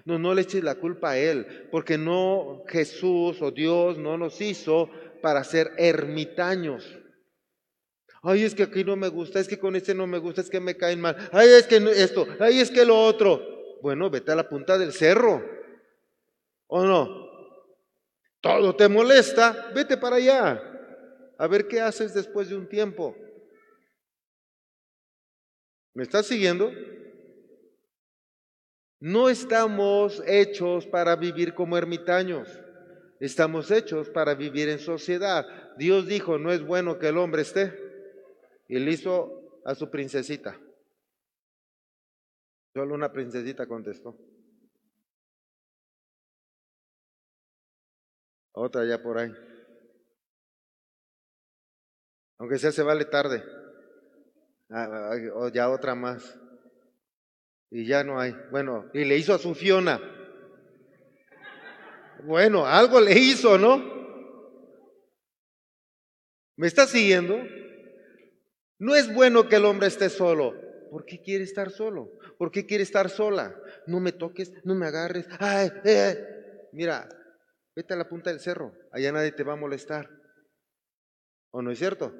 No, 0.05 0.17
no 0.17 0.33
le 0.33 0.41
eches 0.41 0.63
la 0.63 0.75
culpa 0.75 1.11
a 1.11 1.17
Él, 1.17 1.67
porque 1.71 1.97
no 1.97 2.63
Jesús 2.67 3.41
o 3.41 3.51
Dios 3.51 3.97
no 3.97 4.17
nos 4.17 4.41
hizo 4.41 4.89
para 5.21 5.43
ser 5.43 5.71
ermitaños. 5.77 6.97
Ay, 8.23 8.43
es 8.43 8.53
que 8.53 8.63
aquí 8.63 8.83
no 8.83 8.95
me 8.95 9.07
gusta, 9.07 9.39
es 9.39 9.47
que 9.47 9.57
con 9.57 9.75
este 9.75 9.95
no 9.95 10.05
me 10.05 10.19
gusta, 10.19 10.41
es 10.41 10.49
que 10.49 10.59
me 10.59 10.77
caen 10.77 11.01
mal. 11.01 11.17
Ay, 11.31 11.49
es 11.49 11.65
que 11.65 11.77
esto, 11.77 12.27
ay, 12.39 12.59
es 12.59 12.69
que 12.69 12.85
lo 12.85 12.99
otro. 12.99 13.41
Bueno, 13.81 14.09
vete 14.09 14.31
a 14.31 14.35
la 14.35 14.47
punta 14.47 14.77
del 14.77 14.93
cerro. 14.93 15.43
¿O 16.67 16.85
no? 16.85 17.29
Todo 18.39 18.75
te 18.75 18.87
molesta, 18.87 19.71
vete 19.73 19.97
para 19.97 20.17
allá. 20.17 20.61
A 21.37 21.47
ver 21.47 21.67
qué 21.67 21.81
haces 21.81 22.13
después 22.13 22.49
de 22.49 22.55
un 22.55 22.69
tiempo. 22.69 23.15
¿Me 25.93 26.03
estás 26.03 26.27
siguiendo? 26.27 26.71
No 29.01 29.29
estamos 29.29 30.21
hechos 30.27 30.85
para 30.85 31.15
vivir 31.15 31.55
como 31.55 31.75
ermitaños. 31.75 32.47
Estamos 33.19 33.71
hechos 33.71 34.11
para 34.11 34.35
vivir 34.35 34.69
en 34.69 34.77
sociedad. 34.77 35.45
Dios 35.75 36.05
dijo, 36.07 36.37
no 36.37 36.51
es 36.51 36.63
bueno 36.63 36.99
que 36.99 37.07
el 37.07 37.17
hombre 37.17 37.41
esté. 37.41 37.73
Y 38.67 38.77
le 38.77 38.91
hizo 38.91 39.59
a 39.65 39.73
su 39.73 39.89
princesita. 39.89 40.59
Solo 42.75 42.93
una 42.93 43.11
princesita 43.11 43.65
contestó. 43.65 44.15
Otra 48.53 48.85
ya 48.85 49.01
por 49.01 49.17
ahí. 49.17 49.31
Aunque 52.37 52.59
sea 52.59 52.71
se 52.71 52.83
vale 52.83 53.05
tarde. 53.05 53.43
Ah, 54.69 55.11
ah, 55.11 55.49
ya 55.51 55.71
otra 55.71 55.95
más. 55.95 56.39
Y 57.71 57.85
ya 57.85 58.03
no 58.03 58.19
hay. 58.19 58.35
Bueno, 58.51 58.89
y 58.93 59.05
le 59.05 59.17
hizo 59.17 59.33
a 59.33 59.39
su 59.39 59.55
Fiona. 59.55 59.99
Bueno, 62.25 62.65
algo 62.67 62.99
le 62.99 63.17
hizo, 63.17 63.57
¿no? 63.57 63.81
¿Me 66.57 66.67
está 66.67 66.85
siguiendo? 66.85 67.39
No 68.77 68.95
es 68.95 69.11
bueno 69.13 69.47
que 69.47 69.55
el 69.55 69.65
hombre 69.65 69.87
esté 69.87 70.09
solo. 70.09 70.53
¿Por 70.91 71.05
qué 71.05 71.21
quiere 71.21 71.45
estar 71.45 71.71
solo? 71.71 72.11
¿Por 72.37 72.51
qué 72.51 72.65
quiere 72.65 72.83
estar 72.83 73.09
sola? 73.09 73.55
No 73.87 74.01
me 74.01 74.11
toques, 74.11 74.51
no 74.65 74.75
me 74.75 74.85
agarres. 74.87 75.25
Ay, 75.39 75.71
eh. 75.85 76.67
Mira, 76.73 77.07
vete 77.73 77.93
a 77.93 77.97
la 77.97 78.09
punta 78.09 78.29
del 78.29 78.41
cerro. 78.41 78.73
Allá 78.91 79.13
nadie 79.13 79.31
te 79.31 79.43
va 79.43 79.53
a 79.53 79.57
molestar. 79.57 80.09
¿O 81.51 81.61
no 81.61 81.71
es 81.71 81.79
cierto? 81.79 82.13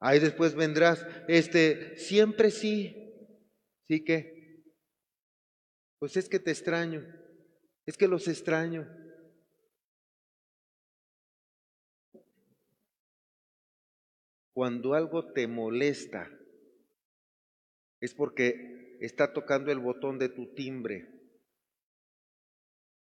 Ahí 0.00 0.20
después 0.20 0.54
vendrás, 0.54 1.06
este, 1.28 1.96
siempre 1.96 2.50
sí, 2.50 3.03
¿Sí 3.86 4.02
que? 4.02 4.64
Pues 5.98 6.16
es 6.16 6.28
que 6.28 6.38
te 6.38 6.50
extraño, 6.50 7.02
es 7.86 7.96
que 7.96 8.08
los 8.08 8.28
extraño. 8.28 8.86
Cuando 14.54 14.94
algo 14.94 15.32
te 15.32 15.46
molesta, 15.46 16.30
es 18.00 18.14
porque 18.14 18.96
está 19.00 19.32
tocando 19.32 19.72
el 19.72 19.80
botón 19.80 20.18
de 20.18 20.28
tu 20.28 20.54
timbre. 20.54 21.10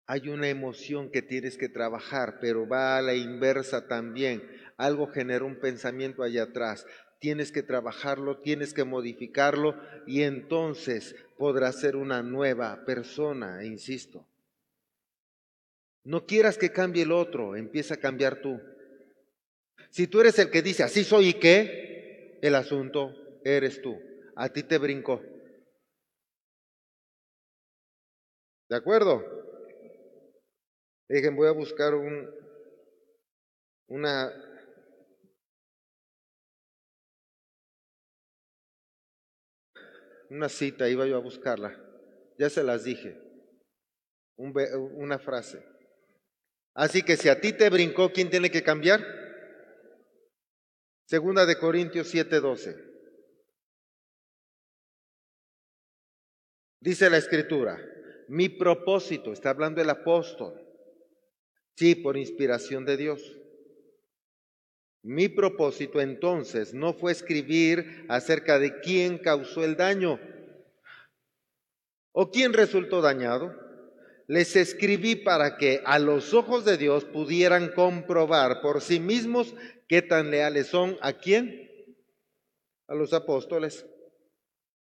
Hay 0.07 0.29
una 0.29 0.49
emoción 0.49 1.11
que 1.11 1.21
tienes 1.21 1.57
que 1.57 1.69
trabajar, 1.69 2.39
pero 2.39 2.67
va 2.67 2.97
a 2.97 3.01
la 3.01 3.15
inversa 3.15 3.88
también. 3.88 4.47
Algo 4.77 5.07
genera 5.07 5.45
un 5.45 5.59
pensamiento 5.59 6.23
allá 6.23 6.43
atrás 6.43 6.86
tienes 7.22 7.51
que 7.51 7.61
trabajarlo, 7.61 8.39
tienes 8.39 8.74
que 8.74 8.84
modificarlo 8.84 9.76
y 10.07 10.24
entonces 10.24 11.15
podrás 11.38 11.80
ser 11.80 11.95
una 11.95 12.24
nueva 12.24 12.84
persona, 12.84 13.63
insisto. 13.63 14.26
No 16.03 16.26
quieras 16.26 16.57
que 16.57 16.72
cambie 16.72 17.03
el 17.03 17.11
otro, 17.11 17.55
empieza 17.55 17.93
a 17.93 17.99
cambiar 17.99 18.41
tú. 18.41 18.59
Si 19.91 20.07
tú 20.07 20.19
eres 20.19 20.39
el 20.39 20.49
que 20.49 20.63
dice, 20.63 20.82
así 20.82 21.03
soy 21.03 21.30
y 21.30 21.34
qué, 21.36 22.39
el 22.41 22.55
asunto 22.55 23.13
eres 23.45 23.84
tú. 23.84 24.01
A 24.36 24.49
ti 24.49 24.63
te 24.63 24.80
brincó. 24.80 25.22
¿De 28.67 28.76
acuerdo? 28.76 29.24
Dejen, 31.07 31.36
voy 31.36 31.47
a 31.47 31.51
buscar 31.51 31.93
un, 31.93 32.32
una 33.89 34.51
una 40.32 40.47
cita, 40.47 40.88
iba 40.88 41.05
yo 41.05 41.17
a 41.17 41.19
buscarla, 41.19 41.77
ya 42.39 42.49
se 42.49 42.63
las 42.63 42.86
dije, 42.86 43.19
una 44.38 45.19
frase. 45.19 45.61
Así 46.73 47.03
que 47.03 47.17
si 47.17 47.27
a 47.27 47.41
ti 47.41 47.51
te 47.51 47.69
brincó, 47.69 48.13
¿quién 48.13 48.29
tiene 48.29 48.49
que 48.49 48.63
cambiar? 48.63 49.05
Segunda 51.05 51.45
de 51.45 51.57
Corintios 51.57 52.07
7:12. 52.13 52.82
Dice 56.79 57.09
la 57.09 57.17
escritura, 57.17 57.77
mi 58.29 58.47
propósito, 58.47 59.34
está 59.34 59.49
hablando 59.49 59.82
el 59.82 59.89
apóstol, 59.89 60.65
sí, 61.75 61.93
por 61.95 62.15
inspiración 62.15 62.86
de 62.86 62.95
Dios 62.95 63.41
mi 65.04 65.30
propósito 65.30 65.99
entonces 65.99 66.74
no 66.74 66.93
fue 66.93 67.12
escribir 67.12 68.06
acerca 68.08 68.60
de 68.60 68.80
quién 68.82 69.18
causó 69.18 69.64
el 69.64 69.76
daño 69.76 70.20
o 72.12 72.30
quién 72.30 72.54
resultó 72.54 73.02
dañado. 73.02 73.56
Les 74.28 74.56
escribí 74.56 75.16
para 75.16 75.58
que 75.58 75.82
a 75.86 75.99
los 75.99 76.34
ojos 76.34 76.64
de 76.64 76.78
Dios 76.78 77.04
pudieran 77.06 77.74
comprobar 77.74 78.62
por 78.62 78.82
sí 78.82 78.99
mismos 78.99 79.54
qué 79.88 80.02
tan 80.02 80.32
leales 80.32 80.68
son 80.68 80.97
a 81.02 81.14
quién? 81.14 81.70
A 82.88 82.95
los 82.95 83.14
apóstoles. 83.14 83.86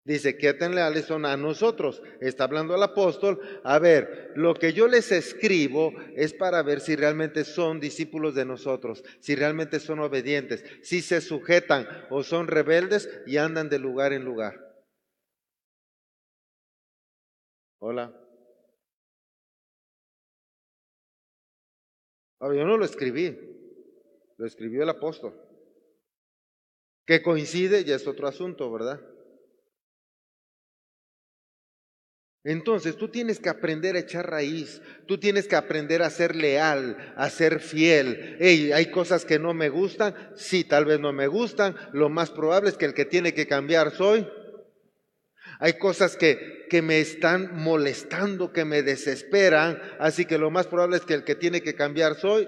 Dice, 0.05 0.37
que 0.37 0.53
tan 0.53 0.75
leales 0.75 1.05
son 1.05 1.25
a 1.25 1.35
nosotros. 1.35 2.03
Está 2.21 2.43
hablando 2.43 2.75
el 2.75 2.83
apóstol. 2.83 3.41
A 3.63 3.79
ver, 3.79 4.33
lo 4.35 4.53
que 4.53 4.71
yo 4.71 4.87
les 4.87 5.11
escribo 5.11 5.93
es 6.15 6.31
para 6.31 6.61
ver 6.61 6.79
si 6.79 6.95
realmente 6.95 7.43
son 7.43 7.79
discípulos 7.79 8.35
de 8.35 8.45
nosotros, 8.45 9.03
si 9.19 9.33
realmente 9.33 9.79
son 9.79 9.99
obedientes, 9.99 10.63
si 10.83 11.01
se 11.01 11.21
sujetan 11.21 11.87
o 12.11 12.21
son 12.21 12.47
rebeldes 12.47 13.09
y 13.25 13.37
andan 13.37 13.67
de 13.67 13.79
lugar 13.79 14.13
en 14.13 14.23
lugar. 14.23 14.61
Hola. 17.79 18.13
yo 22.39 22.63
no 22.63 22.77
lo 22.77 22.85
escribí, 22.85 23.35
lo 24.37 24.45
escribió 24.45 24.83
el 24.83 24.89
apóstol. 24.89 25.33
Que 27.07 27.23
coincide 27.23 27.83
ya 27.83 27.95
es 27.95 28.07
otro 28.07 28.27
asunto, 28.27 28.71
¿verdad? 28.71 29.14
Entonces 32.45 32.95
tú 32.95 33.07
tienes 33.07 33.39
que 33.39 33.49
aprender 33.49 33.95
a 33.95 33.99
echar 33.99 34.29
raíz, 34.29 34.79
tú 35.07 35.17
tienes 35.17 35.47
que 35.47 35.55
aprender 35.55 36.03
a 36.03 36.11
ser 36.11 36.35
leal, 36.35 36.95
a 37.15 37.27
ser 37.31 37.59
fiel. 37.59 38.37
Hey, 38.39 38.71
hay 38.71 38.91
cosas 38.91 39.25
que 39.25 39.39
no 39.39 39.55
me 39.55 39.69
gustan, 39.69 40.13
sí, 40.35 40.63
tal 40.63 40.85
vez 40.85 40.99
no 40.99 41.11
me 41.11 41.25
gustan, 41.25 41.75
lo 41.91 42.07
más 42.07 42.29
probable 42.29 42.69
es 42.69 42.77
que 42.77 42.85
el 42.85 42.93
que 42.93 43.05
tiene 43.05 43.33
que 43.33 43.47
cambiar 43.47 43.89
soy. 43.89 44.27
Hay 45.59 45.73
cosas 45.79 46.17
que, 46.17 46.67
que 46.69 46.83
me 46.83 46.99
están 46.99 47.49
molestando, 47.55 48.53
que 48.53 48.63
me 48.63 48.83
desesperan, 48.83 49.81
así 49.99 50.25
que 50.25 50.37
lo 50.37 50.51
más 50.51 50.67
probable 50.67 50.97
es 50.97 51.03
que 51.03 51.15
el 51.15 51.23
que 51.23 51.33
tiene 51.33 51.63
que 51.63 51.73
cambiar 51.73 52.13
soy. 52.13 52.47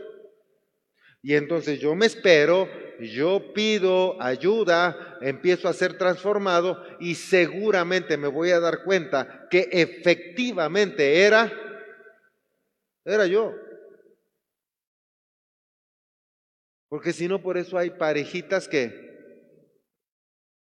Y 1.22 1.36
entonces 1.36 1.80
yo 1.80 1.96
me 1.96 2.06
espero, 2.06 2.70
yo 3.00 3.54
pido 3.54 4.22
ayuda, 4.22 5.18
empiezo 5.22 5.68
a 5.68 5.74
ser 5.74 5.98
transformado 5.98 6.82
y 7.00 7.16
seguramente 7.16 8.18
me 8.18 8.28
voy 8.28 8.52
a 8.52 8.60
dar 8.60 8.84
cuenta 8.84 9.48
que 9.50 9.70
efectivamente 9.72 11.22
era, 11.22 11.52
era 13.04 13.28
yo. 13.28 13.54
Porque 16.90 17.12
si 17.14 17.28
no, 17.28 17.42
por 17.42 17.58
eso 17.58 17.78
hay 17.78 17.90
parejitas 17.90 18.68
que 18.68 19.08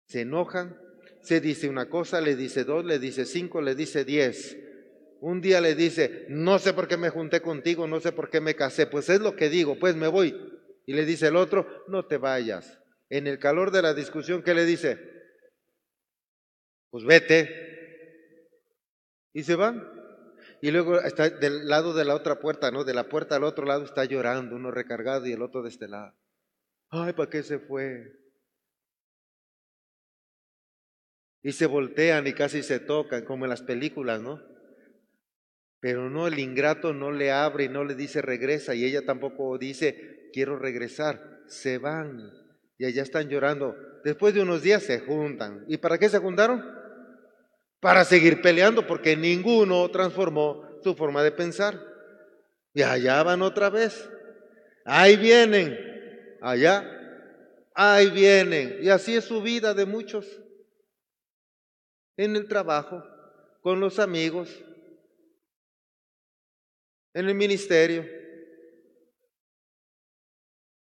se 0.06 0.22
enojan, 0.22 0.76
se 1.20 1.40
dice 1.40 1.68
una 1.68 1.88
cosa, 1.88 2.20
le 2.20 2.34
dice 2.34 2.64
dos, 2.64 2.84
le 2.84 2.98
dice 2.98 3.24
cinco, 3.24 3.60
le 3.60 3.74
dice 3.74 4.04
diez. 4.04 4.56
Un 5.20 5.40
día 5.40 5.60
le 5.60 5.74
dice, 5.74 6.26
no 6.28 6.58
sé 6.58 6.72
por 6.72 6.86
qué 6.86 6.96
me 6.96 7.10
junté 7.10 7.40
contigo, 7.40 7.86
no 7.86 8.00
sé 8.00 8.12
por 8.12 8.30
qué 8.30 8.40
me 8.40 8.54
casé, 8.54 8.86
pues 8.86 9.08
es 9.08 9.20
lo 9.20 9.34
que 9.34 9.48
digo, 9.48 9.78
pues 9.78 9.96
me 9.96 10.08
voy. 10.08 10.34
Y 10.86 10.92
le 10.94 11.04
dice 11.04 11.28
el 11.28 11.36
otro, 11.36 11.84
no 11.88 12.06
te 12.06 12.18
vayas. 12.18 12.80
En 13.10 13.26
el 13.26 13.38
calor 13.38 13.70
de 13.70 13.82
la 13.82 13.94
discusión, 13.94 14.42
¿qué 14.42 14.54
le 14.54 14.64
dice? 14.64 14.98
Pues 16.90 17.04
vete. 17.04 18.48
Y 19.32 19.42
se 19.42 19.54
van. 19.54 19.86
Y 20.60 20.70
luego 20.70 21.00
está 21.00 21.30
del 21.30 21.68
lado 21.68 21.94
de 21.94 22.04
la 22.04 22.14
otra 22.14 22.40
puerta, 22.40 22.70
¿no? 22.70 22.84
De 22.84 22.94
la 22.94 23.08
puerta 23.08 23.36
al 23.36 23.44
otro 23.44 23.64
lado 23.64 23.84
está 23.84 24.04
llorando, 24.04 24.56
uno 24.56 24.70
recargado 24.70 25.26
y 25.26 25.32
el 25.32 25.42
otro 25.42 25.62
de 25.62 25.68
este 25.68 25.88
lado. 25.88 26.14
Ay, 26.90 27.12
¿para 27.12 27.30
qué 27.30 27.42
se 27.42 27.58
fue? 27.58 28.12
Y 31.42 31.52
se 31.52 31.66
voltean 31.66 32.26
y 32.26 32.32
casi 32.32 32.62
se 32.62 32.80
tocan, 32.80 33.24
como 33.24 33.44
en 33.44 33.50
las 33.50 33.62
películas, 33.62 34.20
¿no? 34.20 34.40
Pero 35.80 36.10
no, 36.10 36.26
el 36.26 36.38
ingrato 36.38 36.92
no 36.92 37.12
le 37.12 37.30
abre 37.30 37.64
y 37.64 37.68
no 37.68 37.84
le 37.84 37.94
dice 37.94 38.20
regresa 38.20 38.74
y 38.74 38.84
ella 38.84 39.04
tampoco 39.04 39.56
dice 39.58 40.30
quiero 40.32 40.58
regresar. 40.58 41.42
Se 41.46 41.78
van 41.78 42.30
y 42.78 42.84
allá 42.84 43.02
están 43.02 43.28
llorando. 43.28 43.76
Después 44.04 44.34
de 44.34 44.42
unos 44.42 44.62
días 44.62 44.82
se 44.82 45.00
juntan. 45.00 45.64
¿Y 45.68 45.78
para 45.78 45.98
qué 45.98 46.08
se 46.08 46.18
juntaron? 46.18 46.64
Para 47.80 48.04
seguir 48.04 48.42
peleando 48.42 48.86
porque 48.86 49.16
ninguno 49.16 49.88
transformó 49.90 50.64
su 50.82 50.94
forma 50.94 51.22
de 51.22 51.32
pensar. 51.32 51.80
Y 52.74 52.82
allá 52.82 53.22
van 53.22 53.42
otra 53.42 53.70
vez. 53.70 54.08
Ahí 54.84 55.16
vienen. 55.16 55.78
Allá. 56.40 56.84
Ahí 57.74 58.10
vienen. 58.10 58.78
Y 58.82 58.88
así 58.88 59.16
es 59.16 59.24
su 59.24 59.42
vida 59.42 59.74
de 59.74 59.86
muchos. 59.86 60.26
En 62.16 62.34
el 62.34 62.48
trabajo, 62.48 63.04
con 63.62 63.78
los 63.78 64.00
amigos, 64.00 64.64
en 67.18 67.28
el 67.28 67.34
ministerio. 67.34 68.06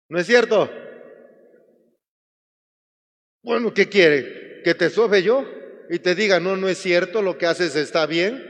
¿No 0.07 0.19
es 0.19 0.25
cierto? 0.25 0.71
Bueno, 3.43 3.73
¿qué 3.73 3.89
quiere? 3.89 4.61
¿Que 4.63 4.73
te 4.73 4.89
sobe 4.89 5.21
yo 5.21 5.45
y 5.89 5.99
te 5.99 6.15
diga, 6.15 6.39
no, 6.39 6.55
no 6.55 6.69
es 6.69 6.77
cierto, 6.77 7.21
lo 7.21 7.37
que 7.37 7.45
haces 7.45 7.75
está 7.75 8.05
bien? 8.05 8.41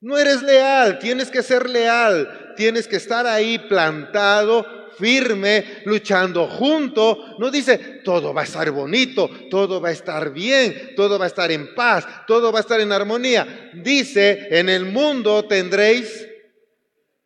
No 0.00 0.18
eres 0.18 0.42
leal, 0.42 0.98
tienes 0.98 1.30
que 1.30 1.44
ser 1.44 1.70
leal, 1.70 2.54
tienes 2.56 2.88
que 2.88 2.96
estar 2.96 3.28
ahí 3.28 3.60
plantado, 3.68 4.90
firme, 4.98 5.82
luchando 5.84 6.48
junto. 6.48 7.36
No 7.38 7.48
dice, 7.48 8.00
todo 8.02 8.34
va 8.34 8.40
a 8.40 8.44
estar 8.44 8.68
bonito, 8.72 9.30
todo 9.48 9.80
va 9.80 9.90
a 9.90 9.92
estar 9.92 10.32
bien, 10.32 10.94
todo 10.96 11.16
va 11.16 11.26
a 11.26 11.28
estar 11.28 11.52
en 11.52 11.76
paz, 11.76 12.26
todo 12.26 12.50
va 12.50 12.58
a 12.58 12.62
estar 12.62 12.80
en 12.80 12.90
armonía. 12.90 13.70
Dice, 13.72 14.48
en 14.50 14.68
el 14.68 14.84
mundo 14.84 15.44
tendréis 15.44 16.27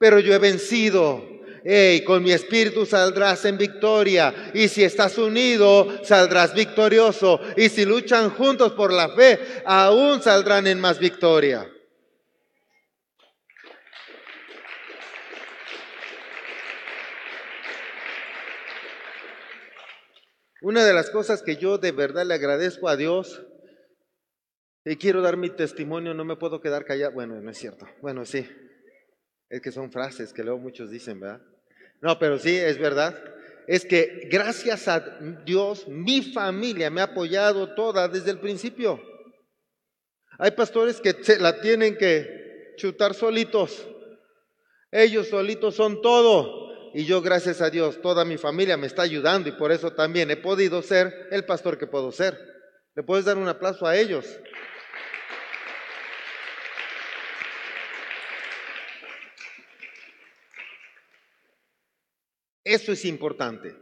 pero 0.03 0.19
yo 0.19 0.35
he 0.35 0.39
vencido. 0.39 1.23
Hey, 1.63 2.03
con 2.03 2.25
mi 2.25 2.33
espíritu 2.33 2.85
saldrás 2.85 3.45
en 3.45 3.57
victoria. 3.57 4.51
Y 4.53 4.67
si 4.67 4.83
estás 4.83 5.17
unido, 5.17 6.05
saldrás 6.05 6.55
victorioso. 6.55 7.39
Y 7.57 7.69
si 7.69 7.85
luchan 7.85 8.31
juntos 8.31 8.73
por 8.73 8.93
la 8.93 9.11
fe, 9.11 9.39
aún 9.65 10.21
saldrán 10.21 10.67
en 10.67 10.81
más 10.81 10.99
victoria. 10.99 11.71
Una 20.63 20.85
de 20.85 20.95
las 20.95 21.11
cosas 21.11 21.45
que 21.45 21.59
yo 21.59 21.79
de 21.79 21.93
verdad 21.93 22.27
le 22.27 22.35
agradezco 22.35 22.89
a 22.89 22.97
Dios 22.97 23.41
y 24.85 24.97
quiero 24.97 25.23
dar 25.23 25.37
mi 25.37 25.51
testimonio, 25.51 26.13
no 26.13 26.25
me 26.25 26.35
puedo 26.35 26.61
quedar 26.61 26.85
callado. 26.85 27.13
Bueno, 27.13 27.41
no 27.41 27.49
es 27.53 27.59
cierto. 27.59 27.87
Bueno, 28.01 28.25
sí. 28.25 28.45
Es 29.53 29.61
que 29.61 29.71
son 29.71 29.93
frases 29.93 30.33
que 30.33 30.43
luego 30.43 30.59
muchos 30.59 30.91
dicen, 30.91 31.21
¿verdad? 31.21 31.43
No, 32.01 32.19
pero 32.19 32.39
sí, 32.39 32.57
es 32.57 32.79
verdad. 32.79 33.15
Es 33.67 33.85
que 33.85 34.27
gracias 34.31 34.89
a 34.89 35.01
Dios, 35.45 35.87
mi 35.89 36.23
familia 36.23 36.89
me 36.89 37.03
ha 37.03 37.05
apoyado 37.05 37.75
toda 37.75 38.09
desde 38.09 38.31
el 38.31 38.39
principio. 38.41 38.99
Hay 40.39 40.53
pastores 40.53 41.03
que 41.03 41.23
se 41.23 41.39
la 41.39 41.61
tienen 41.61 41.99
que 41.99 42.73
chutar 42.79 43.13
solitos. 43.13 43.87
Ellos 44.91 45.29
solitos 45.29 45.75
son 45.75 46.01
todo. 46.01 46.91
Y 46.95 47.05
yo, 47.05 47.21
gracias 47.21 47.61
a 47.61 47.69
Dios, 47.69 48.01
toda 48.01 48.25
mi 48.25 48.39
familia 48.39 48.79
me 48.79 48.87
está 48.87 49.03
ayudando 49.03 49.51
y 49.51 49.53
por 49.53 49.71
eso 49.71 49.93
también 49.93 50.31
he 50.31 50.39
podido 50.39 50.81
ser 50.81 51.29
el 51.31 51.45
pastor 51.45 51.77
que 51.77 51.87
puedo 51.87 52.11
ser. 52.11 52.39
¿Le 52.95 53.03
puedes 53.03 53.27
dar 53.27 53.37
un 53.37 53.49
aplauso 53.49 53.87
a 53.87 53.99
ellos? 53.99 54.25
Eso 62.65 62.93
es 62.93 63.05
importante. 63.05 63.77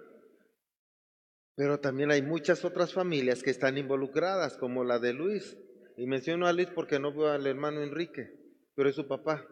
Pero 1.54 1.78
también 1.78 2.10
hay 2.10 2.22
muchas 2.22 2.64
otras 2.64 2.94
familias 2.94 3.42
que 3.42 3.50
están 3.50 3.76
involucradas, 3.76 4.56
como 4.56 4.84
la 4.84 4.98
de 4.98 5.12
Luis. 5.12 5.58
Y 5.96 6.06
menciono 6.06 6.46
a 6.46 6.52
Luis 6.52 6.68
porque 6.74 6.98
no 6.98 7.12
veo 7.12 7.28
al 7.28 7.46
hermano 7.46 7.82
Enrique, 7.82 8.32
pero 8.74 8.88
es 8.88 8.94
su 8.94 9.06
papá. 9.06 9.46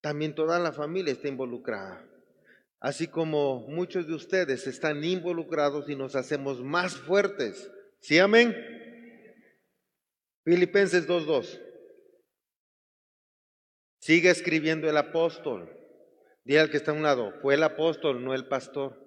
También 0.00 0.34
toda 0.34 0.58
la 0.58 0.72
familia 0.72 1.12
está 1.12 1.28
involucrada. 1.28 2.06
Así 2.80 3.08
como 3.08 3.66
muchos 3.68 4.06
de 4.06 4.14
ustedes 4.14 4.66
están 4.66 5.02
involucrados 5.04 5.88
y 5.88 5.96
nos 5.96 6.16
hacemos 6.16 6.62
más 6.62 6.96
fuertes. 6.96 7.70
¿Sí, 8.00 8.18
amén? 8.18 8.54
Filipenses 10.44 11.08
2.2. 11.08 11.60
Sigue 14.00 14.30
escribiendo 14.30 14.88
el 14.88 14.98
apóstol. 14.98 15.83
Dile 16.44 16.60
al 16.60 16.70
que 16.70 16.76
está 16.76 16.90
a 16.90 16.94
un 16.94 17.02
lado, 17.02 17.32
fue 17.40 17.54
el 17.54 17.62
apóstol, 17.62 18.22
no 18.22 18.34
el 18.34 18.46
pastor. 18.46 19.02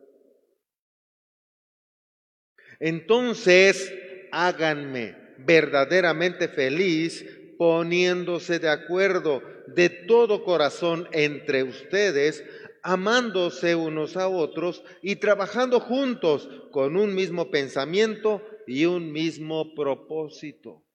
Entonces, 2.79 3.93
háganme 4.31 5.15
verdaderamente 5.37 6.47
feliz 6.47 7.25
poniéndose 7.57 8.59
de 8.59 8.69
acuerdo 8.69 9.41
de 9.67 9.89
todo 9.89 10.43
corazón 10.43 11.07
entre 11.11 11.63
ustedes, 11.63 12.43
amándose 12.83 13.75
unos 13.75 14.15
a 14.15 14.27
otros 14.27 14.83
y 15.01 15.17
trabajando 15.17 15.79
juntos 15.79 16.49
con 16.71 16.95
un 16.95 17.13
mismo 17.13 17.51
pensamiento 17.51 18.41
y 18.65 18.85
un 18.85 19.11
mismo 19.11 19.73
propósito. 19.75 20.85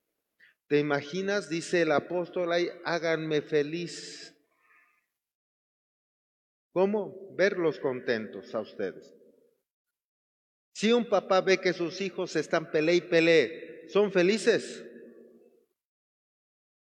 ¿Te 0.69 0.79
imaginas? 0.79 1.49
Dice 1.51 1.83
el 1.83 1.93
apóstol 1.93 2.51
háganme 2.85 3.43
feliz. 3.43 4.32
¿Cómo 6.73 7.35
verlos 7.37 7.79
contentos 7.79 8.55
a 8.55 8.61
ustedes? 8.61 9.13
Si 10.73 10.93
un 10.93 11.09
papá 11.09 11.43
ve 11.43 11.59
que 11.59 11.75
sus 11.75 12.01
hijos 12.01 12.35
están 12.35 12.71
pele 12.71 12.95
y 12.95 13.01
pele, 13.03 13.89
¿son 13.89 14.11
felices? 14.11 14.85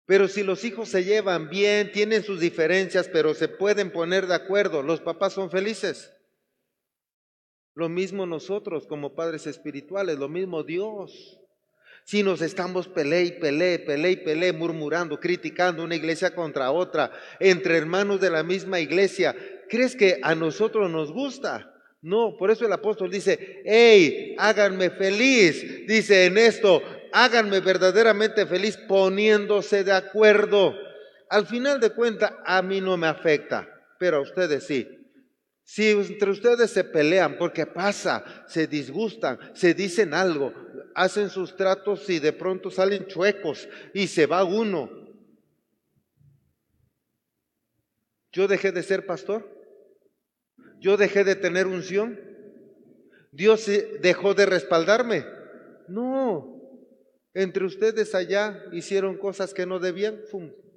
Pero 0.05 0.27
si 0.27 0.43
los 0.43 0.63
hijos 0.63 0.89
se 0.89 1.03
llevan 1.03 1.49
bien, 1.49 1.91
tienen 1.91 2.23
sus 2.23 2.39
diferencias, 2.39 3.09
pero 3.09 3.33
se 3.33 3.47
pueden 3.47 3.91
poner 3.91 4.27
de 4.27 4.35
acuerdo, 4.35 4.83
los 4.83 5.01
papás 5.01 5.33
son 5.33 5.49
felices. 5.49 6.13
Lo 7.73 7.89
mismo 7.89 8.27
nosotros 8.27 8.85
como 8.85 9.15
padres 9.15 9.47
espirituales, 9.47 10.19
lo 10.19 10.29
mismo 10.29 10.63
Dios. 10.63 11.39
Si 12.05 12.21
nos 12.21 12.41
estamos 12.41 12.89
pele 12.89 13.23
y 13.23 13.31
pele, 13.31 13.79
pele 13.79 14.11
y 14.11 14.17
pele, 14.17 14.51
murmurando, 14.51 15.19
criticando 15.19 15.83
una 15.83 15.95
iglesia 15.95 16.35
contra 16.35 16.69
otra, 16.71 17.11
entre 17.39 17.77
hermanos 17.77 18.19
de 18.19 18.29
la 18.29 18.43
misma 18.43 18.81
iglesia, 18.81 19.35
¿crees 19.73 19.95
que 19.95 20.19
a 20.21 20.35
nosotros 20.35 20.91
nos 20.91 21.11
gusta? 21.11 21.73
No, 22.03 22.37
por 22.37 22.51
eso 22.51 22.63
el 22.67 22.73
apóstol 22.73 23.09
dice, 23.09 23.63
hey, 23.65 24.35
háganme 24.37 24.91
feliz, 24.91 25.87
dice 25.87 26.25
en 26.25 26.37
esto, 26.37 26.79
háganme 27.11 27.59
verdaderamente 27.59 28.45
feliz 28.45 28.77
poniéndose 28.87 29.83
de 29.83 29.93
acuerdo. 29.93 30.75
Al 31.27 31.47
final 31.47 31.79
de 31.79 31.89
cuentas, 31.89 32.33
a 32.45 32.61
mí 32.61 32.81
no 32.81 32.97
me 32.97 33.07
afecta, 33.07 33.67
pero 33.97 34.17
a 34.17 34.21
ustedes 34.21 34.63
sí. 34.67 34.87
Si 35.63 35.89
entre 35.89 36.29
ustedes 36.29 36.69
se 36.69 36.83
pelean, 36.83 37.39
porque 37.39 37.65
pasa, 37.65 38.23
se 38.47 38.67
disgustan, 38.67 39.39
se 39.55 39.73
dicen 39.73 40.13
algo, 40.13 40.53
hacen 40.93 41.31
sus 41.31 41.55
tratos 41.55 42.07
y 42.11 42.19
de 42.19 42.33
pronto 42.33 42.69
salen 42.69 43.07
chuecos 43.07 43.67
y 43.91 44.05
se 44.05 44.27
va 44.27 44.43
uno. 44.43 44.87
¿Yo 48.31 48.47
dejé 48.47 48.71
de 48.71 48.83
ser 48.83 49.07
pastor? 49.07 49.62
¿Yo 50.83 50.97
dejé 50.97 51.23
de 51.23 51.37
tener 51.37 51.65
unción? 51.65 52.19
¿Dios 53.31 53.71
dejó 54.01 54.33
de 54.33 54.45
respaldarme? 54.45 55.25
No. 55.87 56.61
Entre 57.33 57.63
ustedes 57.63 58.13
allá 58.13 58.61
hicieron 58.73 59.17
cosas 59.17 59.53
que 59.53 59.65
no 59.65 59.79
debían, 59.79 60.21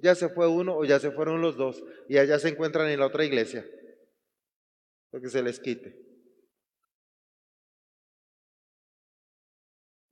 ya 0.01 0.15
se 0.15 0.29
fue 0.29 0.47
uno 0.47 0.77
o 0.77 0.85
ya 0.85 1.01
se 1.01 1.11
fueron 1.11 1.43
los 1.43 1.57
dos 1.57 1.83
y 2.09 2.19
allá 2.19 2.39
se 2.39 2.51
encuentran 2.51 2.89
en 2.89 3.01
la 3.01 3.07
otra 3.07 3.25
iglesia. 3.25 3.67
Porque 5.11 5.29
se 5.29 5.43
les 5.43 5.59
quite. 5.59 6.01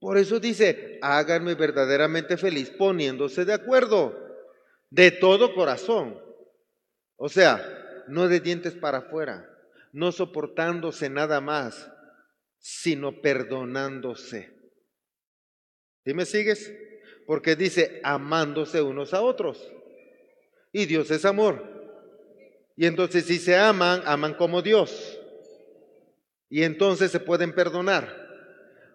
Por 0.01 0.17
eso 0.17 0.41
dice, 0.41 0.99
háganme 1.01 1.55
verdaderamente 1.55 2.35
feliz 2.35 2.69
poniéndose 2.69 3.45
de 3.45 3.53
acuerdo, 3.53 4.13
de 4.89 5.11
todo 5.11 5.55
corazón. 5.55 6.21
O 7.15 7.29
sea, 7.29 8.03
no 8.09 8.27
de 8.27 8.41
dientes 8.41 8.73
para 8.73 8.97
afuera, 8.97 9.54
no 9.95 10.11
soportándose 10.11 11.09
nada 11.09 11.39
más, 11.39 11.89
sino 12.59 13.21
perdonándose. 13.21 14.51
¿Sí 16.03 16.13
me 16.13 16.25
sigues? 16.25 16.73
Porque 17.25 17.55
dice 17.55 18.01
amándose 18.03 18.81
unos 18.81 19.13
a 19.13 19.21
otros. 19.21 19.71
Y 20.73 20.85
Dios 20.85 21.09
es 21.11 21.23
amor. 21.23 21.63
Y 22.75 22.87
entonces 22.87 23.23
si 23.23 23.39
se 23.39 23.55
aman, 23.55 24.01
aman 24.05 24.33
como 24.33 24.61
Dios. 24.61 25.17
Y 26.49 26.63
entonces 26.63 27.09
se 27.09 27.21
pueden 27.21 27.55
perdonar. 27.55 28.25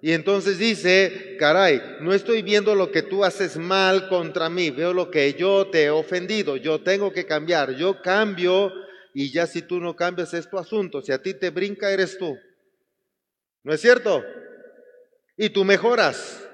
Y 0.03 0.13
entonces 0.13 0.59
dice, 0.59 1.37
caray, 1.39 1.81
no 2.01 2.13
estoy 2.13 2.43
viendo 2.43 2.75
lo 2.75 2.93
que 2.93 3.03
tú 3.03 3.25
haces 3.25 3.57
mal 3.57 4.07
contra 4.11 4.51
mí, 4.51 4.71
veo 4.71 4.93
lo 4.93 5.11
que 5.11 5.33
yo 5.33 5.69
te 5.69 5.85
he 5.85 5.91
ofendido, 5.91 6.57
yo 6.59 6.83
tengo 6.83 7.11
que 7.11 7.25
cambiar, 7.25 7.75
yo 7.75 8.03
cambio 8.03 8.71
y 9.15 9.33
ya 9.33 9.47
si 9.47 9.63
tú 9.63 9.81
no 9.81 9.97
cambias 9.97 10.35
es 10.35 10.47
asunto, 10.53 11.03
si 11.03 11.13
a 11.13 11.23
ti 11.23 11.35
te 11.35 11.51
brinca 11.51 11.91
eres 11.91 12.19
tú. 12.19 12.39
¿No 13.63 13.73
es 13.73 13.81
cierto? 13.81 14.25
Y 15.37 15.51
tú 15.51 15.65
mejoras. 15.65 16.47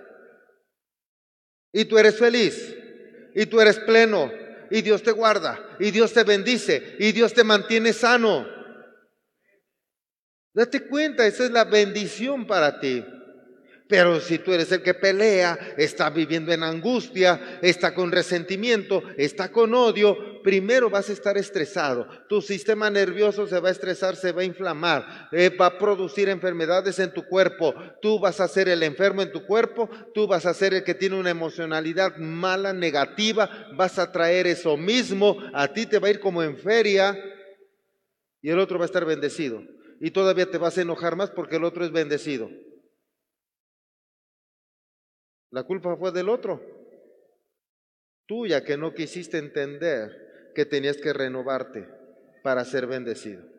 Y 1.72 1.84
tú 1.84 1.98
eres 1.98 2.18
feliz. 2.18 2.74
Y 3.34 3.46
tú 3.46 3.60
eres 3.60 3.78
pleno. 3.80 4.30
Y 4.70 4.82
Dios 4.82 5.02
te 5.02 5.12
guarda. 5.12 5.76
Y 5.78 5.90
Dios 5.90 6.12
te 6.12 6.24
bendice. 6.24 6.96
Y 6.98 7.12
Dios 7.12 7.34
te 7.34 7.44
mantiene 7.44 7.92
sano. 7.92 8.46
Date 10.54 10.86
cuenta, 10.86 11.26
esa 11.26 11.44
es 11.44 11.50
la 11.50 11.64
bendición 11.64 12.46
para 12.46 12.80
ti. 12.80 13.04
Pero 13.88 14.18
si 14.20 14.38
tú 14.38 14.52
eres 14.52 14.72
el 14.72 14.82
que 14.82 14.94
pelea, 14.94 15.56
está 15.76 16.10
viviendo 16.10 16.52
en 16.52 16.64
angustia, 16.64 17.58
está 17.62 17.94
con 17.94 18.10
resentimiento, 18.10 19.00
está 19.16 19.52
con 19.52 19.74
odio, 19.74 20.42
primero 20.42 20.90
vas 20.90 21.08
a 21.08 21.12
estar 21.12 21.38
estresado. 21.38 22.08
Tu 22.28 22.42
sistema 22.42 22.90
nervioso 22.90 23.46
se 23.46 23.60
va 23.60 23.68
a 23.68 23.72
estresar, 23.72 24.16
se 24.16 24.32
va 24.32 24.42
a 24.42 24.44
inflamar, 24.44 25.28
eh, 25.30 25.50
va 25.50 25.66
a 25.66 25.78
producir 25.78 26.28
enfermedades 26.28 26.98
en 26.98 27.12
tu 27.12 27.24
cuerpo. 27.26 27.74
Tú 28.02 28.18
vas 28.18 28.40
a 28.40 28.48
ser 28.48 28.68
el 28.68 28.82
enfermo 28.82 29.22
en 29.22 29.30
tu 29.30 29.46
cuerpo, 29.46 29.88
tú 30.12 30.26
vas 30.26 30.46
a 30.46 30.54
ser 30.54 30.74
el 30.74 30.82
que 30.82 30.94
tiene 30.94 31.14
una 31.14 31.30
emocionalidad 31.30 32.16
mala, 32.16 32.72
negativa, 32.72 33.68
vas 33.76 34.00
a 34.00 34.10
traer 34.10 34.48
eso 34.48 34.76
mismo, 34.76 35.36
a 35.54 35.68
ti 35.68 35.86
te 35.86 36.00
va 36.00 36.08
a 36.08 36.10
ir 36.10 36.18
como 36.18 36.42
en 36.42 36.56
feria 36.56 37.16
y 38.42 38.50
el 38.50 38.58
otro 38.58 38.80
va 38.80 38.84
a 38.84 38.86
estar 38.86 39.04
bendecido. 39.04 39.62
Y 40.00 40.10
todavía 40.10 40.50
te 40.50 40.58
vas 40.58 40.76
a 40.76 40.82
enojar 40.82 41.14
más 41.14 41.30
porque 41.30 41.56
el 41.56 41.64
otro 41.64 41.84
es 41.84 41.92
bendecido. 41.92 42.50
La 45.50 45.62
culpa 45.62 45.96
fue 45.96 46.12
del 46.12 46.28
otro. 46.28 46.60
Tuya 48.26 48.64
que 48.64 48.76
no 48.76 48.92
quisiste 48.94 49.38
entender 49.38 50.52
que 50.54 50.64
tenías 50.64 50.96
que 50.96 51.12
renovarte 51.12 51.86
para 52.42 52.64
ser 52.64 52.86
bendecido. 52.86 53.56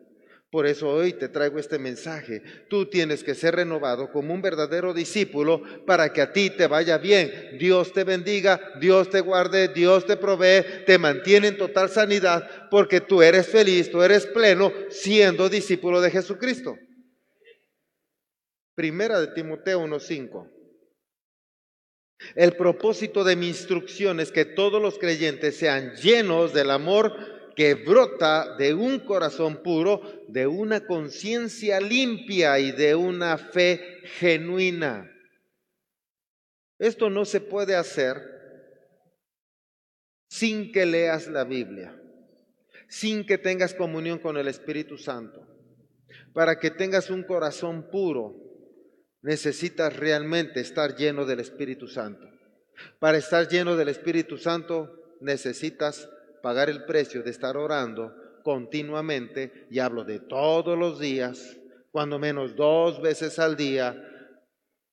Por 0.50 0.66
eso 0.66 0.88
hoy 0.88 1.12
te 1.12 1.28
traigo 1.28 1.58
este 1.58 1.78
mensaje. 1.78 2.42
Tú 2.70 2.86
tienes 2.88 3.22
que 3.22 3.34
ser 3.34 3.54
renovado 3.54 4.10
como 4.10 4.32
un 4.32 4.40
verdadero 4.40 4.94
discípulo 4.94 5.62
para 5.84 6.10
que 6.12 6.22
a 6.22 6.32
ti 6.32 6.48
te 6.48 6.66
vaya 6.66 6.96
bien. 6.96 7.58
Dios 7.58 7.92
te 7.92 8.02
bendiga, 8.04 8.58
Dios 8.80 9.10
te 9.10 9.20
guarde, 9.20 9.68
Dios 9.68 10.06
te 10.06 10.16
provee, 10.16 10.84
te 10.86 10.96
mantiene 10.98 11.48
en 11.48 11.58
total 11.58 11.90
sanidad 11.90 12.68
porque 12.70 13.02
tú 13.02 13.20
eres 13.20 13.46
feliz, 13.46 13.90
tú 13.90 14.02
eres 14.02 14.24
pleno 14.24 14.72
siendo 14.88 15.50
discípulo 15.50 16.00
de 16.00 16.10
Jesucristo. 16.10 16.78
Primera 18.74 19.20
de 19.20 19.26
Timoteo 19.28 19.84
1.5. 19.84 20.57
El 22.34 22.56
propósito 22.56 23.24
de 23.24 23.36
mi 23.36 23.48
instrucción 23.48 24.20
es 24.20 24.32
que 24.32 24.44
todos 24.44 24.82
los 24.82 24.98
creyentes 24.98 25.56
sean 25.56 25.94
llenos 25.94 26.52
del 26.52 26.70
amor 26.70 27.52
que 27.54 27.74
brota 27.74 28.56
de 28.56 28.74
un 28.74 29.00
corazón 29.00 29.62
puro, 29.62 30.02
de 30.28 30.46
una 30.46 30.86
conciencia 30.86 31.80
limpia 31.80 32.58
y 32.58 32.72
de 32.72 32.94
una 32.94 33.36
fe 33.36 34.00
genuina. 34.18 35.10
Esto 36.78 37.10
no 37.10 37.24
se 37.24 37.40
puede 37.40 37.74
hacer 37.74 38.16
sin 40.28 40.70
que 40.70 40.86
leas 40.86 41.26
la 41.26 41.44
Biblia, 41.44 42.00
sin 42.88 43.26
que 43.26 43.38
tengas 43.38 43.74
comunión 43.74 44.18
con 44.18 44.36
el 44.36 44.46
Espíritu 44.46 44.96
Santo. 44.96 45.44
Para 46.32 46.60
que 46.60 46.70
tengas 46.70 47.10
un 47.10 47.24
corazón 47.24 47.90
puro, 47.90 48.47
necesitas 49.22 49.96
realmente 49.96 50.60
estar 50.60 50.96
lleno 50.96 51.24
del 51.24 51.40
Espíritu 51.40 51.86
Santo. 51.88 52.28
Para 52.98 53.18
estar 53.18 53.48
lleno 53.48 53.76
del 53.76 53.88
Espíritu 53.88 54.38
Santo 54.38 55.16
necesitas 55.20 56.08
pagar 56.42 56.70
el 56.70 56.84
precio 56.84 57.22
de 57.22 57.30
estar 57.30 57.56
orando 57.56 58.14
continuamente, 58.44 59.66
y 59.70 59.78
hablo 59.78 60.04
de 60.04 60.20
todos 60.20 60.78
los 60.78 60.98
días, 60.98 61.58
cuando 61.90 62.18
menos 62.18 62.56
dos 62.56 63.00
veces 63.02 63.38
al 63.38 63.56
día. 63.56 64.04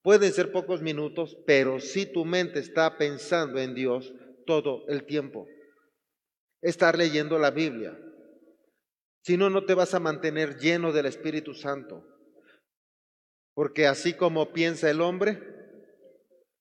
Pueden 0.02 0.34
ser 0.34 0.52
pocos 0.52 0.82
minutos, 0.82 1.38
pero 1.46 1.80
si 1.80 2.06
tu 2.06 2.26
mente 2.26 2.60
está 2.60 2.98
pensando 2.98 3.60
en 3.60 3.74
Dios 3.74 4.14
todo 4.46 4.86
el 4.88 5.06
tiempo. 5.06 5.48
Estar 6.62 6.98
leyendo 6.98 7.40
la 7.40 7.52
Biblia. 7.52 7.98
Si 9.22 9.38
no, 9.38 9.50
no 9.50 9.66
te 9.66 9.74
vas 9.74 9.94
a 9.94 10.00
mantener 10.00 10.58
lleno 10.58 10.92
del 10.92 11.06
Espíritu 11.08 11.54
Santo. 11.54 12.06
Porque 13.56 13.88
así 13.88 14.14
como 14.14 14.54
piensa 14.54 14.92
el 14.92 15.02
hombre, 15.02 15.40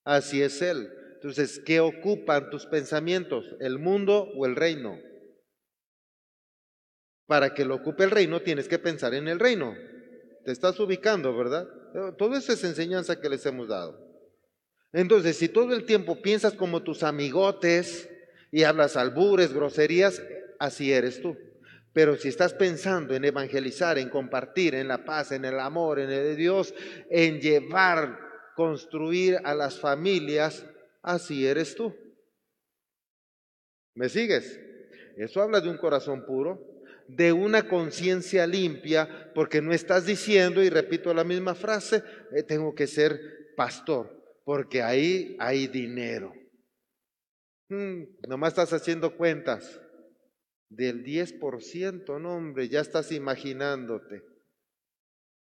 así 0.04 0.40
es 0.40 0.62
él. 0.62 0.90
Entonces, 1.14 1.60
¿qué 1.66 1.80
ocupan 1.80 2.50
tus 2.50 2.66
pensamientos? 2.66 3.56
¿El 3.60 3.78
mundo 3.78 4.30
o 4.36 4.46
el 4.46 4.56
reino? 4.56 4.98
Para 7.26 7.52
que 7.52 7.64
lo 7.64 7.74
ocupe 7.74 8.04
el 8.04 8.10
reino, 8.10 8.42
tienes 8.42 8.68
que 8.68 8.78
pensar 8.78 9.12
en 9.14 9.28
el 9.28 9.40
reino. 9.40 9.74
Te 10.44 10.52
estás 10.52 10.78
ubicando, 10.78 11.36
¿verdad? 11.36 11.66
Todo 12.16 12.36
eso 12.36 12.52
es 12.52 12.62
enseñanza 12.62 13.20
que 13.20 13.28
les 13.28 13.44
hemos 13.46 13.68
dado. 13.68 13.98
Entonces, 14.92 15.36
si 15.36 15.48
todo 15.48 15.74
el 15.74 15.86
tiempo 15.86 16.22
piensas 16.22 16.52
como 16.52 16.82
tus 16.82 17.02
amigotes 17.02 18.08
y 18.52 18.62
hablas 18.62 18.96
albures, 18.96 19.52
groserías, 19.52 20.22
así 20.60 20.92
eres 20.92 21.20
tú. 21.20 21.36
Pero 21.94 22.16
si 22.16 22.28
estás 22.28 22.52
pensando 22.52 23.14
en 23.14 23.24
evangelizar, 23.24 23.98
en 23.98 24.10
compartir, 24.10 24.74
en 24.74 24.88
la 24.88 25.04
paz, 25.04 25.30
en 25.30 25.44
el 25.44 25.60
amor, 25.60 26.00
en 26.00 26.10
el 26.10 26.24
de 26.24 26.36
Dios, 26.36 26.74
en 27.08 27.40
llevar, 27.40 28.18
construir 28.56 29.38
a 29.44 29.54
las 29.54 29.78
familias, 29.78 30.66
así 31.02 31.46
eres 31.46 31.76
tú. 31.76 31.94
¿Me 33.94 34.08
sigues? 34.08 34.60
Eso 35.16 35.40
habla 35.40 35.60
de 35.60 35.70
un 35.70 35.78
corazón 35.78 36.26
puro, 36.26 36.60
de 37.06 37.32
una 37.32 37.68
conciencia 37.68 38.44
limpia, 38.44 39.30
porque 39.32 39.62
no 39.62 39.72
estás 39.72 40.04
diciendo, 40.04 40.64
y 40.64 40.70
repito 40.70 41.14
la 41.14 41.22
misma 41.22 41.54
frase, 41.54 42.02
eh, 42.34 42.42
tengo 42.42 42.74
que 42.74 42.88
ser 42.88 43.20
pastor, 43.56 44.40
porque 44.44 44.82
ahí 44.82 45.36
hay 45.38 45.68
dinero. 45.68 46.34
Hmm, 47.68 48.02
nomás 48.26 48.54
estás 48.54 48.72
haciendo 48.72 49.16
cuentas 49.16 49.80
del 50.76 51.04
10%, 51.04 52.20
no 52.20 52.36
hombre, 52.36 52.68
ya 52.68 52.80
estás 52.80 53.12
imaginándote, 53.12 54.22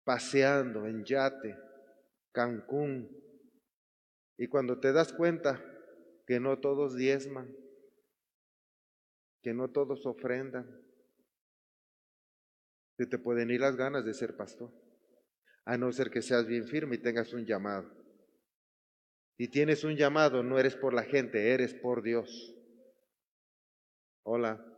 paseando 0.04 0.86
en 0.86 1.04
yate, 1.04 1.58
Cancún, 2.32 3.10
y 4.38 4.48
cuando 4.48 4.80
te 4.80 4.92
das 4.94 5.12
cuenta 5.12 5.64
que 6.28 6.40
no 6.40 6.60
todos 6.60 6.96
diezman, 6.96 7.56
que 9.42 9.54
no 9.54 9.72
todos 9.72 10.06
ofrendan, 10.06 10.84
que 12.98 13.06
te 13.06 13.18
pueden 13.18 13.50
ir 13.50 13.62
las 13.62 13.76
ganas 13.76 14.06
de 14.06 14.14
ser 14.14 14.36
pastor, 14.36 14.72
a 15.66 15.78
no 15.78 15.92
ser 15.92 16.12
que 16.12 16.22
seas 16.22 16.46
bien 16.46 16.68
firme 16.68 16.96
y 16.96 17.02
tengas 17.02 17.34
un 17.34 17.46
llamado. 17.46 17.92
Si 19.38 19.48
tienes 19.48 19.84
un 19.84 19.96
llamado, 19.96 20.44
no 20.44 20.60
eres 20.60 20.76
por 20.76 20.94
la 20.94 21.04
gente, 21.04 21.54
eres 21.54 21.74
por 21.74 22.02
Dios. 22.02 22.56
Hola. 24.24 24.77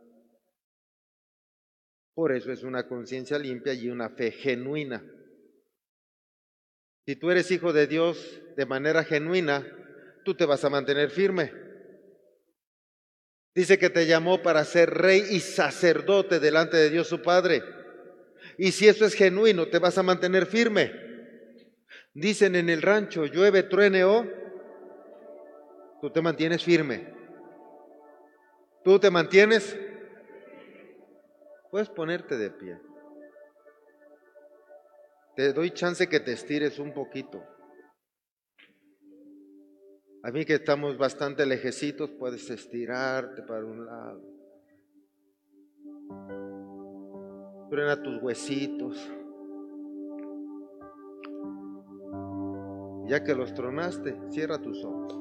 Por 2.14 2.32
eso 2.32 2.52
es 2.52 2.62
una 2.62 2.86
conciencia 2.86 3.38
limpia 3.38 3.72
y 3.74 3.88
una 3.88 4.10
fe 4.10 4.30
genuina. 4.32 5.02
Si 7.06 7.16
tú 7.16 7.30
eres 7.30 7.50
hijo 7.50 7.72
de 7.72 7.86
Dios 7.86 8.40
de 8.56 8.66
manera 8.66 9.04
genuina, 9.04 9.66
tú 10.24 10.34
te 10.34 10.44
vas 10.44 10.64
a 10.64 10.70
mantener 10.70 11.10
firme. 11.10 11.52
Dice 13.54 13.78
que 13.78 13.90
te 13.90 14.06
llamó 14.06 14.42
para 14.42 14.64
ser 14.64 14.90
rey 14.90 15.24
y 15.30 15.40
sacerdote 15.40 16.38
delante 16.38 16.76
de 16.76 16.90
Dios 16.90 17.08
su 17.08 17.20
Padre. 17.22 17.62
Y 18.58 18.72
si 18.72 18.86
eso 18.86 19.04
es 19.04 19.14
genuino, 19.14 19.66
te 19.66 19.78
vas 19.78 19.98
a 19.98 20.02
mantener 20.02 20.46
firme. 20.46 20.92
Dicen 22.14 22.54
en 22.54 22.68
el 22.68 22.82
rancho, 22.82 23.26
llueve, 23.26 23.62
truene 23.62 24.04
o, 24.04 24.26
tú 26.00 26.10
te 26.10 26.20
mantienes 26.20 26.62
firme. 26.62 27.12
Tú 28.84 28.98
te 28.98 29.10
mantienes 29.10 29.76
Puedes 31.70 31.88
ponerte 31.88 32.36
de 32.36 32.50
pie. 32.50 32.80
Te 35.36 35.52
doy 35.52 35.70
chance 35.70 36.08
que 36.08 36.20
te 36.20 36.32
estires 36.32 36.78
un 36.78 36.92
poquito. 36.92 37.42
A 40.22 40.30
mí 40.32 40.44
que 40.44 40.54
estamos 40.54 40.98
bastante 40.98 41.46
lejecitos, 41.46 42.10
puedes 42.10 42.50
estirarte 42.50 43.42
para 43.42 43.64
un 43.64 43.86
lado. 43.86 44.22
Truena 47.70 48.02
tus 48.02 48.20
huesitos. 48.20 48.98
Ya 53.06 53.22
que 53.24 53.34
los 53.34 53.54
tronaste, 53.54 54.18
cierra 54.30 54.58
tus 54.58 54.84
ojos. 54.84 55.18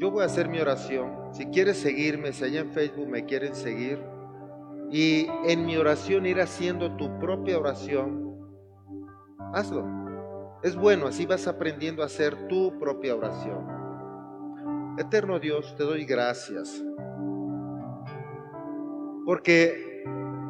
Yo 0.00 0.10
voy 0.10 0.22
a 0.22 0.26
hacer 0.26 0.48
mi 0.48 0.58
oración. 0.58 1.12
Si 1.32 1.44
quieres 1.46 1.76
seguirme, 1.76 2.32
si 2.32 2.42
allá 2.42 2.60
en 2.60 2.70
Facebook 2.70 3.06
me 3.06 3.26
quieren 3.26 3.54
seguir, 3.54 4.02
y 4.90 5.28
en 5.44 5.66
mi 5.66 5.76
oración 5.76 6.24
ir 6.24 6.40
haciendo 6.40 6.96
tu 6.96 7.18
propia 7.18 7.58
oración, 7.58 8.34
hazlo. 9.52 9.86
Es 10.62 10.74
bueno, 10.74 11.06
así 11.06 11.26
vas 11.26 11.46
aprendiendo 11.46 12.02
a 12.02 12.06
hacer 12.06 12.48
tu 12.48 12.78
propia 12.78 13.14
oración. 13.14 13.66
Eterno 14.98 15.38
Dios, 15.38 15.76
te 15.76 15.84
doy 15.84 16.06
gracias 16.06 16.82
porque 19.26 20.02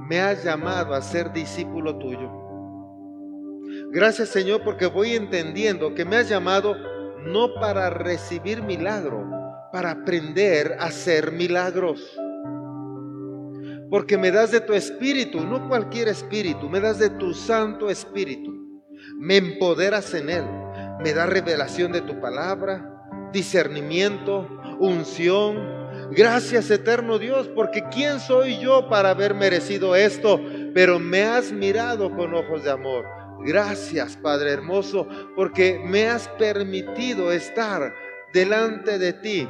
me 0.09 0.21
has 0.21 0.45
llamado 0.45 0.95
a 0.95 1.03
ser 1.03 1.33
discípulo 1.33 1.99
tuyo. 1.99 2.31
Gracias 3.91 4.29
Señor 4.29 4.63
porque 4.65 4.87
voy 4.87 5.15
entendiendo 5.15 5.93
que 5.95 6.05
me 6.05 6.17
has 6.17 6.29
llamado 6.29 6.77
no 7.27 7.55
para 7.61 7.91
recibir 7.91 8.63
milagro, 8.63 9.40
para 9.73 9.93
aprender 9.93 10.77
a 10.79 10.87
hacer 10.87 11.33
milagros. 11.33 12.01
Porque 13.91 14.17
me 14.17 14.31
das 14.31 14.53
de 14.53 14.61
tu 14.61 14.73
espíritu, 14.73 15.41
no 15.41 15.69
cualquier 15.69 16.09
espíritu, 16.09 16.69
me 16.69 16.81
das 16.81 16.99
de 16.99 17.11
tu 17.11 17.35
Santo 17.35 17.91
Espíritu. 17.91 18.53
Me 19.19 19.37
empoderas 19.37 20.15
en 20.15 20.31
él, 20.31 20.45
me 21.03 21.13
da 21.13 21.27
revelación 21.27 21.91
de 21.93 22.01
tu 22.03 22.21
palabra, 22.21 23.31
discernimiento, 23.33 24.49
unción, 24.79 25.81
Gracias 26.13 26.69
eterno 26.73 27.21
Dios, 27.21 27.49
porque 27.55 27.85
¿quién 27.89 28.19
soy 28.19 28.59
yo 28.59 28.89
para 28.89 29.11
haber 29.11 29.33
merecido 29.33 29.95
esto? 29.95 30.41
Pero 30.75 30.99
me 30.99 31.23
has 31.23 31.53
mirado 31.53 32.11
con 32.17 32.35
ojos 32.35 32.65
de 32.65 32.71
amor. 32.71 33.07
Gracias 33.45 34.17
Padre 34.17 34.51
hermoso, 34.51 35.07
porque 35.37 35.81
me 35.85 36.09
has 36.09 36.27
permitido 36.31 37.31
estar 37.31 37.95
delante 38.33 38.99
de 38.99 39.13
ti. 39.15 39.49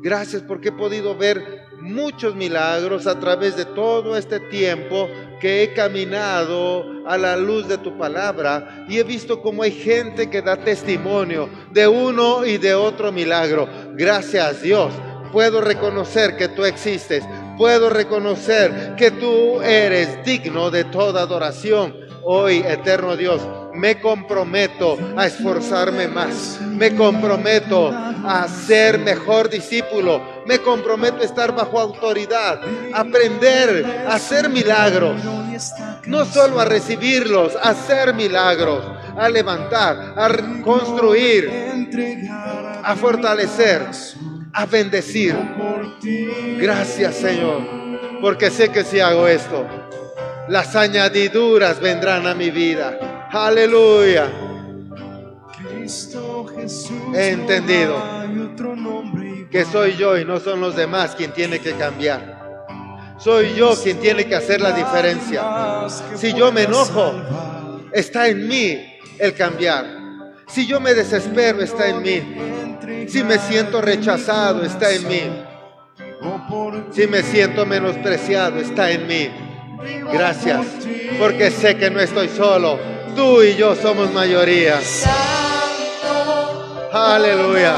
Gracias 0.00 0.42
porque 0.42 0.68
he 0.68 0.72
podido 0.72 1.16
ver 1.16 1.66
muchos 1.80 2.34
milagros 2.34 3.06
a 3.06 3.18
través 3.18 3.56
de 3.56 3.64
todo 3.64 4.16
este 4.16 4.40
tiempo 4.40 5.08
que 5.40 5.62
he 5.62 5.72
caminado 5.74 7.06
a 7.06 7.16
la 7.16 7.36
luz 7.36 7.68
de 7.68 7.78
tu 7.78 7.96
palabra 7.96 8.84
y 8.88 8.98
he 8.98 9.04
visto 9.04 9.40
cómo 9.40 9.62
hay 9.62 9.72
gente 9.72 10.28
que 10.28 10.42
da 10.42 10.56
testimonio 10.56 11.48
de 11.72 11.86
uno 11.86 12.44
y 12.44 12.58
de 12.58 12.74
otro 12.74 13.12
milagro. 13.12 13.68
Gracias 13.94 14.62
Dios 14.62 14.92
puedo 15.32 15.60
reconocer 15.60 16.36
que 16.36 16.48
tú 16.48 16.64
existes, 16.64 17.24
puedo 17.56 17.90
reconocer 17.90 18.94
que 18.96 19.10
tú 19.10 19.60
eres 19.62 20.24
digno 20.24 20.70
de 20.70 20.84
toda 20.84 21.22
adoración. 21.22 21.94
Hoy, 22.24 22.62
eterno 22.66 23.16
Dios, 23.16 23.40
me 23.78 24.00
comprometo 24.00 24.98
a 25.16 25.26
esforzarme 25.26 26.08
más, 26.08 26.60
me 26.60 26.94
comprometo 26.96 27.90
a 27.90 28.48
ser 28.48 28.98
mejor 28.98 29.48
discípulo, 29.48 30.42
me 30.46 30.58
comprometo 30.58 31.18
a 31.22 31.24
estar 31.24 31.54
bajo 31.54 31.78
autoridad, 31.78 32.60
aprender 32.92 34.04
a 34.08 34.14
hacer 34.14 34.48
milagros, 34.48 35.22
no 36.06 36.24
solo 36.24 36.58
a 36.58 36.64
recibirlos, 36.64 37.54
a 37.54 37.70
hacer 37.70 38.14
milagros, 38.14 38.84
a 39.16 39.28
levantar, 39.28 40.14
a 40.16 40.28
construir, 40.62 41.48
a 42.82 42.96
fortalecer 42.96 43.86
a 44.52 44.66
bendecir. 44.66 45.36
Gracias 46.58 47.14
Señor, 47.14 47.62
porque 48.20 48.50
sé 48.50 48.70
que 48.70 48.82
si 48.82 48.98
hago 48.98 49.28
esto, 49.28 49.64
las 50.48 50.74
añadiduras 50.74 51.78
vendrán 51.78 52.26
a 52.26 52.34
mi 52.34 52.50
vida. 52.50 53.17
Aleluya. 53.30 54.30
He 57.14 57.28
entendido 57.30 57.96
que 59.50 59.64
soy 59.64 59.96
yo 59.96 60.18
y 60.18 60.24
no 60.24 60.40
son 60.40 60.60
los 60.60 60.76
demás 60.76 61.14
quien 61.14 61.32
tiene 61.32 61.58
que 61.58 61.72
cambiar. 61.72 62.38
Soy 63.18 63.54
yo 63.54 63.74
quien 63.82 63.98
tiene 63.98 64.26
que 64.26 64.34
hacer 64.34 64.60
la 64.60 64.72
diferencia. 64.72 65.86
Si 66.14 66.32
yo 66.32 66.52
me 66.52 66.62
enojo, 66.62 67.14
está 67.92 68.28
en 68.28 68.46
mí 68.48 68.78
el 69.18 69.34
cambiar. 69.34 69.86
Si 70.46 70.66
yo 70.66 70.80
me 70.80 70.94
desespero, 70.94 71.60
está 71.60 71.88
en 71.88 72.02
mí. 72.02 73.08
Si 73.08 73.22
me 73.22 73.38
siento 73.38 73.82
rechazado, 73.82 74.64
está 74.64 74.90
en 74.90 75.08
mí. 75.08 75.22
Si 76.92 77.06
me 77.06 77.22
siento 77.22 77.66
menospreciado, 77.66 78.58
está 78.58 78.90
en 78.90 79.06
mí. 79.06 79.30
Gracias, 80.12 80.66
porque 81.18 81.50
sé 81.50 81.76
que 81.76 81.90
no 81.90 82.00
estoy 82.00 82.28
solo. 82.28 82.97
Tú 83.18 83.42
y 83.42 83.56
yo 83.56 83.74
somos 83.74 84.12
mayoría. 84.12 84.80
Aleluya. 86.92 87.74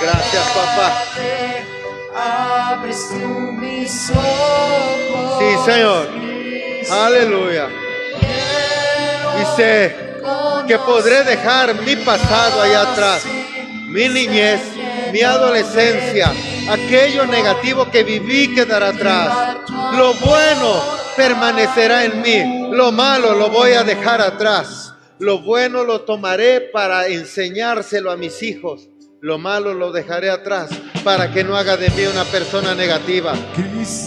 Gracias, 0.00 0.44
papá. 0.54 0.88
Sí, 5.38 5.70
Señor. 5.70 6.08
Aleluya 6.90 7.68
y 9.40 9.56
sé 9.56 9.96
que 10.66 10.78
podré 10.78 11.24
dejar 11.24 11.74
mi 11.82 11.96
pasado 11.96 12.62
allá 12.62 12.82
atrás, 12.82 13.24
mi 13.86 14.08
niñez, 14.08 14.60
mi 15.12 15.22
adolescencia, 15.22 16.32
aquello 16.70 17.26
negativo 17.26 17.90
que 17.90 18.02
viví 18.04 18.54
quedará 18.54 18.88
atrás. 18.88 19.51
Lo 19.96 20.14
bueno 20.14 20.80
permanecerá 21.16 22.04
en 22.04 22.22
mí, 22.22 22.70
lo 22.70 22.92
malo 22.92 23.34
lo 23.34 23.50
voy 23.50 23.72
a 23.72 23.84
dejar 23.84 24.20
atrás. 24.20 24.94
Lo 25.18 25.38
bueno 25.38 25.84
lo 25.84 26.00
tomaré 26.00 26.60
para 26.72 27.06
enseñárselo 27.06 28.10
a 28.10 28.16
mis 28.16 28.42
hijos. 28.42 28.88
Lo 29.20 29.38
malo 29.38 29.72
lo 29.72 29.92
dejaré 29.92 30.30
atrás 30.30 30.70
para 31.04 31.30
que 31.30 31.44
no 31.44 31.56
haga 31.56 31.76
de 31.76 31.90
mí 31.90 32.06
una 32.06 32.24
persona 32.24 32.74
negativa. 32.74 33.34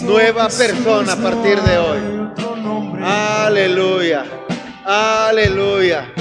Nueva 0.02 0.48
persona 0.48 1.14
a 1.14 1.16
partir 1.16 1.58
de 1.62 1.78
hoy. 1.78 1.98
Aleluya. 3.02 4.26
Aleluya. 4.84 6.12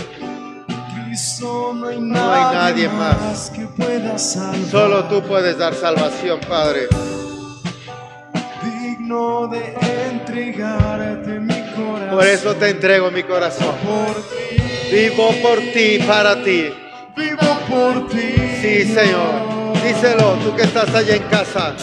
No 2.00 2.34
hay 2.34 2.56
nadie 2.56 2.88
más. 2.90 3.52
Solo 4.72 5.04
tú 5.06 5.22
puedes 5.24 5.58
dar 5.58 5.74
salvación, 5.74 6.40
Padre. 6.48 6.88
Digno 9.06 9.48
de 9.48 9.60
entregarte 10.10 11.40
mi 11.40 11.54
corazón. 11.76 12.10
Por 12.10 12.26
eso 12.26 12.56
te 12.56 12.70
entrego 12.72 13.12
mi 13.12 13.22
corazón. 13.22 13.76
Vivo 14.92 15.30
por 15.44 15.60
ti, 15.60 16.00
para 16.08 16.44
ti. 16.44 16.74
Vivo 17.16 17.60
por 17.70 18.10
ti. 18.10 18.34
Sí, 18.60 18.92
Señor. 18.92 19.74
Díselo, 19.84 20.34
tú 20.44 20.56
que 20.56 20.64
estás 20.64 20.90
allá 20.96 21.18
en 21.18 21.24
casa. 21.26 21.76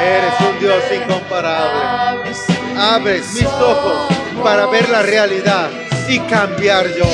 Eres 0.00 0.40
un 0.40 0.58
Dios 0.58 0.82
incomparable. 0.90 2.32
Abres 2.78 3.34
mis 3.34 3.44
ojos 3.44 4.08
para 4.42 4.64
ver 4.68 4.88
la 4.88 5.02
realidad 5.02 5.68
y 6.08 6.18
cambiar 6.20 6.86
yo. 6.96 7.04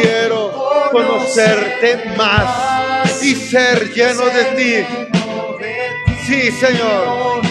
Quiero 0.00 0.33
conocerte 0.94 2.12
más 2.16 3.20
y 3.20 3.34
ser 3.34 3.92
lleno 3.92 4.26
de 4.26 4.44
ti. 4.56 4.86
Sí, 6.24 6.52
Señor. 6.52 7.42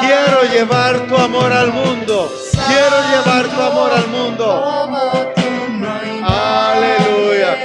Quiero 0.00 0.42
llevar 0.52 1.06
tu 1.06 1.16
amor 1.16 1.52
al 1.52 1.72
mundo. 1.72 2.30
Quiero 2.66 2.96
llevar 3.10 3.48
tu 3.48 3.62
amor 3.62 3.92
al 3.92 4.08
mundo. 4.08 4.46
Aleluya. 6.22 7.56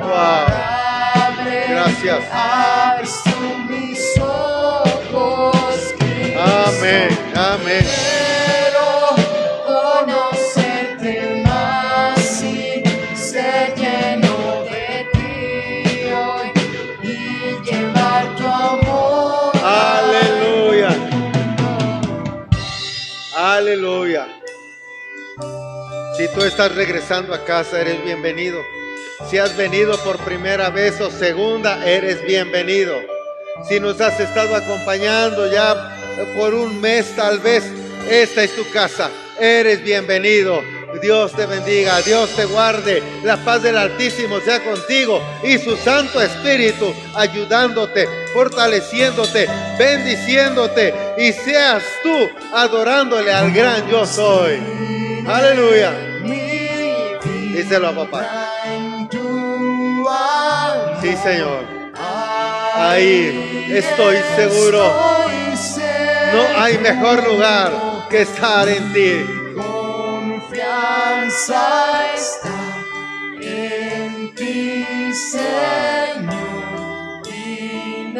Wow. 0.00 0.70
Gracias. 1.68 2.24
mis 3.68 4.18
ojos, 4.18 5.94
Amén, 6.36 7.18
amén. 7.36 7.99
Tú 26.34 26.42
estás 26.42 26.74
regresando 26.74 27.34
a 27.34 27.44
casa, 27.44 27.80
eres 27.80 28.02
bienvenido. 28.04 28.60
Si 29.28 29.38
has 29.38 29.56
venido 29.56 29.98
por 30.02 30.18
primera 30.18 30.70
vez 30.70 31.00
o 31.00 31.10
segunda, 31.10 31.86
eres 31.86 32.22
bienvenido. 32.24 32.94
Si 33.68 33.80
nos 33.80 34.00
has 34.00 34.18
estado 34.18 34.54
acompañando 34.56 35.50
ya 35.50 35.96
por 36.36 36.54
un 36.54 36.80
mes 36.80 37.14
tal 37.16 37.38
vez, 37.40 37.64
esta 38.08 38.44
es 38.44 38.54
tu 38.54 38.68
casa, 38.70 39.10
eres 39.38 39.82
bienvenido. 39.82 40.62
Dios 41.00 41.32
te 41.32 41.46
bendiga, 41.46 42.00
Dios 42.00 42.34
te 42.34 42.44
guarde, 42.46 43.02
la 43.22 43.36
paz 43.36 43.62
del 43.62 43.76
Altísimo 43.76 44.40
sea 44.40 44.62
contigo 44.64 45.22
y 45.44 45.56
su 45.58 45.76
Santo 45.76 46.20
Espíritu 46.20 46.92
ayudándote, 47.14 48.08
fortaleciéndote, 48.32 49.48
bendiciéndote 49.78 50.92
y 51.16 51.32
seas 51.32 51.84
tú 52.02 52.28
adorándole 52.52 53.32
al 53.32 53.52
gran 53.52 53.88
yo 53.88 54.04
soy. 54.04 54.60
Aleluya. 55.26 56.09
Díselo 57.60 57.88
a 57.88 57.94
papá. 57.94 58.20
Sí, 61.02 61.14
Señor. 61.14 61.62
Ahí 62.74 63.68
estoy 63.70 64.16
seguro. 64.34 64.82
No 66.32 66.42
hay 66.56 66.78
mejor 66.78 67.22
lugar 67.28 67.70
que 68.08 68.22
estar 68.22 68.66
en 68.66 68.92
ti. 68.94 69.26
Confianza 70.40 70.94
está 72.14 72.48
en 73.42 74.34
ti, 74.34 74.86
Señor, 75.30 76.32
y 77.26 78.14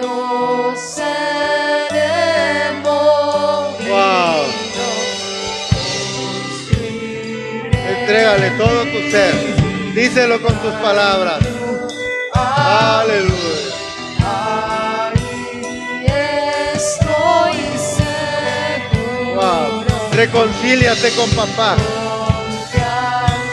Entrégale 8.20 8.50
todo 8.58 8.82
tu 8.82 9.10
ser. 9.10 9.34
Díselo 9.94 10.42
con 10.42 10.54
tus 10.60 10.74
palabras. 10.74 11.38
Aleluya. 12.34 13.32
Reconcíliate 20.12 21.10
con 21.12 21.30
papá. 21.30 21.76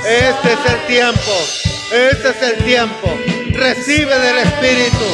Este 0.05 0.51
es 0.51 0.73
el 0.73 0.85
tiempo. 0.85 1.31
Este 1.93 2.29
es 2.31 2.41
el 2.41 2.65
tiempo. 2.65 3.07
Recibe 3.53 4.19
del 4.19 4.39
Espíritu. 4.39 5.05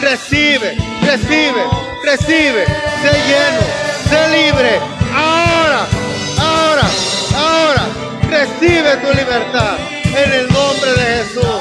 Recibe, 0.00 0.74
recibe, 1.02 1.64
recibe. 2.02 2.64
Sé 3.02 3.12
lleno, 3.28 3.62
sé 4.08 4.28
libre. 4.38 4.80
Ahora, 5.14 5.86
ahora, 6.38 6.88
ahora. 7.36 8.01
Recibe 8.32 8.96
tu 8.96 9.12
libertad. 9.14 9.76
En 10.04 10.32
el 10.32 10.48
nombre 10.48 10.90
de 10.94 11.04
Jesús. 11.18 11.60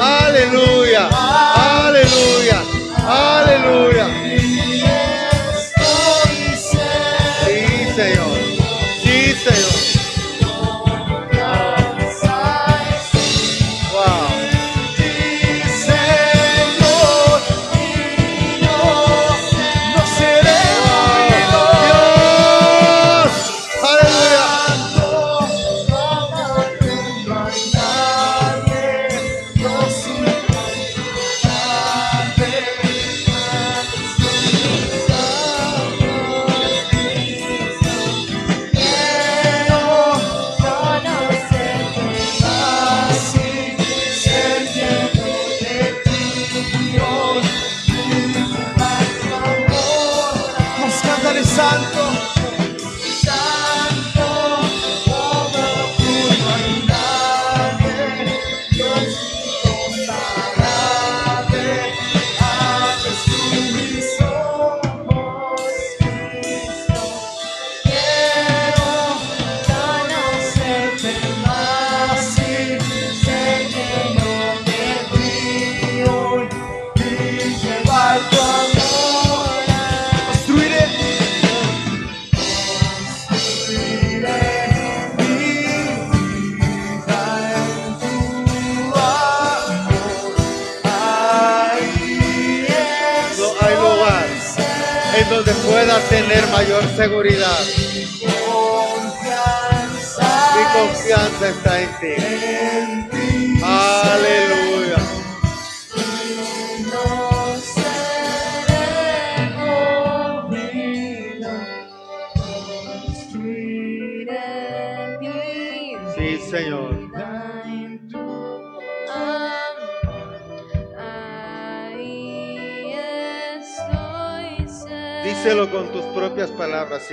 Aleluya. 0.00 1.08
Aleluya. 1.12 2.62
Aleluya. 3.06 4.25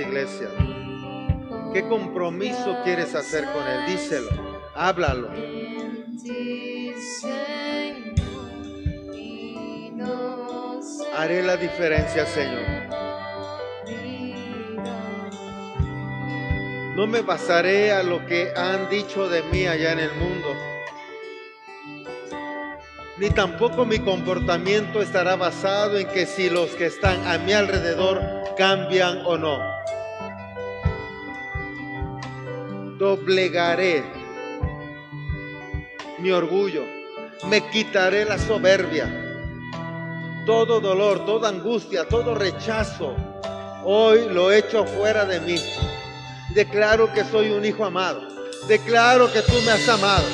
Iglesia. 0.02 0.48
¿Qué 1.72 1.86
compromiso 1.88 2.78
quieres 2.84 3.14
hacer 3.14 3.44
con 3.52 3.66
Él? 3.66 3.86
Díselo. 3.86 4.30
Háblalo. 4.74 5.28
Haré 11.16 11.42
la 11.42 11.56
diferencia, 11.56 12.26
Señor. 12.26 12.62
No 16.96 17.08
me 17.08 17.22
basaré 17.22 17.90
a 17.90 18.04
lo 18.04 18.24
que 18.26 18.52
han 18.56 18.88
dicho 18.88 19.28
de 19.28 19.42
mí 19.44 19.66
allá 19.66 19.92
en 19.92 19.98
el 19.98 20.12
mundo. 20.14 20.48
Ni 23.18 23.30
tampoco 23.30 23.84
mi 23.84 23.98
comportamiento 23.98 25.02
estará 25.02 25.34
basado 25.34 25.98
en 25.98 26.06
que 26.08 26.26
si 26.26 26.50
los 26.50 26.70
que 26.70 26.86
están 26.86 27.26
a 27.26 27.38
mi 27.38 27.52
alrededor 27.52 28.20
cambian 28.56 29.22
o 29.24 29.36
no. 29.36 29.73
Doblegaré 32.98 34.04
mi 36.18 36.30
orgullo. 36.30 36.84
Me 37.48 37.60
quitaré 37.70 38.24
la 38.24 38.38
soberbia 38.38 39.24
todo 40.44 40.80
dolor, 40.80 41.24
toda 41.24 41.48
angustia, 41.48 42.06
todo 42.06 42.34
rechazo, 42.34 43.14
hoy 43.84 44.28
lo 44.28 44.52
echo 44.52 44.84
fuera 44.84 45.24
de 45.24 45.40
mí. 45.40 45.56
Declaro 46.50 47.12
que 47.12 47.24
soy 47.24 47.50
un 47.50 47.64
hijo 47.64 47.84
amado. 47.84 48.22
Declaro 48.68 49.32
que 49.32 49.42
tú 49.42 49.54
me 49.64 49.72
has 49.72 49.88
amado. 49.88 50.24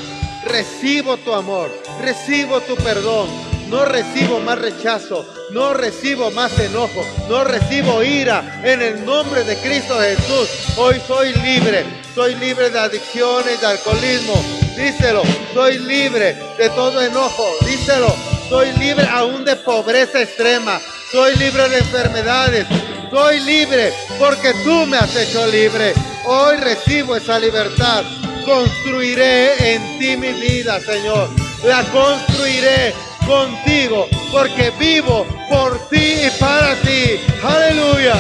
Recibo 0.47 1.17
tu 1.19 1.33
amor, 1.33 1.71
recibo 2.01 2.61
tu 2.61 2.75
perdón. 2.77 3.29
No 3.69 3.85
recibo 3.85 4.41
más 4.41 4.59
rechazo, 4.59 5.25
no 5.53 5.75
recibo 5.75 6.33
más 6.33 6.59
enojo, 6.59 7.05
no 7.29 7.45
recibo 7.45 8.03
ira. 8.03 8.63
En 8.65 8.83
el 8.83 9.05
nombre 9.07 9.45
de 9.45 9.57
Cristo 9.59 9.97
Jesús, 10.01 10.77
hoy 10.77 11.01
soy 11.07 11.33
libre. 11.35 11.85
Soy 12.15 12.35
libre 12.35 12.71
de 12.71 12.79
adicciones, 12.79 13.61
de 13.61 13.67
alcoholismo. 13.67 14.35
Díselo, 14.77 15.23
soy 15.55 15.79
libre 15.79 16.37
de 16.59 16.69
todo 16.71 17.01
enojo. 17.03 17.45
Díselo, 17.65 18.15
soy 18.49 18.73
libre 18.73 19.07
aún 19.09 19.45
de 19.45 19.57
pobreza 19.57 20.21
extrema. 20.21 20.81
Soy 21.13 21.37
libre 21.37 21.69
de 21.69 21.79
enfermedades. 21.79 22.67
Soy 23.11 23.41
libre 23.41 23.93
porque 24.19 24.53
tú 24.65 24.87
me 24.87 24.97
has 24.97 25.15
hecho 25.15 25.47
libre. 25.47 25.95
Hoy 26.25 26.57
recibo 26.57 27.17
esa 27.17 27.39
libertad. 27.39 28.05
construiré 28.45 29.75
en 29.75 29.99
ti 29.99 30.17
mi 30.17 30.33
vida, 30.33 30.81
Señor. 30.81 31.29
La 31.63 31.85
construiré 31.91 32.95
contigo, 33.27 34.09
porque 34.33 34.71
vivo 34.79 35.27
por 35.49 35.89
ti 35.89 36.27
y 36.27 36.31
para 36.39 36.75
ti. 36.77 37.21
Aleluya. 37.43 38.15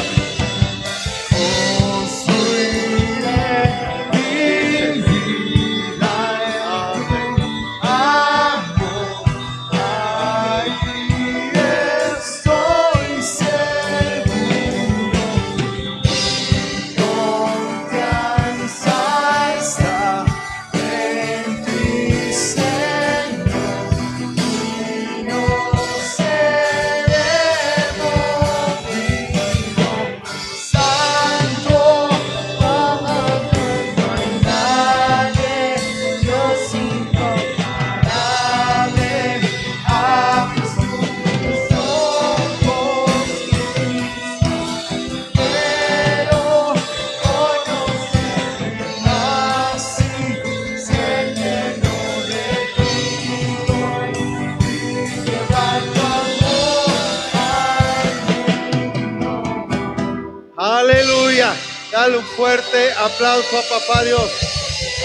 Fuerte 62.50 62.92
aplauso 62.94 63.58
a 63.58 63.62
Papá 63.62 64.02
Dios. 64.02 64.28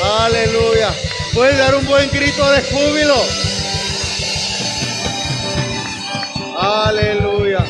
Aleluya. 0.03 0.89
Puedes 1.31 1.57
dar 1.59 1.75
un 1.75 1.85
buen 1.85 2.09
grito 2.09 2.43
de 2.51 2.61
júbilo. 2.63 3.15
Aleluya. 6.57 7.63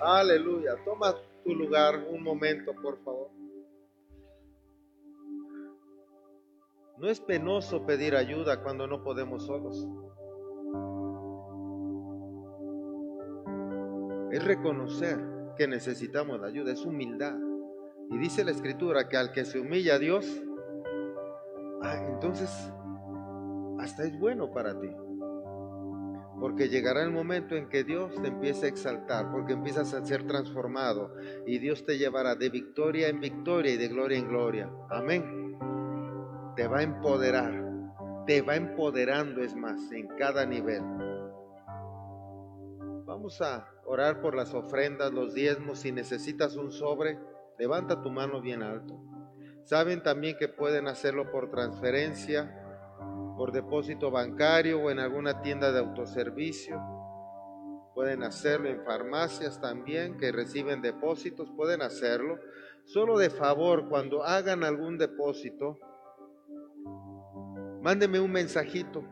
Aleluya. 0.00 0.76
Toma 0.84 1.14
tu 1.44 1.54
lugar 1.54 2.04
un 2.10 2.24
momento, 2.24 2.74
por 2.82 2.98
favor. 3.04 3.28
No 6.96 7.08
es 7.08 7.20
penoso 7.20 7.86
pedir 7.86 8.16
ayuda 8.16 8.60
cuando 8.60 8.88
no 8.88 9.04
podemos 9.04 9.46
solos. 9.46 9.86
Es 14.32 14.42
reconocer 14.42 15.20
que 15.56 15.68
necesitamos 15.68 16.40
la 16.40 16.48
ayuda, 16.48 16.72
es 16.72 16.84
humildad. 16.84 17.47
Y 18.10 18.18
dice 18.18 18.44
la 18.44 18.50
escritura 18.50 19.08
que 19.08 19.16
al 19.16 19.32
que 19.32 19.44
se 19.44 19.60
humilla 19.60 19.96
a 19.96 19.98
Dios, 19.98 20.26
ah, 21.82 22.06
entonces 22.08 22.50
hasta 23.78 24.04
es 24.04 24.18
bueno 24.18 24.50
para 24.52 24.78
ti. 24.78 24.90
Porque 26.40 26.68
llegará 26.68 27.02
el 27.02 27.10
momento 27.10 27.56
en 27.56 27.68
que 27.68 27.84
Dios 27.84 28.14
te 28.22 28.28
empiece 28.28 28.66
a 28.66 28.68
exaltar, 28.68 29.30
porque 29.32 29.54
empiezas 29.54 29.92
a 29.92 30.04
ser 30.04 30.26
transformado 30.26 31.14
y 31.46 31.58
Dios 31.58 31.84
te 31.84 31.98
llevará 31.98 32.36
de 32.36 32.48
victoria 32.48 33.08
en 33.08 33.20
victoria 33.20 33.72
y 33.72 33.76
de 33.76 33.88
gloria 33.88 34.18
en 34.18 34.28
gloria. 34.28 34.70
Amén. 34.88 35.58
Te 36.54 36.68
va 36.68 36.78
a 36.78 36.82
empoderar, 36.82 37.52
te 38.26 38.42
va 38.42 38.56
empoderando, 38.56 39.42
es 39.42 39.54
más, 39.54 39.90
en 39.90 40.06
cada 40.16 40.46
nivel. 40.46 40.82
Vamos 43.04 43.40
a 43.40 43.68
orar 43.84 44.20
por 44.20 44.34
las 44.36 44.54
ofrendas, 44.54 45.12
los 45.12 45.34
diezmos. 45.34 45.80
Si 45.80 45.90
necesitas 45.90 46.56
un 46.56 46.70
sobre, 46.70 47.18
levanta 47.58 48.00
tu 48.00 48.10
mano 48.10 48.40
bien 48.40 48.62
alto. 48.62 48.98
Saben 49.64 50.02
también 50.02 50.36
que 50.38 50.48
pueden 50.48 50.86
hacerlo 50.86 51.30
por 51.30 51.50
transferencia, 51.50 52.64
por 53.36 53.52
depósito 53.52 54.10
bancario 54.10 54.80
o 54.80 54.90
en 54.90 54.98
alguna 54.98 55.42
tienda 55.42 55.72
de 55.72 55.80
autoservicio. 55.80 56.80
Pueden 57.94 58.22
hacerlo 58.22 58.68
en 58.68 58.84
farmacias 58.84 59.60
también 59.60 60.16
que 60.16 60.32
reciben 60.32 60.80
depósitos, 60.80 61.50
pueden 61.56 61.82
hacerlo. 61.82 62.38
Solo 62.84 63.18
de 63.18 63.28
favor, 63.28 63.88
cuando 63.88 64.22
hagan 64.24 64.64
algún 64.64 64.96
depósito, 64.96 65.78
mándeme 67.82 68.20
un 68.20 68.32
mensajito 68.32 69.04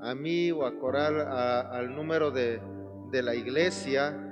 a 0.00 0.14
mí 0.14 0.50
o 0.50 0.66
a 0.66 0.76
Coral 0.78 1.20
al 1.20 1.94
número 1.94 2.30
de 2.30 2.60
la 3.22 3.34
iglesia 3.34 4.23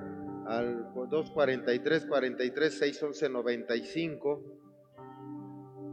al 0.47 0.93
243 0.95 2.07
43 2.07 2.78
611 2.78 3.28
95 3.28 4.43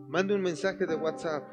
mande 0.07 0.33
un 0.33 0.41
mensaje 0.41 0.85
de 0.85 0.95
WhatsApp 0.95 1.43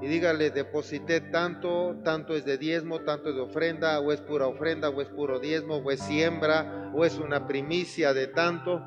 y 0.00 0.06
dígale 0.06 0.50
deposité 0.50 1.20
tanto, 1.20 1.96
tanto 2.04 2.34
es 2.34 2.44
de 2.44 2.58
diezmo, 2.58 3.02
tanto 3.02 3.28
es 3.28 3.36
de 3.36 3.40
ofrenda, 3.40 4.00
o 4.00 4.10
es 4.10 4.20
pura 4.20 4.48
ofrenda, 4.48 4.88
o 4.88 5.00
es 5.00 5.08
puro 5.08 5.38
diezmo, 5.38 5.76
o 5.76 5.90
es 5.92 6.00
siembra, 6.00 6.90
o 6.92 7.04
es 7.04 7.18
una 7.18 7.46
primicia 7.46 8.12
de 8.12 8.26
tanto, 8.26 8.82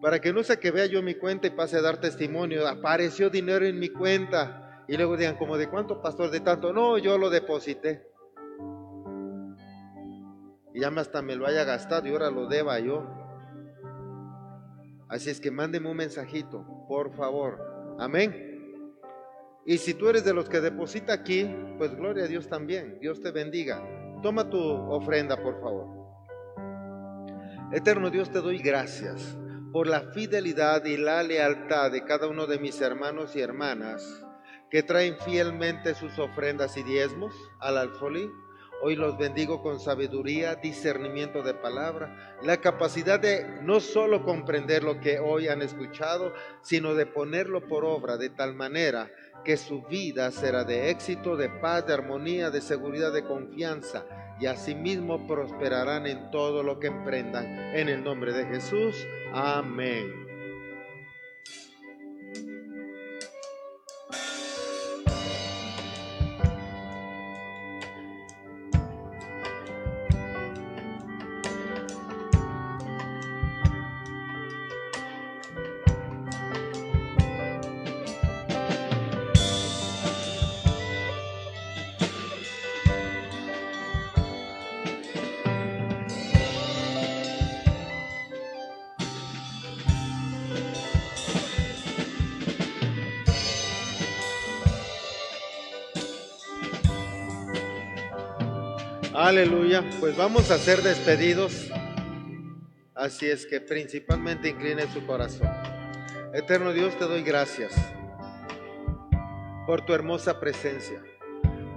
para 0.00 0.18
que 0.18 0.32
no 0.32 0.42
sea 0.42 0.56
que 0.56 0.70
vea 0.70 0.86
yo 0.86 1.02
mi 1.02 1.14
cuenta 1.14 1.46
y 1.46 1.50
pase 1.50 1.76
a 1.76 1.82
dar 1.82 2.00
testimonio, 2.00 2.66
apareció 2.66 3.28
dinero 3.28 3.66
en 3.66 3.78
mi 3.78 3.90
cuenta, 3.90 4.82
y 4.88 4.96
luego 4.96 5.18
digan, 5.18 5.36
como 5.36 5.58
de 5.58 5.68
cuánto 5.68 6.00
pastor 6.00 6.30
de 6.30 6.40
tanto, 6.40 6.72
no, 6.72 6.96
yo 6.96 7.18
lo 7.18 7.28
deposité 7.28 8.15
y 10.76 10.80
ya 10.80 10.88
hasta 10.88 11.22
me 11.22 11.36
lo 11.36 11.46
haya 11.46 11.64
gastado 11.64 12.06
y 12.06 12.10
ahora 12.10 12.30
lo 12.30 12.48
deba 12.48 12.78
yo. 12.78 13.02
Así 15.08 15.30
es 15.30 15.40
que 15.40 15.50
mándeme 15.50 15.90
un 15.90 15.96
mensajito, 15.96 16.66
por 16.86 17.16
favor. 17.16 17.96
Amén. 17.98 18.84
Y 19.64 19.78
si 19.78 19.94
tú 19.94 20.10
eres 20.10 20.22
de 20.26 20.34
los 20.34 20.50
que 20.50 20.60
deposita 20.60 21.14
aquí, 21.14 21.50
pues 21.78 21.96
gloria 21.96 22.24
a 22.24 22.26
Dios 22.26 22.46
también. 22.48 22.98
Dios 23.00 23.22
te 23.22 23.30
bendiga. 23.30 23.82
Toma 24.22 24.50
tu 24.50 24.60
ofrenda, 24.60 25.42
por 25.42 25.58
favor. 25.62 25.86
Eterno 27.72 28.10
Dios, 28.10 28.30
te 28.30 28.42
doy 28.42 28.58
gracias 28.58 29.34
por 29.72 29.86
la 29.86 30.02
fidelidad 30.12 30.84
y 30.84 30.98
la 30.98 31.22
lealtad 31.22 31.90
de 31.90 32.04
cada 32.04 32.28
uno 32.28 32.46
de 32.46 32.58
mis 32.58 32.82
hermanos 32.82 33.34
y 33.34 33.40
hermanas 33.40 34.26
que 34.70 34.82
traen 34.82 35.16
fielmente 35.20 35.94
sus 35.94 36.18
ofrendas 36.18 36.76
y 36.76 36.82
diezmos 36.82 37.34
al 37.60 37.78
alfolí. 37.78 38.30
Hoy 38.82 38.94
los 38.94 39.16
bendigo 39.16 39.62
con 39.62 39.80
sabiduría, 39.80 40.56
discernimiento 40.56 41.42
de 41.42 41.54
palabra, 41.54 42.36
la 42.42 42.58
capacidad 42.58 43.18
de 43.18 43.60
no 43.62 43.80
solo 43.80 44.22
comprender 44.22 44.84
lo 44.84 45.00
que 45.00 45.18
hoy 45.18 45.48
han 45.48 45.62
escuchado, 45.62 46.32
sino 46.60 46.94
de 46.94 47.06
ponerlo 47.06 47.66
por 47.66 47.84
obra 47.84 48.18
de 48.18 48.28
tal 48.28 48.54
manera 48.54 49.10
que 49.44 49.56
su 49.56 49.82
vida 49.82 50.30
será 50.30 50.64
de 50.64 50.90
éxito, 50.90 51.36
de 51.36 51.48
paz, 51.48 51.86
de 51.86 51.94
armonía, 51.94 52.50
de 52.50 52.60
seguridad, 52.60 53.12
de 53.12 53.24
confianza 53.24 54.04
y 54.38 54.46
asimismo 54.46 55.26
prosperarán 55.26 56.06
en 56.06 56.30
todo 56.30 56.62
lo 56.62 56.78
que 56.78 56.88
emprendan. 56.88 57.46
En 57.74 57.88
el 57.88 58.04
nombre 58.04 58.32
de 58.32 58.44
Jesús, 58.44 59.06
amén. 59.32 60.25
Aleluya. 99.26 99.82
Pues 99.98 100.16
vamos 100.16 100.52
a 100.52 100.56
ser 100.56 100.82
despedidos. 100.82 101.68
Así 102.94 103.26
es 103.26 103.44
que 103.44 103.60
principalmente 103.60 104.50
incline 104.50 104.86
su 104.92 105.04
corazón. 105.04 105.50
Eterno 106.32 106.72
Dios, 106.72 106.96
te 106.96 107.06
doy 107.06 107.24
gracias 107.24 107.72
por 109.66 109.84
tu 109.84 109.94
hermosa 109.94 110.38
presencia. 110.38 111.02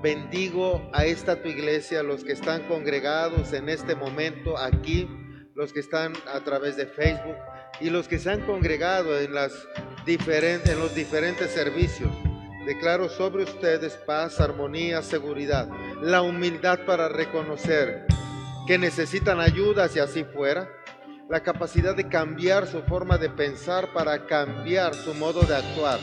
Bendigo 0.03 0.91
a 0.93 1.05
esta 1.05 1.41
tu 1.41 1.49
iglesia, 1.49 2.03
los 2.03 2.23
que 2.23 2.34
están 2.34 2.67
congregados 2.67 3.51
en 3.53 3.67
este 3.69 3.95
momento 3.95 4.55
aquí, 4.55 5.09
los 5.55 5.73
que 5.73 5.80
están 5.80 6.13
a 6.31 6.41
través 6.41 6.77
de 6.77 6.85
Facebook. 6.85 7.35
y 7.81 7.89
los 7.89 8.07
que 8.07 8.19
se 8.19 8.30
han 8.30 8.41
congregado 8.41 9.17
en, 9.17 9.34
las 9.34 9.53
diferentes, 10.05 10.71
en 10.71 10.80
los 10.80 10.93
diferentes 10.93 11.49
servicios. 11.49 12.11
Declaro 12.67 13.09
sobre 13.09 13.43
ustedes 13.43 13.93
paz, 14.05 14.39
armonía, 14.39 15.01
seguridad, 15.01 15.67
la 16.01 16.21
humildad 16.21 16.80
para 16.85 17.09
reconocer 17.09 18.05
que 18.65 18.77
necesitan 18.77 19.39
ayuda 19.39 19.88
si 19.89 19.99
así 19.99 20.23
fuera, 20.23 20.69
la 21.30 21.41
capacidad 21.41 21.95
de 21.95 22.07
cambiar 22.07 22.67
su 22.67 22.81
forma 22.84 23.17
de 23.17 23.30
pensar 23.30 23.91
para 23.93 24.26
cambiar 24.26 24.95
su 24.95 25.13
modo 25.13 25.41
de 25.41 25.55
actuar. 25.55 25.99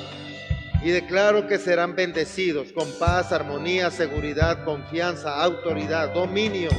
Y 0.83 0.91
declaro 0.91 1.47
que 1.49 1.59
serán 1.59 1.97
bendecidos 1.97 2.73
con 2.73 2.91
paz, 2.99 3.33
armonía, 3.33 3.91
seguridad, 3.91 4.65
confianza, 4.65 5.43
autoridad, 5.43 6.13
dominio, 6.13 6.71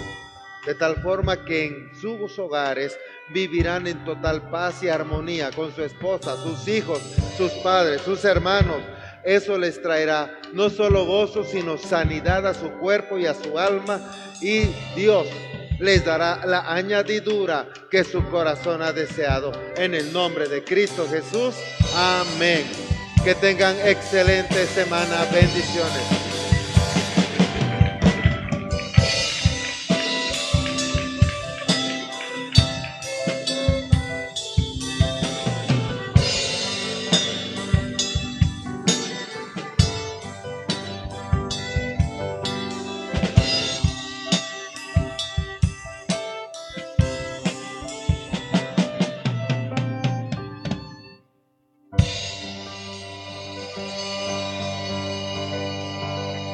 de 0.66 0.76
tal 0.76 0.98
forma 1.02 1.44
que 1.44 1.66
en 1.66 1.96
sus 2.00 2.38
hogares 2.38 2.98
vivirán 3.30 3.88
en 3.88 4.04
total 4.06 4.50
paz 4.50 4.84
y 4.84 4.90
armonía 4.90 5.52
con 5.52 5.74
su 5.74 5.84
esposa, 5.84 6.38
sus 6.38 6.68
hijos, 6.68 7.02
sus 7.38 7.52
padres, 7.64 8.02
sus 8.02 8.24
hermanos. 8.24 8.82
Eso 9.28 9.58
les 9.58 9.82
traerá 9.82 10.40
no 10.54 10.70
solo 10.70 11.06
gozo, 11.06 11.44
sino 11.44 11.78
sanidad 11.78 12.48
a 12.48 12.54
su 12.54 12.72
cuerpo 12.80 13.18
y 13.18 13.26
a 13.26 13.34
su 13.34 13.60
alma. 13.60 14.00
Y 14.42 14.62
Dios 14.96 15.28
les 15.80 16.06
dará 16.06 16.46
la 16.46 16.72
añadidura 16.74 17.68
que 17.92 18.06
su 18.06 18.24
corazón 18.30 18.82
ha 18.82 18.94
deseado. 18.94 19.52
En 19.76 19.94
el 19.96 20.14
nombre 20.14 20.48
de 20.48 20.64
Cristo 20.64 21.06
Jesús. 21.10 21.56
Amén. 21.94 22.64
Que 23.26 23.36
tengan 23.36 23.76
excelente 23.86 24.66
semana. 24.66 25.26
Bendiciones. 25.34 26.27